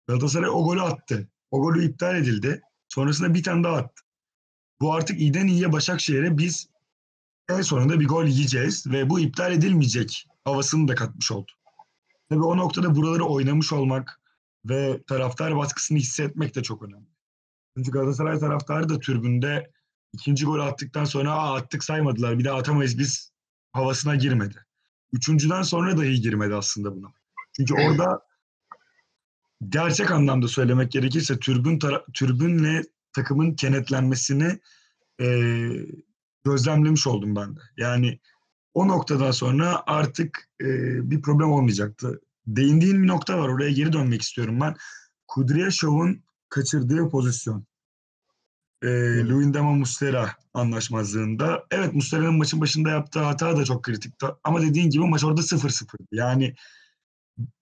Galatasaray 0.07 0.49
o 0.49 0.63
golü 0.63 0.81
attı. 0.81 1.27
O 1.51 1.61
golü 1.61 1.85
iptal 1.85 2.15
edildi. 2.15 2.61
Sonrasında 2.89 3.33
bir 3.33 3.43
tane 3.43 3.63
daha 3.63 3.75
attı. 3.75 4.03
Bu 4.81 4.93
artık 4.93 5.19
iyiden 5.19 5.47
iyiye 5.47 5.71
Başakşehir'e 5.71 6.37
biz 6.37 6.69
en 7.49 7.61
sonunda 7.61 7.99
bir 7.99 8.07
gol 8.07 8.25
yiyeceğiz 8.25 8.87
ve 8.87 9.09
bu 9.09 9.19
iptal 9.19 9.53
edilmeyecek 9.53 10.27
havasını 10.43 10.87
da 10.87 10.95
katmış 10.95 11.31
oldu. 11.31 11.51
Tabii 12.29 12.43
o 12.43 12.57
noktada 12.57 12.95
buraları 12.95 13.23
oynamış 13.23 13.73
olmak 13.73 14.21
ve 14.65 15.03
taraftar 15.07 15.57
baskısını 15.57 15.97
hissetmek 15.97 16.55
de 16.55 16.63
çok 16.63 16.83
önemli. 16.83 17.07
Çünkü 17.77 17.91
Galatasaray 17.91 18.39
taraftarı 18.39 18.89
da 18.89 18.99
tribünde 18.99 19.71
ikinci 20.13 20.45
gol 20.45 20.59
attıktan 20.59 21.05
sonra 21.05 21.31
Aa, 21.31 21.55
attık 21.55 21.83
saymadılar 21.83 22.39
bir 22.39 22.45
daha 22.45 22.57
atamayız 22.57 22.99
biz 22.99 23.31
havasına 23.71 24.15
girmedi. 24.15 24.65
Üçüncüden 25.13 25.61
sonra 25.61 25.97
dahi 25.97 26.21
girmedi 26.21 26.55
aslında 26.55 26.95
buna. 26.95 27.07
Çünkü 27.53 27.73
orada 27.73 28.28
gerçek 29.67 30.11
anlamda 30.11 30.47
söylemek 30.47 30.91
gerekirse 30.91 31.39
türbün 31.39 31.79
türbünle 32.13 32.83
takımın 33.13 33.53
kenetlenmesini 33.53 34.59
e, 35.21 35.49
gözlemlemiş 36.45 37.07
oldum 37.07 37.35
ben 37.35 37.55
de. 37.55 37.59
Yani 37.77 38.19
o 38.73 38.87
noktadan 38.87 39.31
sonra 39.31 39.83
artık 39.87 40.49
e, 40.61 40.65
bir 41.11 41.21
problem 41.21 41.51
olmayacaktı. 41.51 42.21
Değindiğin 42.47 43.03
bir 43.03 43.07
nokta 43.07 43.39
var. 43.39 43.49
Oraya 43.49 43.71
geri 43.71 43.93
dönmek 43.93 44.21
istiyorum 44.21 44.59
ben. 44.61 44.75
Kudryashov'un 45.27 46.23
kaçırdığı 46.49 47.09
pozisyon. 47.09 47.65
E, 48.83 48.87
Luyendama 49.25 49.73
Muslera 49.73 50.35
anlaşmazlığında. 50.53 51.65
Evet 51.71 51.93
Muslera'nın 51.93 52.37
maçın 52.37 52.61
başında 52.61 52.89
yaptığı 52.89 53.19
hata 53.19 53.57
da 53.57 53.65
çok 53.65 53.83
kritikti. 53.83 54.25
Ama 54.43 54.61
dediğin 54.61 54.89
gibi 54.89 55.03
maç 55.03 55.23
orada 55.23 55.41
0-0. 55.41 55.85
Yani 56.11 56.55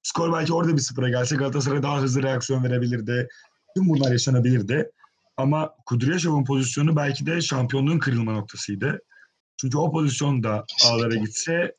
skor 0.04 0.34
belki 0.34 0.54
orada 0.54 0.74
bir 0.74 0.82
sıfıra 0.82 1.10
gelse 1.10 1.36
Galatasaray 1.36 1.84
daha 1.84 2.02
hızlı 2.02 2.24
reaksiyon 2.24 2.64
verebilirdi. 2.64 3.28
Tüm 3.76 3.90
bunlar 3.90 4.12
yaşanabilirdi. 4.12 4.92
Ama 5.38 5.74
Kudryashov'un 5.86 6.46
pozisyonu 6.46 6.96
belki 6.96 7.26
de 7.26 7.42
şampiyonluğun 7.42 8.00
kırılma 8.00 8.32
noktasıydı. 8.32 9.00
Çünkü 9.62 9.78
o 9.78 9.92
pozisyonda 9.92 10.66
ağlara 10.86 11.16
gitse 11.16 11.76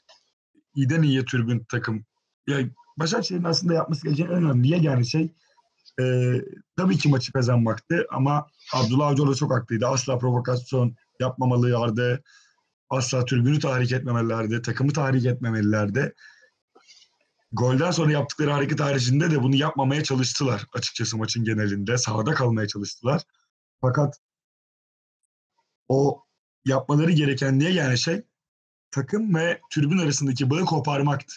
iyiden 0.74 1.03
iyiye 1.03 1.24
tribün 1.24 1.66
takım. 1.68 2.05
Ya 2.49 2.59
Başakşehir'in 2.96 3.44
aslında 3.44 3.74
yapması 3.74 4.07
gereken 4.07 4.24
en 4.24 4.44
önemli 4.44 4.68
yegane 4.68 5.05
şey 5.05 5.32
e, 6.01 6.34
tabii 6.76 6.99
ki 6.99 7.09
maçı 7.09 7.32
kazanmaktı 7.32 8.07
ama 8.11 8.46
Abdullah 8.74 9.07
Avcı 9.07 9.34
çok 9.34 9.53
haklıydı. 9.53 9.86
Asla 9.86 10.18
provokasyon 10.18 10.96
yapmamalılardı. 11.20 12.22
Asla 12.90 13.24
tribünü 13.24 13.59
tahrik 13.59 13.92
etmemelilerdi. 13.92 14.62
Takımı 14.62 14.92
tahrik 14.92 15.26
etmemelilerdi. 15.26 16.14
Golden 17.53 17.90
sonra 17.90 18.12
yaptıkları 18.12 18.51
hareket 18.51 18.80
haricinde 18.80 19.30
de 19.30 19.42
bunu 19.42 19.57
yapmamaya 19.57 20.05
çalıştılar 20.05 20.66
açıkçası 20.72 21.16
maçın 21.16 21.44
genelinde. 21.44 21.99
Sahada 21.99 22.34
kalmaya 22.34 22.68
çalıştılar. 22.68 23.22
Fakat 23.80 24.20
o 25.88 26.24
yapmaları 26.64 27.12
gereken 27.12 27.59
niye 27.59 27.70
yani 27.70 27.99
şey 27.99 28.22
takım 28.90 29.34
ve 29.34 29.61
tribün 29.70 29.99
arasındaki 29.99 30.51
bağı 30.51 30.64
koparmaktı. 30.64 31.34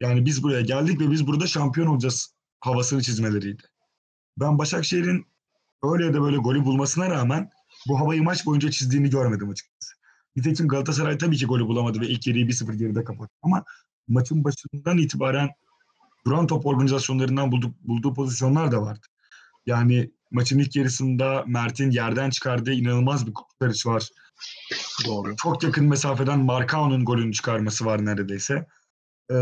Yani 0.00 0.26
biz 0.26 0.42
buraya 0.42 0.60
geldik 0.60 1.00
ve 1.00 1.10
biz 1.10 1.26
burada 1.26 1.46
şampiyon 1.46 1.86
olacağız 1.86 2.34
havasını 2.60 3.02
çizmeleriydi. 3.02 3.62
Ben 4.40 4.58
Başakşehir'in 4.58 5.26
öyle 5.82 6.04
ya 6.04 6.14
da 6.14 6.22
böyle 6.22 6.36
golü 6.36 6.64
bulmasına 6.64 7.10
rağmen 7.10 7.50
bu 7.88 8.00
havayı 8.00 8.22
maç 8.22 8.46
boyunca 8.46 8.70
çizdiğini 8.70 9.10
görmedim 9.10 9.50
açıkçası. 9.50 9.94
Nitekim 10.36 10.68
Galatasaray 10.68 11.18
tabii 11.18 11.36
ki 11.36 11.46
golü 11.46 11.66
bulamadı 11.66 12.00
ve 12.00 12.08
ilk 12.08 12.26
yarıyı 12.26 12.46
1-0 12.46 12.74
geride 12.74 13.04
kapattı. 13.04 13.34
Ama 13.42 13.64
maçın 14.08 14.44
başından 14.44 14.98
itibaren 14.98 15.50
duran 16.26 16.46
top 16.46 16.66
organizasyonlarından 16.66 17.52
bulduğu, 17.52 17.74
bulduğu 17.80 18.14
pozisyonlar 18.14 18.72
da 18.72 18.82
vardı. 18.82 19.06
Yani 19.66 20.10
maçın 20.30 20.58
ilk 20.58 20.76
yarısında 20.76 21.44
Mert'in 21.46 21.90
yerden 21.90 22.30
çıkardığı 22.30 22.72
inanılmaz 22.72 23.26
bir 23.26 23.32
kurtarış 23.32 23.86
var. 23.86 24.08
Doğru. 25.06 25.36
Çok 25.36 25.62
yakın 25.62 25.84
mesafeden 25.84 26.38
Marcao'nun 26.38 27.04
golünü 27.04 27.32
çıkarması 27.32 27.84
var 27.84 28.04
neredeyse. 28.04 28.66
Ee, 29.30 29.34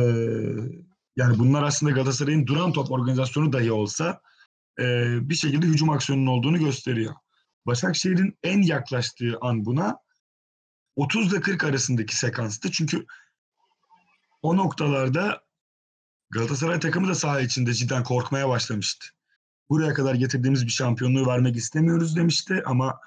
yani 1.17 1.39
bunlar 1.39 1.63
aslında 1.63 1.93
Galatasaray'ın 1.93 2.47
duran 2.47 2.73
top 2.73 2.91
organizasyonu 2.91 3.53
dahi 3.53 3.73
olsa 3.73 4.21
e, 4.81 4.85
bir 5.29 5.35
şekilde 5.35 5.67
hücum 5.67 5.91
aksiyonunun 5.91 6.27
olduğunu 6.27 6.59
gösteriyor. 6.59 7.15
Başakşehir'in 7.67 8.39
en 8.43 8.63
yaklaştığı 8.63 9.39
an 9.41 9.65
buna 9.65 9.99
30 10.97 11.33
ile 11.33 11.41
40 11.41 11.65
arasındaki 11.65 12.17
sekanstı. 12.17 12.73
Çünkü 12.73 13.07
o 14.45 14.57
noktalarda 14.57 15.45
Galatasaray 16.31 16.81
takımı 16.81 17.09
da 17.09 17.15
saha 17.15 17.41
içinde 17.41 17.75
cidden 17.75 18.05
korkmaya 18.05 18.49
başlamıştı. 18.49 19.07
Buraya 19.71 19.95
kadar 19.95 20.15
getirdiğimiz 20.15 20.67
bir 20.67 20.71
şampiyonluğu 20.71 21.27
vermek 21.27 21.57
istemiyoruz 21.57 22.17
demişti 22.17 22.63
ama 22.67 23.01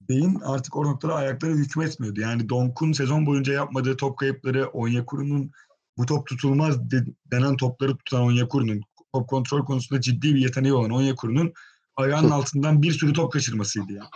Beyin 0.00 0.40
artık 0.40 0.76
o 0.76 0.84
noktada 0.84 1.14
ayakları 1.14 1.52
hükmetmiyordu. 1.52 2.20
Yani 2.20 2.48
Donk'un 2.48 2.92
sezon 2.92 3.26
boyunca 3.26 3.52
yapmadığı 3.52 3.96
top 3.96 4.18
kayıpları, 4.18 4.66
Onyekuru'nun 4.66 5.50
bu 5.96 6.06
top 6.06 6.26
tutulmaz 6.26 6.90
de- 6.90 7.06
denen 7.26 7.56
topları 7.56 7.96
tutan 7.96 8.22
Onyekuru'nun, 8.22 8.80
top 9.14 9.28
kontrol 9.28 9.64
konusunda 9.64 10.00
ciddi 10.00 10.34
bir 10.34 10.40
yeteneği 10.40 10.72
olan 10.72 10.90
Onyekuru'nun 10.90 11.52
ayağının 11.96 12.30
altından 12.30 12.82
bir 12.82 12.92
sürü 12.92 13.12
top 13.12 13.32
kaçırmasıydı 13.32 13.92
yani. 13.92 14.08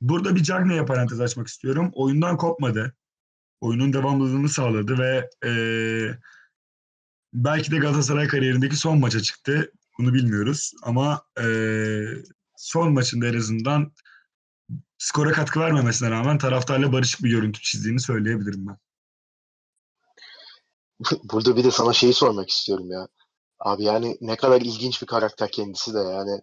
Burada 0.00 0.36
bir 0.36 0.42
Cagney'e 0.42 0.84
parantez 0.84 1.20
açmak 1.20 1.46
istiyorum. 1.46 1.90
Oyundan 1.94 2.36
kopmadı. 2.36 2.94
Oyunun 3.60 3.92
devamlılığını 3.92 4.48
sağladı 4.48 4.98
ve 4.98 5.30
eee, 5.44 6.18
belki 7.32 7.70
de 7.70 7.78
Galatasaray 7.78 8.28
kariyerindeki 8.28 8.76
son 8.76 8.98
maça 8.98 9.20
çıktı. 9.20 9.72
Bunu 9.98 10.14
bilmiyoruz 10.14 10.72
ama 10.82 11.22
eee, 11.38 12.22
son 12.56 12.92
maçında 12.92 13.26
en 13.26 13.34
azından 13.34 13.92
skora 14.98 15.32
katkı 15.32 15.60
vermemesine 15.60 16.10
rağmen 16.10 16.38
taraftarla 16.38 16.92
barışık 16.92 17.24
bir 17.24 17.30
görüntü 17.30 17.60
çizdiğini 17.60 18.00
söyleyebilirim 18.00 18.66
ben. 18.66 18.76
Burada 21.32 21.56
bir 21.56 21.64
de 21.64 21.70
sana 21.70 21.92
şeyi 21.92 22.12
sormak 22.12 22.50
istiyorum 22.50 22.90
ya. 22.90 23.08
Abi 23.58 23.84
yani 23.84 24.16
ne 24.20 24.36
kadar 24.36 24.60
ilginç 24.60 25.02
bir 25.02 25.06
karakter 25.06 25.50
kendisi 25.50 25.94
de 25.94 25.98
yani. 25.98 26.40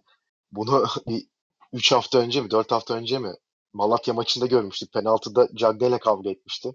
Bunu 0.52 0.86
bir 1.08 1.26
3 1.72 1.92
hafta 1.92 2.18
önce 2.18 2.40
mi 2.40 2.50
4 2.50 2.72
hafta 2.72 2.94
önce 2.94 3.18
mi 3.18 3.32
Malatya 3.72 4.14
maçında 4.14 4.46
görmüştük. 4.46 4.92
Penaltıda 4.92 5.48
Cagney'le 5.54 5.98
kavga 5.98 6.30
etmişti. 6.30 6.72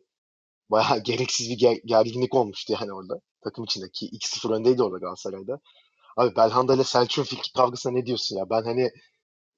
Bayağı 0.72 1.00
gereksiz 1.04 1.50
bir 1.50 1.58
ger- 1.58 1.82
gerginlik 1.86 2.36
olmuştu 2.36 2.74
yani 2.80 2.94
orada. 2.94 3.22
Takım 3.44 3.64
içindeki 3.66 4.06
2-0 4.06 4.52
öndeydi 4.56 4.84
orada 4.84 4.98
Galatasaray'da. 4.98 5.60
Abi 6.18 6.36
Belhanda 6.36 6.76
ile 6.76 6.84
Selçuk'un 6.84 7.24
fikir 7.24 7.52
kavgasına 7.58 7.94
ne 7.94 8.06
diyorsun 8.06 8.38
ya? 8.38 8.50
Ben 8.50 8.64
hani 8.64 8.92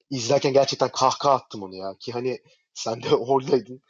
izlerken 0.10 0.54
gerçekten 0.54 0.90
kahkaha 0.92 1.34
attım 1.36 1.64
onu 1.64 1.76
ya. 1.76 1.96
Ki 2.00 2.12
hani 2.12 2.40
sen 2.74 3.04
de 3.04 3.16
oradaydın. 3.16 3.82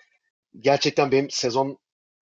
Gerçekten 0.60 1.12
benim 1.12 1.30
sezon 1.30 1.78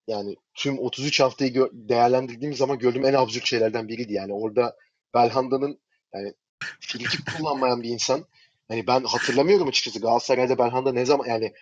yani 0.08 0.36
tüm 0.54 0.78
33 0.78 1.20
haftayı 1.20 1.52
gö- 1.52 1.70
değerlendirdiğim 1.88 2.54
zaman 2.54 2.78
gördüğüm 2.78 3.04
en 3.06 3.14
absürt 3.14 3.46
şeylerden 3.46 3.88
biriydi. 3.88 4.12
Yani 4.12 4.32
orada 4.34 4.76
Belhanda'nın 5.14 5.80
yani 6.14 6.34
frikik 6.80 7.20
kullanmayan 7.38 7.82
bir 7.82 7.88
insan. 7.88 8.24
Hani 8.68 8.86
ben 8.86 9.04
hatırlamıyorum 9.04 9.68
açıkçası 9.68 10.00
Galatasaray'da 10.00 10.58
Belhanda 10.58 10.92
ne 10.92 11.04
zaman 11.06 11.26
yani 11.28 11.52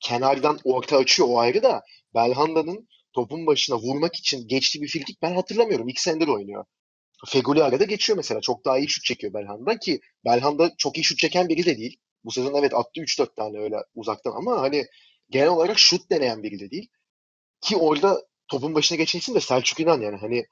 kenardan 0.00 0.58
orta 0.64 0.96
açıyor 0.96 1.28
o 1.28 1.38
ayrı 1.38 1.62
da 1.62 1.82
Belhanda'nın 2.14 2.88
topun 3.12 3.46
başına 3.46 3.76
vurmak 3.76 4.16
için 4.16 4.48
geçtiği 4.48 4.82
bir 4.82 4.88
frikik 4.88 5.22
ben 5.22 5.34
hatırlamıyorum. 5.34 5.88
İki 5.88 6.02
senedir 6.02 6.28
oynuyor. 6.28 6.64
Feguli 7.26 7.64
arada 7.64 7.84
geçiyor 7.84 8.16
mesela. 8.16 8.40
Çok 8.40 8.64
daha 8.64 8.78
iyi 8.78 8.88
şut 8.88 9.04
çekiyor 9.04 9.34
Belhanda 9.34 9.78
ki 9.78 10.00
Belhanda 10.24 10.72
çok 10.78 10.96
iyi 10.98 11.04
şut 11.04 11.18
çeken 11.18 11.48
biri 11.48 11.66
de 11.66 11.78
değil. 11.78 11.96
Bu 12.24 12.30
sezon 12.30 12.54
evet 12.54 12.74
attı 12.74 13.00
3-4 13.00 13.34
tane 13.34 13.58
öyle 13.58 13.76
uzaktan 13.94 14.32
ama 14.32 14.60
hani 14.60 14.86
genel 15.30 15.48
olarak 15.48 15.78
şut 15.78 16.10
deneyen 16.10 16.42
biri 16.42 16.60
de 16.60 16.70
değil. 16.70 16.88
Ki 17.60 17.76
orada 17.76 18.22
topun 18.48 18.74
başına 18.74 18.98
geçen 18.98 19.18
isim 19.18 19.34
de 19.34 19.40
Selçuk 19.40 19.80
İnan 19.80 20.00
yani 20.00 20.16
hani 20.16 20.44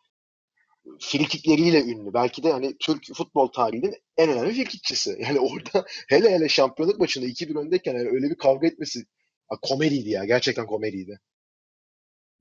frikikleriyle 1.01 1.83
ünlü. 1.83 2.15
Belki 2.15 2.43
de 2.43 2.53
hani 2.53 2.77
Türk 2.81 3.15
futbol 3.15 3.47
tarihinin 3.49 3.95
en 4.17 4.31
önemli 4.31 4.55
frikikçisi. 4.55 5.17
Yani 5.21 5.41
orada 5.41 5.87
hele 6.09 6.31
hele 6.31 6.49
şampiyonluk 6.49 6.99
maçında 6.99 7.27
2-1 7.27 7.59
öndeyken 7.59 7.95
yani 7.95 8.09
öyle 8.09 8.31
bir 8.31 8.37
kavga 8.37 8.67
etmesi 8.67 9.05
komediydi 9.57 10.11
ya. 10.11 10.25
Gerçekten 10.25 10.67
komediydi. 10.67 11.21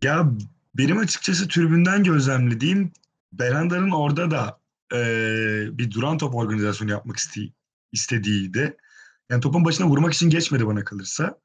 Ya 0.04 0.32
benim 0.76 0.98
açıkçası 0.98 1.48
tribünden 1.48 2.04
gözlemlediğim 2.04 2.92
Belanda'nın 3.34 3.92
orada 3.92 4.32
da 4.32 4.60
eee, 4.94 5.68
bir 5.72 5.92
duran 5.92 6.18
top 6.18 6.36
organizasyonu 6.36 6.92
yapmak 6.92 7.18
iste- 7.18 7.52
istediğiydi. 7.92 8.78
Yani 9.30 9.42
topun 9.42 9.66
başına 9.66 9.88
vurmak 9.88 10.14
için 10.14 10.30
geçmedi 10.30 10.68
bana 10.68 10.84
kalırsa. 10.84 11.40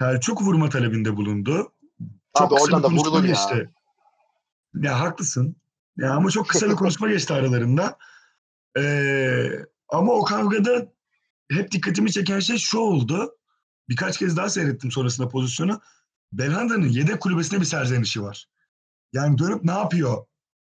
Selçuk 0.00 0.42
vurma 0.42 0.68
talebinde 0.68 1.16
bulundu. 1.16 1.72
Çok 2.38 2.52
Abi 2.52 2.54
oradan 2.54 2.82
da 2.82 2.90
vurulur 2.90 3.24
ya. 3.24 3.30
geçti. 3.30 3.70
Ya 4.74 5.00
haklısın. 5.00 5.56
Ya 5.96 6.10
ama 6.12 6.30
çok 6.30 6.48
kısa 6.48 6.70
bir 6.70 6.74
konuşma 6.74 7.08
geçti 7.08 7.32
aralarında. 7.32 7.98
Eee, 8.76 9.66
ama 9.88 10.12
o 10.12 10.24
kavgada 10.24 10.92
hep 11.50 11.70
dikkatimi 11.70 12.12
çeken 12.12 12.40
şey 12.40 12.58
şu 12.58 12.78
oldu. 12.78 13.36
Birkaç 13.88 14.18
kez 14.18 14.36
daha 14.36 14.48
seyrettim 14.48 14.90
sonrasında 14.90 15.28
pozisyonu. 15.28 15.80
Belhanda'nın 16.32 16.88
yedek 16.88 17.20
kulübesine 17.20 17.60
bir 17.60 17.64
serzenişi 17.64 18.22
var. 18.22 18.46
Yani 19.12 19.38
dönüp 19.38 19.64
ne 19.64 19.72
yapıyor 19.72 20.26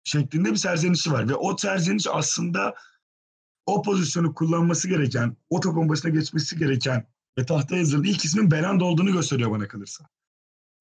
şeklinde 0.03 0.51
bir 0.51 0.57
serzenişi 0.57 1.11
var. 1.11 1.29
Ve 1.29 1.35
o 1.35 1.57
serzeniş 1.57 2.07
aslında 2.11 2.75
o 3.65 3.81
pozisyonu 3.81 4.33
kullanması 4.33 4.87
gereken, 4.87 5.37
o 5.49 5.59
topun 5.59 5.89
başına 5.89 6.11
geçmesi 6.11 6.57
gereken 6.57 7.07
ve 7.37 7.45
tahtaya 7.45 7.79
yazılı 7.79 8.07
ilk 8.07 8.25
ismin 8.25 8.51
Belhanda 8.51 8.85
olduğunu 8.85 9.11
gösteriyor 9.11 9.51
bana 9.51 9.67
kalırsa. 9.67 10.05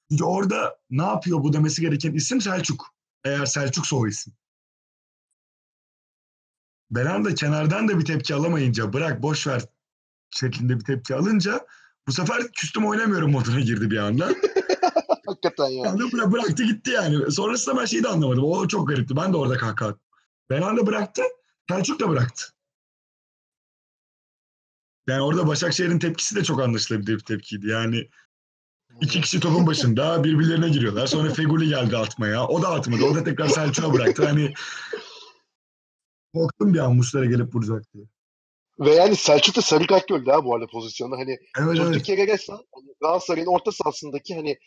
Çünkü 0.09 0.23
orada 0.23 0.79
ne 0.89 1.03
yapıyor 1.03 1.43
bu 1.43 1.53
demesi 1.53 1.81
gereken 1.81 2.13
isim 2.13 2.41
Selçuk. 2.41 2.95
Eğer 3.23 3.45
Selçuksa 3.45 3.95
o 3.95 4.07
isim. 4.07 4.33
Belhanda 6.91 7.35
kenardan 7.35 7.87
da 7.87 7.99
bir 7.99 8.05
tepki 8.05 8.35
alamayınca 8.35 8.93
bırak 8.93 9.21
boş 9.21 9.47
ver 9.47 9.65
şeklinde 10.29 10.79
bir 10.79 10.83
tepki 10.83 11.15
alınca 11.15 11.67
bu 12.07 12.11
sefer 12.11 12.51
küstüm 12.51 12.85
oynamıyorum 12.85 13.31
moduna 13.31 13.59
girdi 13.59 13.91
bir 13.91 13.97
anda. 13.97 14.27
Hakikaten 15.25 15.67
ya. 15.67 15.85
Yani 15.85 15.99
bıra- 15.99 16.31
bıraktı 16.31 16.63
gitti 16.63 16.91
yani. 16.91 17.31
Sonrasında 17.31 17.79
ben 17.81 17.85
şeyi 17.85 18.03
de 18.03 18.07
anlamadım. 18.07 18.43
O 18.43 18.67
çok 18.67 18.87
garipti. 18.87 19.15
Ben 19.15 19.33
de 19.33 19.37
orada 19.37 19.57
kahkaha 19.57 19.89
attım. 19.89 20.01
Belhanda 20.49 20.85
bıraktı. 20.85 21.21
Selçuk 21.69 21.99
da 21.99 22.09
bıraktı. 22.09 22.43
Yani 25.07 25.21
orada 25.21 25.47
Başakşehir'in 25.47 25.99
tepkisi 25.99 26.35
de 26.35 26.43
çok 26.43 26.61
anlaşılabilir 26.61 27.13
bir 27.13 27.23
tepkiydi. 27.23 27.67
Yani 27.67 28.09
iki 29.01 29.21
kişi 29.21 29.39
topun 29.39 29.67
başında 29.67 30.23
birbirlerine 30.23 30.69
giriyorlar. 30.69 31.07
Sonra 31.07 31.29
Feguli 31.33 31.67
geldi 31.67 31.97
atmaya. 31.97 32.47
O 32.47 32.61
da 32.61 32.67
atmadı. 32.67 33.03
O 33.03 33.15
da 33.15 33.23
tekrar 33.23 33.47
Selçuk'a 33.47 33.93
bıraktı. 33.93 34.25
Hani 34.25 34.53
korktum 36.33 36.73
bir 36.73 36.79
an 36.79 36.95
Muslera 36.95 37.25
gelip 37.25 37.55
vuracak 37.55 37.93
diye. 37.93 38.05
Ve 38.79 38.91
yani 38.95 39.15
Selçuk 39.15 39.55
da 39.55 39.61
sarı 39.61 39.87
kart 39.87 40.07
gördü 40.07 40.29
ha 40.31 40.45
bu 40.45 40.55
arada 40.55 40.67
pozisyonda. 40.67 41.17
Hani 41.17 41.31
Evet 41.31 41.67
evet. 41.67 41.77
durduk 41.77 42.09
yere 42.09 42.27
resmen 42.27 42.55
hani 42.55 42.93
Galatasaray'ın 43.01 43.47
orta 43.47 43.71
sahasındaki 43.71 44.35
hani 44.35 44.57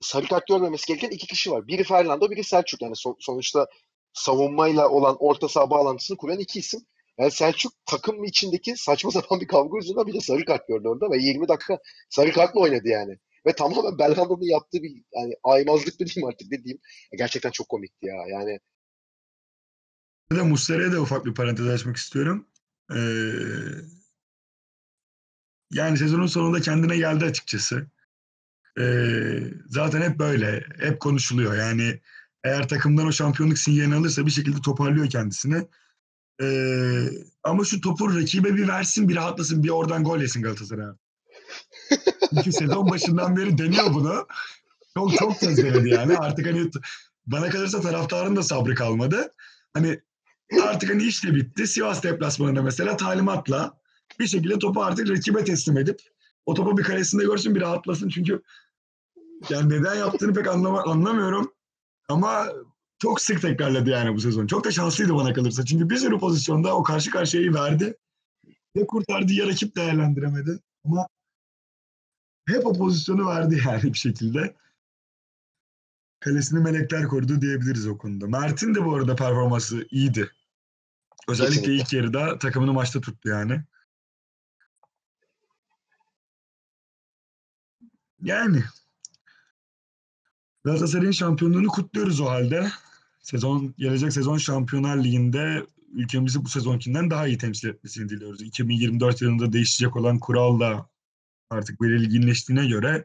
sarı 0.00 0.26
kart 0.26 0.46
görmemesi 0.46 0.86
gereken 0.86 1.10
iki 1.10 1.26
kişi 1.26 1.50
var. 1.50 1.66
Biri 1.66 1.84
Fernando, 1.84 2.30
biri 2.30 2.44
Selçuk. 2.44 2.82
Yani 2.82 2.96
son- 2.96 3.16
sonuçta 3.20 3.66
savunmayla 4.12 4.88
olan 4.88 5.16
orta 5.20 5.48
saha 5.48 5.70
bağlantısını 5.70 6.16
kuran 6.16 6.38
iki 6.38 6.58
isim. 6.58 6.80
Yani 7.18 7.30
Selçuk 7.30 7.72
takım 7.86 8.24
içindeki 8.24 8.76
saçma 8.76 9.10
sapan 9.10 9.40
bir 9.40 9.46
kavga 9.46 9.76
yüzünden 9.76 10.06
bir 10.06 10.14
de 10.14 10.20
sarı 10.20 10.44
kart 10.44 10.68
gördü 10.68 10.88
orada 10.88 11.10
ve 11.10 11.18
20 11.18 11.48
dakika 11.48 11.78
sarı 12.10 12.32
kartla 12.32 12.60
oynadı 12.60 12.88
yani. 12.88 13.16
Ve 13.46 13.52
tamamen 13.52 13.98
Belhanda'nın 13.98 14.50
yaptığı 14.50 14.82
bir 14.82 15.02
yani 15.12 15.34
aymazlık 15.44 16.00
mı 16.00 16.06
diyeyim 16.06 16.28
artık 16.28 16.50
ne 16.50 16.64
diyeyim. 16.64 16.80
Gerçekten 17.18 17.50
çok 17.50 17.68
komikti 17.68 18.06
ya. 18.06 18.14
Yani 18.30 18.58
Muslera'ya 20.30 20.92
da 20.92 21.00
ufak 21.00 21.26
bir 21.26 21.34
parantez 21.34 21.68
açmak 21.68 21.96
istiyorum. 21.96 22.46
Ee, 22.94 23.00
yani 25.70 25.98
sezonun 25.98 26.26
sonunda 26.26 26.60
kendine 26.60 26.96
geldi 26.96 27.24
açıkçası. 27.24 27.86
Ee, 28.80 29.40
zaten 29.66 30.02
hep 30.02 30.18
böyle. 30.18 30.66
Hep 30.78 31.00
konuşuluyor. 31.00 31.54
Yani 31.54 32.00
eğer 32.44 32.68
takımdan 32.68 33.06
o 33.06 33.12
şampiyonluk 33.12 33.58
sinyalini 33.58 33.94
alırsa 33.94 34.26
bir 34.26 34.30
şekilde 34.30 34.60
toparlıyor 34.60 35.10
kendisini. 35.10 35.66
Ee, 36.42 37.08
ama 37.42 37.64
şu 37.64 37.80
topu 37.80 38.16
rakibe 38.16 38.54
bir 38.54 38.68
versin, 38.68 39.08
bir 39.08 39.16
rahatlasın, 39.16 39.62
bir 39.62 39.68
oradan 39.68 40.04
gol 40.04 40.20
yesin 40.20 40.42
Galatasaray. 40.42 40.86
Çünkü 42.34 42.52
sezon 42.52 42.90
başından 42.90 43.36
beri 43.36 43.58
deniyor 43.58 43.94
bunu. 43.94 44.26
Çok 44.94 45.14
çok 45.14 45.40
kez 45.40 45.56
denedi 45.56 45.88
yani. 45.88 46.16
Artık 46.18 46.46
hani 46.46 46.70
bana 47.26 47.50
kalırsa 47.50 47.80
taraftarın 47.80 48.36
da 48.36 48.42
sabrı 48.42 48.74
kalmadı. 48.74 49.32
Hani 49.74 50.00
artık 50.62 50.90
hani 50.90 51.02
iş 51.02 51.24
de 51.24 51.34
bitti. 51.34 51.66
Sivas 51.66 52.02
deplasmanında 52.02 52.62
mesela 52.62 52.96
talimatla 52.96 53.80
bir 54.18 54.26
şekilde 54.26 54.58
topu 54.58 54.82
artık 54.82 55.10
rakibe 55.10 55.44
teslim 55.44 55.78
edip 55.78 56.00
o 56.46 56.54
topu 56.54 56.78
bir 56.78 56.82
kalesinde 56.82 57.24
görsün 57.24 57.54
bir 57.54 57.60
rahatlasın. 57.60 58.08
Çünkü 58.08 58.42
yani 59.50 59.68
neden 59.70 59.94
yaptığını 59.94 60.34
pek 60.34 60.46
anlama, 60.46 60.82
anlamıyorum. 60.82 61.52
Ama 62.08 62.46
çok 62.98 63.20
sık 63.20 63.42
tekrarladı 63.42 63.90
yani 63.90 64.14
bu 64.14 64.20
sezon. 64.20 64.46
Çok 64.46 64.64
da 64.64 64.70
şanslıydı 64.70 65.14
bana 65.14 65.32
kalırsa. 65.32 65.64
Çünkü 65.64 65.90
bir 65.90 65.96
sürü 65.96 66.18
pozisyonda 66.18 66.76
o 66.76 66.82
karşı 66.82 67.10
karşıyayı 67.10 67.54
verdi. 67.54 67.96
Ya 68.74 68.86
kurtardı 68.86 69.32
ya 69.32 69.46
rakip 69.46 69.76
değerlendiremedi. 69.76 70.58
Ama 70.84 71.06
hep 72.46 72.66
o 72.66 72.72
pozisyonu 72.72 73.26
verdi 73.26 73.62
yani 73.66 73.82
bir 73.82 73.98
şekilde. 73.98 74.56
Kalesini 76.20 76.60
melekler 76.60 77.08
korudu 77.08 77.40
diyebiliriz 77.40 77.86
o 77.86 77.98
konuda. 77.98 78.26
Mert'in 78.26 78.74
de 78.74 78.84
bu 78.84 78.94
arada 78.94 79.16
performansı 79.16 79.86
iyiydi. 79.90 80.30
Özellikle 81.30 81.54
Kesinlikle. 81.54 81.82
ilk 81.82 81.92
yarıda 81.92 82.38
takımını 82.38 82.72
maçta 82.72 83.00
tuttu 83.00 83.28
yani. 83.28 83.62
Yani 88.22 88.62
Galatasaray'ın 90.64 91.10
şampiyonluğunu 91.10 91.68
kutluyoruz 91.68 92.20
o 92.20 92.26
halde. 92.26 92.70
Sezon 93.22 93.74
gelecek 93.78 94.12
sezon 94.12 94.38
Şampiyonlar 94.38 95.04
Ligi'nde 95.04 95.66
ülkemizi 95.92 96.44
bu 96.44 96.48
sezonkinden 96.48 97.10
daha 97.10 97.26
iyi 97.26 97.38
temsil 97.38 97.68
etmesini 97.68 98.08
diliyoruz. 98.08 98.42
2024 98.42 99.22
yılında 99.22 99.52
değişecek 99.52 99.96
olan 99.96 100.18
kural 100.18 100.60
da 100.60 100.88
artık 101.50 101.82
belirginleştiğine 101.82 102.66
göre 102.66 103.04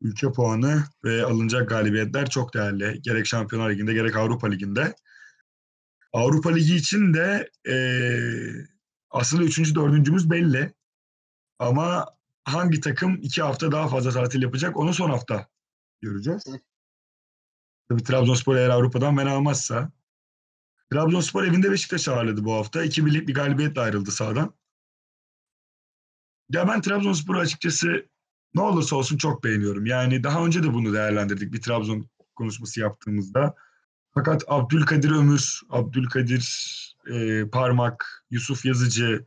ülke 0.00 0.32
puanı 0.32 0.84
ve 1.04 1.24
alınacak 1.24 1.68
galibiyetler 1.68 2.30
çok 2.30 2.54
değerli. 2.54 3.02
Gerek 3.02 3.26
Şampiyonlar 3.26 3.70
Ligi'nde 3.70 3.94
gerek 3.94 4.16
Avrupa 4.16 4.48
Ligi'nde. 4.48 4.94
Avrupa 6.12 6.50
Ligi 6.50 6.76
için 6.76 7.14
de 7.14 7.50
eee, 7.66 8.66
aslında 9.10 9.42
üçüncü, 9.42 9.74
dördüncümüz 9.74 10.30
belli. 10.30 10.74
Ama 11.58 12.06
hangi 12.44 12.80
takım 12.80 13.18
iki 13.22 13.42
hafta 13.42 13.72
daha 13.72 13.88
fazla 13.88 14.10
tatil 14.10 14.42
yapacak 14.42 14.76
onu 14.76 14.94
son 14.94 15.10
hafta 15.10 15.48
göreceğiz. 16.00 16.44
Tabii 17.88 18.02
Trabzonspor 18.02 18.56
eğer 18.56 18.68
Avrupa'dan 18.70 19.16
ben 19.16 19.26
almazsa. 19.26 19.92
Trabzonspor 20.92 21.44
evinde 21.44 21.70
Beşiktaş'ı 21.70 22.12
ağırladı 22.14 22.44
bu 22.44 22.52
hafta. 22.54 22.84
İki 22.84 23.06
birlik 23.06 23.28
bir 23.28 23.34
galibiyetle 23.34 23.80
ayrıldı 23.80 24.10
sahadan. 24.10 24.54
Ya 26.50 26.68
ben 26.68 26.80
Trabzonspor'u 26.80 27.38
açıkçası 27.38 28.08
ne 28.54 28.60
olursa 28.62 28.96
olsun 28.96 29.16
çok 29.16 29.44
beğeniyorum. 29.44 29.86
Yani 29.86 30.24
daha 30.24 30.46
önce 30.46 30.62
de 30.62 30.74
bunu 30.74 30.92
değerlendirdik 30.92 31.52
bir 31.52 31.62
Trabzon 31.62 32.08
konuşması 32.34 32.80
yaptığımızda. 32.80 33.54
Fakat 34.14 34.44
Abdülkadir 34.48 35.10
Ömür, 35.10 35.60
Abdülkadir 35.70 36.44
e, 37.06 37.48
Parmak, 37.48 38.24
Yusuf 38.30 38.64
Yazıcı 38.64 39.24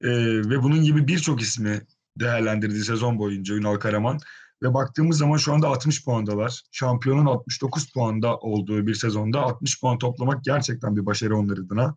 e, 0.00 0.08
ve 0.50 0.62
bunun 0.62 0.82
gibi 0.82 1.08
birçok 1.08 1.42
ismi 1.42 1.80
değerlendirdiği 2.20 2.84
sezon 2.84 3.18
boyunca 3.18 3.54
Ünal 3.54 3.76
Karaman. 3.76 4.18
Ve 4.62 4.74
baktığımız 4.74 5.18
zaman 5.18 5.36
şu 5.36 5.52
anda 5.52 5.68
60 5.68 6.04
puandalar. 6.04 6.62
Şampiyonun 6.72 7.26
69 7.26 7.92
puanda 7.92 8.36
olduğu 8.36 8.86
bir 8.86 8.94
sezonda 8.94 9.40
60 9.40 9.80
puan 9.80 9.98
toplamak 9.98 10.44
gerçekten 10.44 10.96
bir 10.96 11.06
başarı 11.06 11.36
onlar 11.36 11.58
adına. 11.58 11.94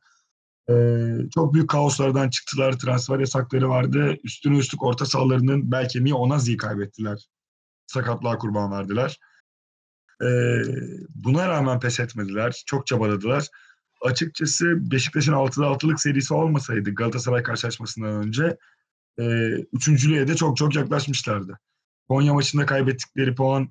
Ee, 0.70 1.30
çok 1.34 1.54
büyük 1.54 1.70
kaoslardan 1.70 2.30
çıktılar. 2.30 2.80
Transfer 2.80 3.20
yasakları 3.20 3.70
vardı. 3.70 4.18
Üstüne 4.24 4.58
üstlük 4.58 4.84
orta 4.84 5.06
sahalarının 5.06 5.72
bel 5.72 5.90
kemiği 5.90 6.14
Onazi'yi 6.14 6.58
kaybettiler. 6.58 7.28
Sakatlığa 7.88 8.38
kurban 8.38 8.72
verdiler. 8.72 9.20
Ee, 10.24 10.62
buna 11.16 11.48
rağmen 11.48 11.80
pes 11.80 12.00
etmediler. 12.00 12.64
Çok 12.66 12.88
çabaladılar. 12.88 13.48
Açıkçası 14.02 14.92
Beşiktaş'ın 14.92 15.34
6'da 15.34 15.66
6'lık 15.66 16.02
serisi 16.02 16.34
olmasaydı 16.34 16.96
Galatasaray 16.96 17.44
karşılaşmasından 17.44 18.14
önce 18.14 18.58
e, 19.20 19.24
üçüncülüğe 19.74 20.28
de 20.28 20.36
çok 20.36 20.58
çok 20.58 20.76
yaklaşmışlardı. 20.76 21.60
Konya 22.10 22.34
maçında 22.34 22.66
kaybettikleri 22.66 23.36
puan 23.36 23.70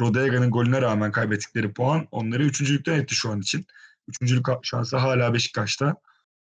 Rodega'nın 0.00 0.50
golüne 0.50 0.82
rağmen 0.82 1.12
kaybettikleri 1.12 1.72
puan 1.72 2.06
onları 2.10 2.44
üçüncülükten 2.44 2.94
etti 2.94 3.14
şu 3.14 3.30
an 3.30 3.40
için. 3.40 3.66
Üçüncülük 4.08 4.46
şansı 4.62 4.96
hala 4.96 5.34
Beşiktaş'ta. 5.34 5.96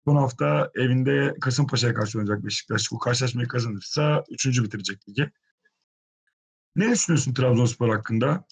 Son 0.05 0.16
hafta 0.16 0.72
evinde 0.76 1.36
Kasımpaşa'ya 1.41 1.93
karşı 1.93 2.20
oynayacak 2.20 2.45
Beşiktaş. 2.45 2.91
Bu 2.91 2.99
karşılaşmayı 2.99 3.47
kazanırsa 3.47 4.24
üçüncü 4.30 4.64
bitirecek 4.64 5.09
ligi. 5.09 5.32
Ne 6.76 6.92
düşünüyorsun 6.92 7.34
Trabzonspor 7.34 7.90
hakkında? 7.90 8.44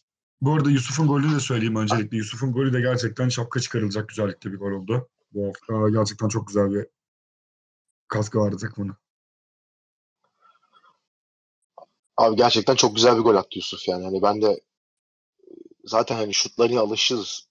Bu 0.41 0.53
arada 0.53 0.69
Yusuf'un 0.71 1.07
golünü 1.07 1.35
de 1.35 1.39
söyleyeyim 1.39 1.75
öncelikle. 1.75 2.17
Yusuf'un 2.17 2.51
golü 2.53 2.73
de 2.73 2.81
gerçekten 2.81 3.29
şapka 3.29 3.59
çıkarılacak 3.59 4.09
güzellikte 4.09 4.51
bir 4.51 4.57
gol 4.57 4.71
oldu. 4.71 5.09
Bu 5.31 5.47
hafta 5.47 5.89
gerçekten 5.89 6.27
çok 6.27 6.47
güzel 6.47 6.71
bir 6.71 6.87
kaskı 8.07 8.39
vardı 8.39 8.57
takımının. 8.57 8.95
Abi 12.17 12.35
gerçekten 12.35 12.75
çok 12.75 12.95
güzel 12.95 13.17
bir 13.17 13.21
gol 13.21 13.35
attı 13.35 13.49
Yusuf 13.55 13.87
yani. 13.87 14.03
Hani 14.03 14.21
ben 14.21 14.41
de 14.41 14.61
zaten 15.85 16.15
hani 16.15 16.33
şutlarına 16.33 16.79
alışırız. 16.79 17.47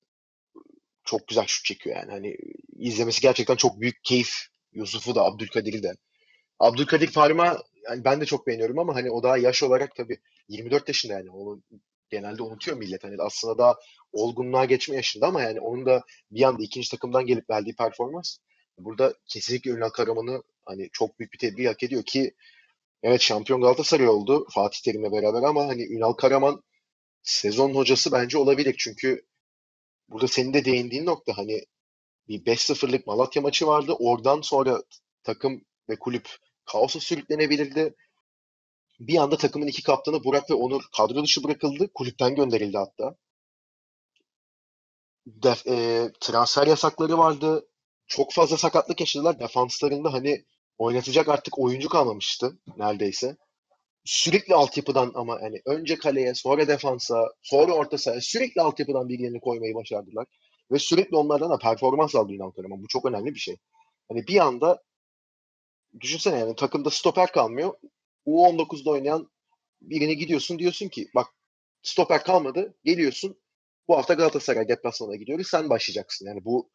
Çok 1.04 1.28
güzel 1.28 1.44
şut 1.46 1.64
çekiyor 1.64 1.96
yani. 1.96 2.10
Hani 2.10 2.36
izlemesi 2.76 3.20
gerçekten 3.20 3.56
çok 3.56 3.80
büyük 3.80 4.04
keyif. 4.04 4.36
Yusuf'u 4.72 5.14
da 5.14 5.22
Abdülkadir'i 5.22 5.82
de. 5.82 5.96
Abdülkadir 6.58 7.12
Parma 7.12 7.58
yani 7.88 8.04
ben 8.04 8.20
de 8.20 8.26
çok 8.26 8.46
beğeniyorum 8.46 8.78
ama 8.78 8.94
hani 8.94 9.10
o 9.10 9.22
daha 9.22 9.38
yaş 9.38 9.62
olarak 9.62 9.96
tabii 9.96 10.18
24 10.48 10.88
yaşında 10.88 11.12
yani. 11.12 11.30
Onu 11.30 11.62
genelde 12.10 12.42
unutuyor 12.42 12.76
millet. 12.76 13.04
Hani 13.04 13.16
aslında 13.18 13.58
daha 13.58 13.76
olgunluğa 14.12 14.64
geçme 14.64 14.96
yaşında 14.96 15.26
ama 15.26 15.42
yani 15.42 15.60
onun 15.60 15.86
da 15.86 16.02
bir 16.30 16.42
anda 16.42 16.62
ikinci 16.62 16.90
takımdan 16.90 17.26
gelip 17.26 17.50
verdiği 17.50 17.76
performans 17.76 18.36
burada 18.78 19.14
kesinlikle 19.26 19.70
Ünal 19.70 19.88
Karaman'ı 19.88 20.42
hani 20.64 20.88
çok 20.92 21.18
büyük 21.18 21.32
bir 21.32 21.38
tebrik 21.38 21.68
hak 21.68 21.82
ediyor 21.82 22.02
ki 22.02 22.34
Evet 23.02 23.20
şampiyon 23.20 23.60
Galatasaray 23.60 24.08
oldu 24.08 24.46
Fatih 24.50 24.80
Terim'le 24.80 25.12
beraber 25.12 25.42
ama 25.42 25.66
hani 25.68 25.82
Ünal 25.82 26.12
Karaman 26.12 26.62
sezon 27.22 27.74
hocası 27.74 28.12
bence 28.12 28.38
olabilir. 28.38 28.74
Çünkü 28.78 29.26
burada 30.08 30.28
senin 30.28 30.54
de 30.54 30.64
değindiğin 30.64 31.06
nokta 31.06 31.38
hani 31.38 31.64
bir 32.28 32.44
5-0'lık 32.44 33.06
Malatya 33.06 33.42
maçı 33.42 33.66
vardı. 33.66 33.92
Oradan 33.98 34.40
sonra 34.40 34.82
takım 35.24 35.64
ve 35.88 35.96
kulüp 35.96 36.28
kaosa 36.64 37.00
sürüklenebilirdi. 37.00 37.94
Bir 39.00 39.18
anda 39.18 39.36
takımın 39.36 39.66
iki 39.66 39.82
kaptanı 39.82 40.24
Burak 40.24 40.50
ve 40.50 40.54
Onur 40.54 40.82
kadro 40.96 41.24
dışı 41.24 41.44
bırakıldı. 41.44 41.90
Kulüpten 41.94 42.34
gönderildi 42.34 42.78
hatta. 42.78 43.16
Def, 45.26 45.66
e, 45.66 46.08
transfer 46.20 46.66
yasakları 46.66 47.18
vardı. 47.18 47.68
Çok 48.06 48.32
fazla 48.32 48.56
sakatlık 48.56 49.00
yaşadılar. 49.00 49.38
Defanslarında 49.38 50.12
hani 50.12 50.44
oynatacak 50.78 51.28
artık 51.28 51.58
oyuncu 51.58 51.88
kalmamıştı 51.88 52.58
neredeyse. 52.76 53.36
Sürekli 54.04 54.54
altyapıdan 54.54 55.12
ama 55.14 55.40
yani 55.42 55.60
önce 55.66 55.98
kaleye, 55.98 56.34
sonra 56.34 56.68
defansa, 56.68 57.28
sonra 57.42 57.72
orta 57.72 57.98
sahaya 57.98 58.20
sürekli 58.20 58.60
altyapıdan 58.60 59.08
birilerini 59.08 59.40
koymayı 59.40 59.74
başardılar. 59.74 60.26
Ve 60.72 60.78
sürekli 60.78 61.16
onlardan 61.16 61.50
da 61.50 61.58
performans 61.58 62.14
aldı 62.14 62.32
Ünal 62.32 62.50
Karaman. 62.50 62.82
Bu 62.82 62.88
çok 62.88 63.04
önemli 63.04 63.34
bir 63.34 63.40
şey. 63.40 63.56
Hani 64.08 64.26
bir 64.26 64.38
anda 64.38 64.82
düşünsene 66.00 66.38
yani 66.38 66.56
takımda 66.56 66.90
stoper 66.90 67.32
kalmıyor. 67.32 67.74
U19'da 68.26 68.90
oynayan 68.90 69.30
birini 69.82 70.16
gidiyorsun 70.16 70.58
diyorsun 70.58 70.88
ki 70.88 71.08
bak 71.14 71.26
stoper 71.82 72.24
kalmadı. 72.24 72.74
Geliyorsun 72.84 73.40
bu 73.88 73.96
hafta 73.96 74.14
Galatasaray 74.14 74.68
deplasmana 74.68 75.16
gidiyoruz. 75.16 75.46
Sen 75.46 75.70
başlayacaksın. 75.70 76.26
Yani 76.26 76.44
bu 76.44 76.70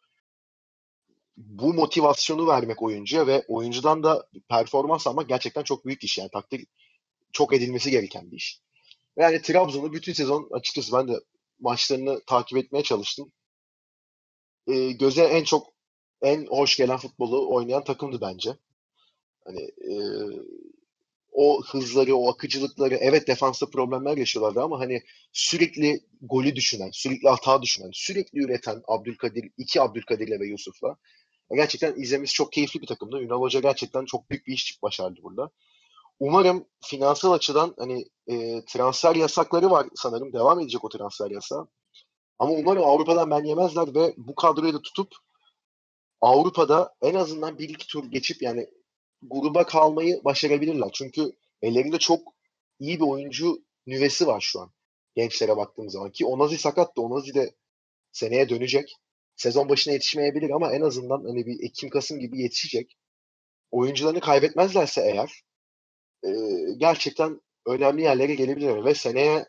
bu 1.37 1.73
motivasyonu 1.73 2.47
vermek 2.47 2.81
oyuncuya 2.81 3.27
ve 3.27 3.45
oyuncudan 3.47 4.03
da 4.03 4.27
performans 4.49 5.07
almak 5.07 5.29
gerçekten 5.29 5.63
çok 5.63 5.85
büyük 5.85 6.03
iş. 6.03 6.17
Yani 6.17 6.29
takdir 6.29 6.65
çok 7.31 7.53
edilmesi 7.53 7.91
gereken 7.91 8.31
bir 8.31 8.37
iş. 8.37 8.61
Yani 9.17 9.41
Trabzon'u 9.41 9.93
bütün 9.93 10.13
sezon 10.13 10.49
açıkçası 10.51 10.93
ben 10.93 11.07
de 11.07 11.13
maçlarını 11.59 12.21
takip 12.27 12.57
etmeye 12.57 12.83
çalıştım. 12.83 13.31
E, 14.67 14.91
göze 14.91 15.23
en 15.23 15.43
çok 15.43 15.67
en 16.21 16.45
hoş 16.45 16.77
gelen 16.77 16.97
futbolu 16.97 17.55
oynayan 17.55 17.83
takımdı 17.83 18.21
bence. 18.21 18.57
Hani 19.45 19.61
e, 19.61 19.95
o 21.31 21.63
hızları, 21.63 22.15
o 22.15 22.29
akıcılıkları 22.31 22.95
evet 22.95 23.27
defansta 23.27 23.65
problemler 23.69 24.17
yaşıyorlardı 24.17 24.61
ama 24.61 24.79
hani 24.79 25.03
sürekli 25.33 25.99
golü 26.21 26.55
düşünen, 26.55 26.89
sürekli 26.93 27.29
hata 27.29 27.61
düşünen, 27.61 27.89
sürekli 27.93 28.39
üreten 28.43 28.81
Abdülkadir, 28.87 29.51
iki 29.57 29.81
Abdülkadir'le 29.81 30.39
ve 30.39 30.47
Yusuf'la 30.47 30.97
gerçekten 31.55 32.01
izlemesi 32.01 32.33
çok 32.33 32.51
keyifli 32.51 32.81
bir 32.81 32.87
takımdı. 32.87 33.21
Ünal 33.21 33.39
Hoca 33.39 33.59
gerçekten 33.59 34.05
çok 34.05 34.29
büyük 34.29 34.47
bir 34.47 34.53
iş 34.53 34.83
başardı 34.83 35.19
burada. 35.23 35.49
Umarım 36.19 36.65
finansal 36.83 37.31
açıdan 37.31 37.73
hani 37.77 38.05
e, 38.27 38.65
transfer 38.65 39.15
yasakları 39.15 39.71
var 39.71 39.87
sanırım. 39.95 40.33
Devam 40.33 40.59
edecek 40.59 40.85
o 40.85 40.89
transfer 40.89 41.31
yasağı. 41.31 41.67
Ama 42.39 42.51
umarım 42.51 42.83
Avrupa'dan 42.83 43.31
ben 43.31 43.43
yemezler 43.43 43.95
ve 43.95 44.13
bu 44.17 44.35
kadroyu 44.35 44.73
da 44.73 44.81
tutup 44.81 45.15
Avrupa'da 46.21 46.95
en 47.01 47.13
azından 47.13 47.59
bir 47.59 47.69
iki 47.69 47.87
tur 47.87 48.05
geçip 48.05 48.41
yani 48.41 48.67
gruba 49.29 49.65
kalmayı 49.65 50.21
başarabilirler. 50.23 50.89
Çünkü 50.93 51.31
ellerinde 51.61 51.97
çok 51.97 52.33
iyi 52.79 52.99
bir 52.99 53.05
oyuncu 53.05 53.63
nüvesi 53.87 54.27
var 54.27 54.41
şu 54.41 54.61
an. 54.61 54.71
Gençlere 55.15 55.57
baktığımız 55.57 55.93
zaman. 55.93 56.11
Ki 56.11 56.25
Onazi 56.25 56.57
sakat 56.57 56.97
da 56.97 57.01
Onazi 57.01 57.33
de 57.33 57.55
seneye 58.11 58.49
dönecek. 58.49 58.95
Sezon 59.35 59.69
başına 59.69 59.93
yetişmeyebilir 59.93 60.49
ama 60.49 60.73
en 60.73 60.81
azından 60.81 61.23
hani 61.23 61.45
bir 61.45 61.63
Ekim-Kasım 61.63 62.19
gibi 62.19 62.41
yetişecek. 62.41 62.97
Oyuncularını 63.71 64.19
kaybetmezlerse 64.19 65.01
eğer 65.01 65.43
e, 66.23 66.29
gerçekten 66.77 67.41
önemli 67.65 68.01
yerlere 68.01 68.35
gelebilirler. 68.35 68.85
Ve 68.85 68.95
seneye 68.95 69.45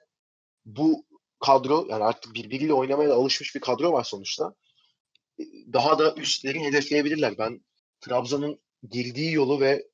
bu 0.64 1.06
kadro 1.40 1.86
yani 1.90 2.04
artık 2.04 2.34
birbiriyle 2.34 2.72
oynamaya 2.72 3.08
da 3.08 3.14
alışmış 3.14 3.54
bir 3.54 3.60
kadro 3.60 3.92
var 3.92 4.04
sonuçta. 4.04 4.54
E, 5.40 5.44
daha 5.72 5.98
da 5.98 6.14
üstlerini 6.14 6.66
hedefleyebilirler. 6.66 7.38
Ben 7.38 7.60
Trabzon'un 8.00 8.60
girdiği 8.90 9.32
yolu 9.32 9.60
ve 9.60 9.86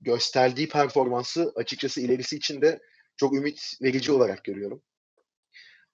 gösterdiği 0.00 0.68
performansı 0.68 1.52
açıkçası 1.56 2.00
ilerisi 2.00 2.36
için 2.36 2.60
de 2.60 2.80
çok 3.16 3.34
ümit 3.34 3.72
verici 3.82 4.12
olarak 4.12 4.44
görüyorum. 4.44 4.82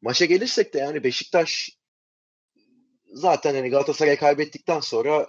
Maça 0.03 0.25
gelirsek 0.25 0.75
de 0.75 0.79
yani 0.79 1.05
Beşiktaş 1.05 1.71
zaten 3.07 3.55
hani 3.55 3.71
Galatasaray 3.71 4.17
kaybettikten 4.17 4.81
sonra 4.81 5.27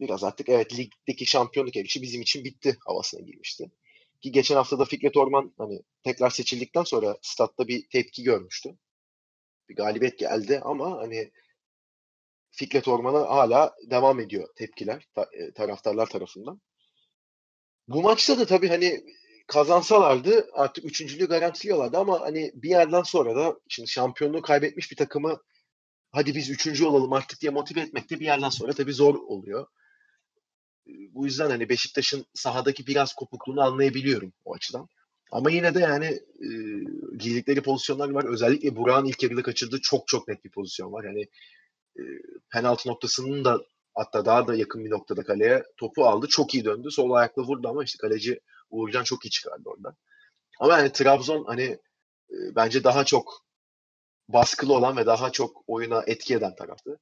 biraz 0.00 0.24
artık 0.24 0.48
evet 0.48 0.78
ligdeki 0.78 1.26
şampiyonluk 1.26 1.76
yarışı 1.76 2.02
bizim 2.02 2.22
için 2.22 2.44
bitti 2.44 2.76
havasına 2.86 3.20
girmişti. 3.20 3.70
Ki 4.20 4.32
geçen 4.32 4.54
hafta 4.54 4.78
da 4.78 4.84
Fikret 4.84 5.16
Orman 5.16 5.54
hani 5.58 5.80
tekrar 6.02 6.30
seçildikten 6.30 6.84
sonra 6.84 7.18
statta 7.22 7.68
bir 7.68 7.88
tepki 7.88 8.22
görmüştü. 8.22 8.78
Bir 9.68 9.76
galibiyet 9.76 10.18
geldi 10.18 10.60
ama 10.64 10.98
hani 10.98 11.30
Fikret 12.50 12.88
Orman'a 12.88 13.18
hala 13.20 13.74
devam 13.90 14.20
ediyor 14.20 14.48
tepkiler 14.56 15.08
ta- 15.14 15.30
taraftarlar 15.54 16.06
tarafından. 16.06 16.60
Bu 17.88 18.02
maçta 18.02 18.38
da 18.38 18.46
tabii 18.46 18.68
hani 18.68 19.04
kazansalardı 19.46 20.48
artık 20.52 20.84
üçüncülüğü 20.84 21.28
garantiliyorlardı 21.28 21.98
ama 21.98 22.20
hani 22.20 22.52
bir 22.54 22.70
yerden 22.70 23.02
sonra 23.02 23.36
da 23.36 23.60
şimdi 23.68 23.88
şampiyonluğu 23.88 24.42
kaybetmiş 24.42 24.90
bir 24.90 24.96
takımı 24.96 25.40
hadi 26.12 26.34
biz 26.34 26.50
üçüncü 26.50 26.84
olalım 26.84 27.12
artık 27.12 27.40
diye 27.40 27.52
motive 27.52 27.80
etmek 27.80 28.10
de 28.10 28.20
bir 28.20 28.24
yerden 28.24 28.48
sonra 28.48 28.72
tabii 28.72 28.92
zor 28.92 29.14
oluyor. 29.14 29.66
Bu 30.86 31.24
yüzden 31.24 31.50
hani 31.50 31.68
Beşiktaş'ın 31.68 32.26
sahadaki 32.34 32.86
biraz 32.86 33.14
kopukluğunu 33.14 33.62
anlayabiliyorum 33.62 34.32
o 34.44 34.54
açıdan. 34.54 34.88
Ama 35.32 35.50
yine 35.50 35.74
de 35.74 35.80
yani 35.80 36.06
e, 36.40 36.48
girdikleri 37.18 37.62
pozisyonlar 37.62 38.10
var. 38.10 38.24
Özellikle 38.24 38.76
Burak'ın 38.76 39.06
ilk 39.06 39.22
yarıda 39.22 39.42
kaçırdığı 39.42 39.80
çok 39.80 40.08
çok 40.08 40.28
net 40.28 40.44
bir 40.44 40.50
pozisyon 40.50 40.92
var. 40.92 41.04
Yani 41.04 41.26
penaltı 42.52 42.88
noktasının 42.88 43.44
da 43.44 43.58
hatta 43.94 44.24
daha 44.24 44.48
da 44.48 44.54
yakın 44.54 44.84
bir 44.84 44.90
noktada 44.90 45.22
kaleye 45.22 45.64
topu 45.76 46.04
aldı. 46.04 46.26
Çok 46.26 46.54
iyi 46.54 46.64
döndü. 46.64 46.90
Sol 46.90 47.10
ayakla 47.10 47.42
vurdu 47.42 47.68
ama 47.68 47.84
işte 47.84 47.98
kaleci 48.00 48.40
Uğurcan 48.70 49.04
çok 49.04 49.26
iyi 49.26 49.30
çıkardı 49.30 49.62
oradan. 49.64 49.96
Ama 50.60 50.78
yani 50.78 50.92
Trabzon 50.92 51.44
hani 51.44 51.78
bence 52.30 52.84
daha 52.84 53.04
çok 53.04 53.44
baskılı 54.28 54.74
olan 54.74 54.96
ve 54.96 55.06
daha 55.06 55.32
çok 55.32 55.64
oyuna 55.66 56.02
etki 56.06 56.34
eden 56.34 56.54
taraftı. 56.54 56.98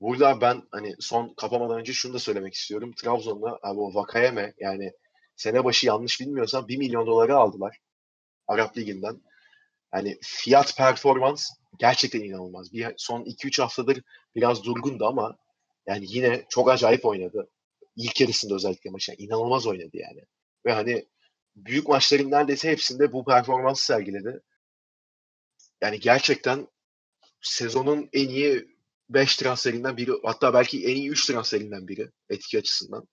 Burada 0.00 0.40
ben 0.40 0.62
hani 0.70 0.94
son 1.00 1.34
kapamadan 1.34 1.80
önce 1.80 1.92
şunu 1.92 2.14
da 2.14 2.18
söylemek 2.18 2.54
istiyorum. 2.54 2.92
Trabzon'da 3.02 3.58
abi 3.62 3.80
o 3.80 3.94
Vakayeme 3.94 4.54
yani 4.58 4.92
sene 5.36 5.64
başı 5.64 5.86
yanlış 5.86 6.20
bilmiyorsam 6.20 6.68
1 6.68 6.76
milyon 6.76 7.06
dolara 7.06 7.36
aldılar. 7.36 7.78
Arap 8.46 8.76
Ligi'nden. 8.78 9.22
Yani 9.94 10.18
fiyat 10.22 10.76
performans 10.76 11.50
gerçekten 11.78 12.20
inanılmaz. 12.20 12.72
Bir 12.72 12.94
son 12.96 13.22
2-3 13.22 13.62
haftadır 13.62 14.02
biraz 14.34 14.64
durgundu 14.64 15.06
ama 15.06 15.36
yani 15.86 16.06
yine 16.08 16.44
çok 16.48 16.70
acayip 16.70 17.04
oynadı. 17.06 17.50
İlk 17.96 18.20
yarısında 18.20 18.54
özellikle 18.54 18.90
maçta 18.90 19.14
inanılmaz 19.18 19.66
oynadı 19.66 19.96
yani. 19.96 20.24
Ve 20.66 20.72
hani 20.72 21.06
büyük 21.56 21.88
maçların 21.88 22.30
neredeyse 22.30 22.70
hepsinde 22.70 23.12
bu 23.12 23.24
performansı 23.24 23.84
sergiledi. 23.84 24.40
Yani 25.82 26.00
gerçekten 26.00 26.68
sezonun 27.40 28.08
en 28.12 28.28
iyi 28.28 28.78
5 29.08 29.36
transferinden 29.36 29.96
biri 29.96 30.12
hatta 30.24 30.54
belki 30.54 30.86
en 30.86 30.96
iyi 30.96 31.10
3 31.10 31.26
transferinden 31.26 31.88
biri 31.88 32.10
etki 32.28 32.58
açısından. 32.58 33.08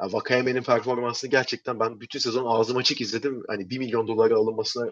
Yani 0.00 0.12
Vakayeme'nin 0.12 0.62
performansını 0.62 1.30
gerçekten 1.30 1.80
ben 1.80 2.00
bütün 2.00 2.18
sezon 2.18 2.46
ağzım 2.46 2.76
açık 2.76 3.00
izledim. 3.00 3.42
Hani 3.48 3.70
1 3.70 3.78
milyon 3.78 4.08
dolara 4.08 4.36
alınmasına 4.36 4.90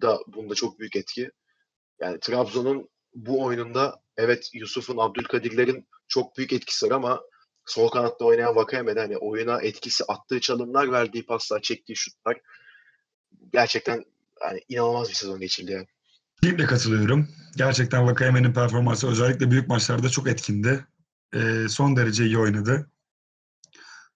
da 0.00 0.20
bunda 0.26 0.54
çok 0.54 0.78
büyük 0.78 0.96
etki. 0.96 1.30
Yani 2.00 2.20
Trabzon'un 2.20 2.88
bu 3.14 3.44
oyununda 3.44 4.00
evet 4.16 4.50
Yusuf'un, 4.52 4.98
Abdülkadir'lerin 4.98 5.88
çok 6.08 6.36
büyük 6.36 6.52
etkisi 6.52 6.86
var 6.86 6.90
ama 6.90 7.20
sol 7.66 7.88
kanatta 7.88 8.24
oynayan 8.24 8.56
Vakayeme'de 8.56 9.00
hani 9.00 9.16
oyuna 9.16 9.60
etkisi, 9.60 10.04
attığı 10.08 10.40
çalımlar, 10.40 10.92
verdiği 10.92 11.26
paslar, 11.26 11.62
çektiği 11.62 11.96
şutlar 11.96 12.40
gerçekten 13.52 14.04
yani 14.42 14.60
inanılmaz 14.68 15.08
bir 15.08 15.14
sezon 15.14 15.40
geçirdi 15.40 15.72
yani. 15.72 15.86
Kesinlikle 16.42 16.66
katılıyorum. 16.66 17.28
Gerçekten 17.56 18.06
Vakayeme'nin 18.06 18.52
performansı 18.52 19.08
özellikle 19.08 19.50
büyük 19.50 19.68
maçlarda 19.68 20.08
çok 20.08 20.28
etkindi. 20.28 20.86
Ee, 21.34 21.66
son 21.68 21.96
derece 21.96 22.24
iyi 22.24 22.38
oynadı. 22.38 22.90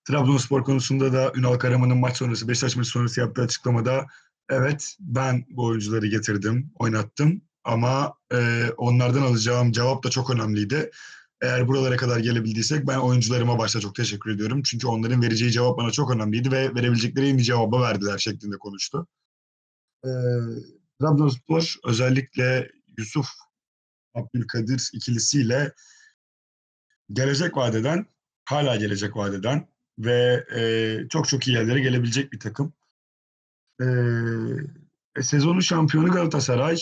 Trabzonspor 0.04 0.64
konusunda 0.64 1.12
da 1.12 1.32
Ünal 1.34 1.58
Karaman'ın 1.58 1.98
maç 1.98 2.16
sonrası, 2.16 2.48
Beşiktaş 2.48 2.76
maçı 2.76 2.90
sonrası 2.90 3.20
yaptığı 3.20 3.42
açıklamada 3.42 4.06
evet 4.50 4.96
ben 5.00 5.44
bu 5.50 5.64
oyuncuları 5.64 6.06
getirdim, 6.06 6.72
oynattım 6.78 7.42
ama 7.64 8.14
e, 8.32 8.70
onlardan 8.76 9.22
alacağım 9.22 9.72
cevap 9.72 10.04
da 10.04 10.10
çok 10.10 10.30
önemliydi. 10.30 10.90
Eğer 11.42 11.68
buralara 11.68 11.96
kadar 11.96 12.18
gelebildiysek 12.18 12.86
ben 12.86 12.98
oyuncularıma 12.98 13.58
başta 13.58 13.80
çok 13.80 13.94
teşekkür 13.94 14.34
ediyorum. 14.34 14.62
Çünkü 14.62 14.86
onların 14.86 15.22
vereceği 15.22 15.52
cevap 15.52 15.78
bana 15.78 15.90
çok 15.90 16.10
önemliydi 16.10 16.52
ve 16.52 16.74
verebilecekleri 16.74 17.28
en 17.28 17.38
iyi 17.38 17.44
cevabı 17.44 17.80
verdiler 17.80 18.18
şeklinde 18.18 18.58
konuştu. 18.58 19.06
Ee, 20.04 20.08
Trabzonspor 21.00 21.74
özellikle 21.84 22.70
Yusuf 22.98 23.26
Abdülkadir 24.14 24.90
ikilisiyle 24.92 25.72
gelecek 27.12 27.56
vadeden, 27.56 28.06
hala 28.44 28.76
gelecek 28.76 29.16
vadeden 29.16 29.68
ve 29.98 30.46
e, 30.54 30.62
çok 31.08 31.28
çok 31.28 31.48
iyi 31.48 31.56
yerlere 31.56 31.80
gelebilecek 31.80 32.32
bir 32.32 32.40
takım. 32.40 32.72
E, 33.80 33.86
e, 35.16 35.22
sezonun 35.22 35.60
şampiyonu 35.60 36.10
Galatasaray, 36.10 36.76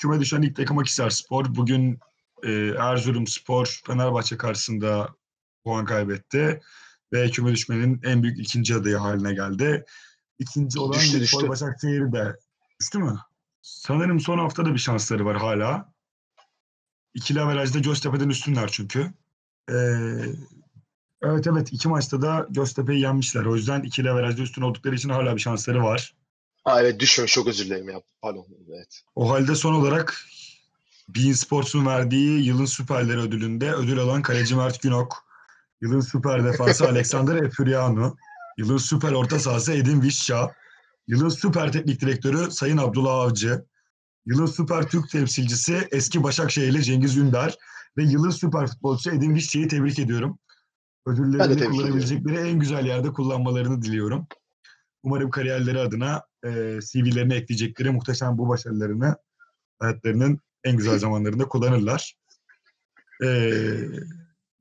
küme 0.00 0.20
düşen 0.20 0.42
ilk 0.42 0.56
takım 0.56 0.78
Akhisarspor. 0.78 1.54
Bugün 1.54 1.98
e, 2.42 2.52
Erzurumspor 2.78 3.80
Fenerbahçe 3.86 4.36
karşısında 4.36 5.08
puan 5.64 5.84
kaybetti 5.84 6.60
ve 7.12 7.30
küme 7.30 7.52
düşmenin 7.52 8.00
en 8.04 8.22
büyük 8.22 8.38
ikinci 8.38 8.74
adayı 8.74 8.96
haline 8.96 9.34
geldi. 9.34 9.84
İkinci 10.38 10.80
olan 10.80 11.00
Düştü, 11.00 11.10
Spor 11.10 11.20
düştü. 11.20 11.48
Başakşehir 11.48 12.12
de 12.12 12.36
düştü 12.80 12.98
mü? 12.98 13.18
Sanırım 13.62 14.20
son 14.20 14.38
haftada 14.38 14.74
bir 14.74 14.78
şansları 14.78 15.24
var 15.24 15.36
hala. 15.36 15.92
İkili 17.14 17.40
averajda 17.40 17.78
Göztepe'den 17.78 18.28
üstünler 18.28 18.68
çünkü. 18.72 19.12
Ee, 19.70 19.74
evet 21.22 21.46
evet 21.46 21.72
iki 21.72 21.88
maçta 21.88 22.22
da 22.22 22.46
Göztepe'yi 22.50 23.00
yenmişler. 23.00 23.44
O 23.44 23.56
yüzden 23.56 23.82
ikili 23.82 24.10
averajda 24.10 24.42
üstün 24.42 24.62
oldukları 24.62 24.94
için 24.94 25.08
hala 25.08 25.36
bir 25.36 25.40
şansları 25.40 25.82
var. 25.82 26.14
Ha 26.64 26.82
evet 26.82 27.00
düşmemiş 27.00 27.32
çok 27.32 27.46
özür 27.46 27.66
dilerim 27.66 27.88
ya. 27.88 28.02
Pardon. 28.22 28.46
Evet. 28.68 29.02
O 29.14 29.30
halde 29.30 29.54
son 29.54 29.74
olarak 29.74 30.24
Bein 31.08 31.32
Sports'un 31.32 31.86
verdiği 31.86 32.46
yılın 32.46 32.64
süperleri 32.64 33.18
ödülünde 33.18 33.72
ödül 33.72 33.98
alan 33.98 34.22
kaleci 34.22 34.56
Mert 34.56 34.82
Günok, 34.82 35.24
yılın 35.80 36.00
süper 36.00 36.44
defansı 36.44 36.84
Alexander 36.88 37.36
Efuriano, 37.36 38.16
yılın 38.58 38.76
süper 38.76 39.12
orta 39.12 39.38
sahası 39.38 39.72
Edin 39.72 40.02
Vişça, 40.02 40.54
yılın 41.08 41.28
süper 41.28 41.72
teknik 41.72 42.00
direktörü 42.00 42.50
Sayın 42.50 42.76
Abdullah 42.76 43.14
Avcı, 43.14 43.64
yılın 44.26 44.46
süper 44.46 44.88
Türk 44.88 45.10
temsilcisi 45.10 45.88
eski 45.90 46.22
Başakşehirli 46.22 46.84
Cengiz 46.84 47.16
Ünder 47.16 47.58
ve 47.96 48.02
yılın 48.02 48.30
süper 48.30 48.66
futbolcusu 48.66 49.10
Edin 49.10 49.34
Vişça'yı 49.34 49.68
tebrik 49.68 49.98
ediyorum. 49.98 50.38
Ödüllerini 51.06 51.64
kullanabilecekleri 51.70 52.36
en 52.36 52.58
güzel 52.58 52.86
yerde 52.86 53.12
kullanmalarını 53.12 53.82
diliyorum. 53.82 54.26
Umarım 55.02 55.30
kariyerleri 55.30 55.78
adına 55.80 56.22
e, 56.44 56.78
CV'lerine 56.92 57.34
ekleyecekleri 57.34 57.90
muhteşem 57.90 58.38
bu 58.38 58.48
başarılarını 58.48 59.16
hayatlarının 59.78 60.40
en 60.64 60.76
güzel 60.76 60.98
zamanlarında 60.98 61.48
kullanırlar. 61.48 62.14
E, 63.24 63.28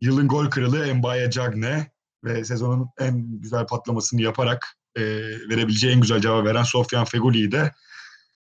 yılın 0.02 0.28
gol 0.28 0.50
kralı 0.50 0.96
Mbaye 0.96 1.32
Cagne 1.32 1.92
ve 2.24 2.44
sezonun 2.44 2.90
en 3.00 3.42
güzel 3.42 3.68
patlamasını 3.68 4.22
yaparak 4.22 4.66
e, 4.96 5.02
verebileceği 5.50 5.94
en 5.94 6.02
güzel 6.02 6.22
cevap 6.22 6.46
veren 6.46 6.64
Sofyan 6.64 7.06
Fegoli'yi 7.06 7.52
de 7.52 7.72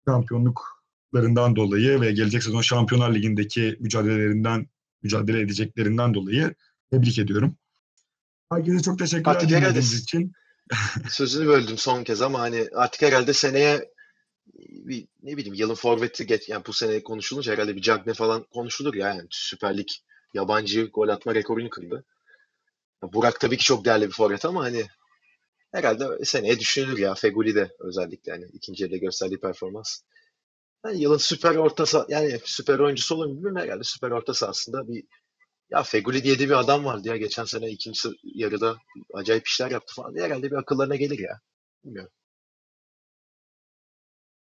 şampiyonluklarından 0.08 1.56
dolayı 1.56 2.02
ve 2.02 2.12
gelecek 2.12 2.44
sezon 2.44 2.62
Şampiyonlar 2.62 3.16
Ligi'ndeki 3.16 3.78
mücadelelerinden 3.80 4.68
mücadele 5.04 5.42
edeceklerinden 5.42 6.14
dolayı 6.14 6.56
tebrik 6.92 7.20
ediyorum. 7.20 7.56
Herkese 8.52 8.80
çok 8.82 9.00
teşekkürler 9.00 9.50
dinlediğiniz 9.50 9.94
için. 9.94 10.34
Sözünü 11.10 11.48
böldüm 11.48 11.78
son 11.78 12.04
kez 12.04 12.22
ama 12.22 12.40
hani 12.40 12.68
artık 12.74 13.02
herhalde 13.02 13.34
seneye 13.34 13.92
bir 14.70 15.08
ne 15.24 15.38
bileyim 15.38 15.54
yılın 15.54 15.76
forveti 15.76 16.26
geç 16.26 16.50
yani 16.50 16.66
bu 16.66 16.74
sene 16.74 17.04
konuşulunca 17.04 17.54
herhalde 17.54 17.76
bir 17.76 17.82
Cagne 17.82 18.14
falan 18.14 18.44
konuşulur 18.44 18.94
ya 18.94 19.08
yani 19.08 19.28
Süper 19.30 19.78
Lig 19.78 19.88
yabancı 20.34 20.86
gol 20.86 21.08
atma 21.08 21.36
rekorunu 21.36 21.70
kırdı. 21.70 22.06
Burak 23.04 23.40
tabii 23.40 23.58
ki 23.58 23.64
çok 23.64 23.86
değerli 23.86 24.08
bir 24.08 24.14
forvet 24.14 24.46
ama 24.46 24.64
hani 24.64 24.86
herhalde 25.72 26.26
seneye 26.26 26.60
düşünülür 26.60 26.98
ya 26.98 27.14
Feguli 27.14 27.56
de 27.56 27.72
özellikle 27.80 28.32
hani 28.32 28.46
ikinci 28.54 28.84
yarıda 28.84 28.98
gösterdiği 28.98 29.40
performans. 29.40 30.00
Yani 30.86 31.02
yılın 31.02 31.18
süper 31.18 31.56
orta 31.56 31.86
saha 31.86 32.06
yani 32.10 32.40
süper 32.46 32.80
oyuncusu 32.80 33.16
olur 33.16 33.26
mu 33.26 33.34
bilmiyorum 33.34 33.62
herhalde 33.62 33.84
süper 33.84 34.12
orta 34.12 34.34
sahasında 34.34 34.88
bir 34.88 35.04
ya 35.72 35.84
Feguli 35.84 36.24
diye 36.24 36.40
de 36.40 36.46
bir 36.46 36.60
adam 36.60 36.86
vardı 36.86 37.08
ya 37.08 37.18
geçen 37.18 37.46
sene 37.46 37.70
ikinci 37.70 38.10
yarıda 38.24 38.78
acayip 39.14 39.48
işler 39.48 39.72
yaptı 39.72 39.96
falan 39.96 40.16
diye 40.16 40.26
herhalde 40.26 40.52
bir 40.52 40.56
akıllarına 40.56 40.96
gelir 40.96 41.20
ya. 41.20 41.42
Bilmiyorum. 41.86 42.12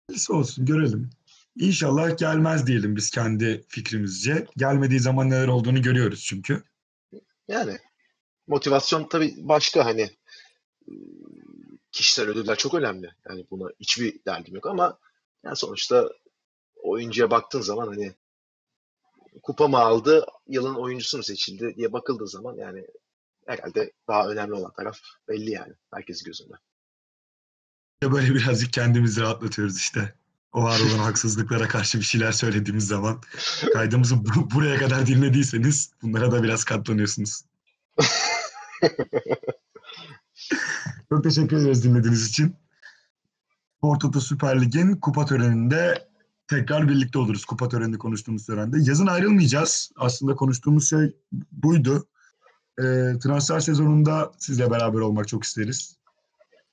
Neyse 0.08 0.32
olsun 0.32 0.66
görelim. 0.66 1.10
İnşallah 1.56 2.18
gelmez 2.18 2.66
diyelim 2.66 2.96
biz 2.96 3.10
kendi 3.10 3.64
fikrimizce. 3.68 4.46
Gelmediği 4.56 5.00
zaman 5.00 5.30
neler 5.30 5.48
olduğunu 5.48 5.82
görüyoruz 5.82 6.24
çünkü. 6.24 6.62
Yani 7.48 7.78
motivasyon 8.46 9.08
tabii 9.08 9.34
başka 9.38 9.84
hani 9.84 10.10
kişisel 11.92 12.28
ödüller 12.28 12.56
çok 12.56 12.74
önemli. 12.74 13.10
Yani 13.28 13.46
buna 13.50 13.70
hiçbir 13.80 14.24
derdim 14.26 14.54
yok 14.54 14.66
ama 14.66 14.98
yani 15.44 15.56
sonuçta 15.56 16.10
oyuncuya 16.76 17.30
baktığın 17.30 17.60
zaman 17.60 17.86
hani 17.86 18.14
kupa 19.42 19.68
mı 19.68 19.78
aldı, 19.78 20.26
yılın 20.48 20.74
oyuncusu 20.74 21.16
mu 21.16 21.22
seçildi 21.22 21.74
diye 21.76 21.92
bakıldığı 21.92 22.26
zaman 22.28 22.54
yani 22.54 22.86
herhalde 23.46 23.92
daha 24.08 24.28
önemli 24.28 24.52
olan 24.52 24.72
taraf 24.72 24.98
belli 25.28 25.50
yani 25.50 25.72
herkes 25.94 26.22
gözünde. 26.22 26.54
Ya 28.02 28.12
Böyle 28.12 28.34
birazcık 28.34 28.72
kendimizi 28.72 29.20
rahatlatıyoruz 29.20 29.76
işte. 29.76 30.14
O 30.52 30.62
var 30.62 30.80
olan 30.80 30.98
haksızlıklara 30.98 31.68
karşı 31.68 31.98
bir 31.98 32.04
şeyler 32.04 32.32
söylediğimiz 32.32 32.86
zaman. 32.86 33.22
Kaydımızı 33.72 34.24
bu- 34.24 34.50
buraya 34.54 34.78
kadar 34.78 35.06
dinlediyseniz 35.06 35.92
bunlara 36.02 36.32
da 36.32 36.42
biraz 36.42 36.64
katlanıyorsunuz. 36.64 37.42
Çok 41.08 41.24
teşekkür 41.24 41.56
ederiz 41.56 41.84
dinlediğiniz 41.84 42.28
için. 42.28 42.56
Ortada 43.82 44.20
Süper 44.20 44.62
Lig'in 44.62 44.96
kupa 44.96 45.26
töreninde 45.26 46.07
tekrar 46.48 46.88
birlikte 46.88 47.18
oluruz. 47.18 47.44
Kupa 47.44 47.68
töreninde 47.68 47.98
konuştuğumuz 47.98 48.46
törende. 48.46 48.76
Yazın 48.80 49.06
ayrılmayacağız. 49.06 49.90
Aslında 49.96 50.36
konuştuğumuz 50.36 50.90
şey 50.90 51.12
buydu. 51.52 52.06
Ee, 52.78 53.18
transfer 53.22 53.60
sezonunda 53.60 54.32
sizle 54.38 54.70
beraber 54.70 54.98
olmak 54.98 55.28
çok 55.28 55.44
isteriz. 55.44 55.96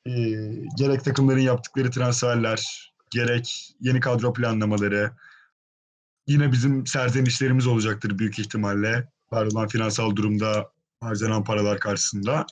Ee, 0.07 0.11
gerek 0.77 1.03
takımların 1.03 1.39
yaptıkları 1.39 1.91
transferler, 1.91 2.91
gerek 3.09 3.75
yeni 3.79 3.99
kadro 3.99 4.33
planlamaları, 4.33 5.11
yine 6.27 6.51
bizim 6.51 6.87
serzenişlerimiz 6.87 7.67
olacaktır 7.67 8.19
büyük 8.19 8.39
ihtimalle. 8.39 9.07
Var 9.31 9.45
olan 9.45 9.67
finansal 9.67 10.15
durumda 10.15 10.71
harcanan 11.01 11.43
paralar 11.43 11.79
karşısında. 11.79 12.45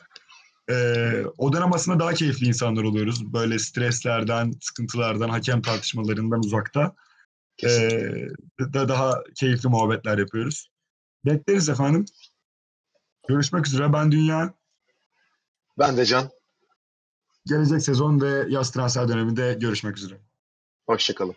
Ee, 0.70 1.24
o 1.38 1.54
dönem 1.54 1.74
aslında 1.74 2.00
daha 2.00 2.14
keyifli 2.14 2.48
insanlar 2.48 2.84
oluyoruz. 2.84 3.34
Böyle 3.34 3.60
streslerden, 3.60 4.54
sıkıntılardan, 4.62 5.30
hakem 5.30 5.62
tartışmalarından 5.62 6.40
uzakta. 6.40 6.96
Kesinlikle. 7.58 8.34
Ee, 8.60 8.74
da 8.74 8.90
daha 8.90 9.24
keyifli 9.36 9.70
muhabbetler 9.70 10.18
yapıyoruz. 10.18 10.70
Bekleriz 11.26 11.70
efendim. 11.70 12.06
Görüşmek 13.28 13.68
üzere. 13.68 13.94
Ben 13.94 14.12
Dünya. 14.12 14.54
Ben 15.80 15.98
de 15.98 16.06
Can. 16.06 16.30
Gelecek 17.46 17.82
sezon 17.82 18.22
ve 18.22 18.46
yaz 18.50 18.72
transfer 18.72 19.08
döneminde 19.08 19.54
görüşmek 19.54 19.98
üzere. 19.98 20.20
Hoşçakalın. 20.86 21.36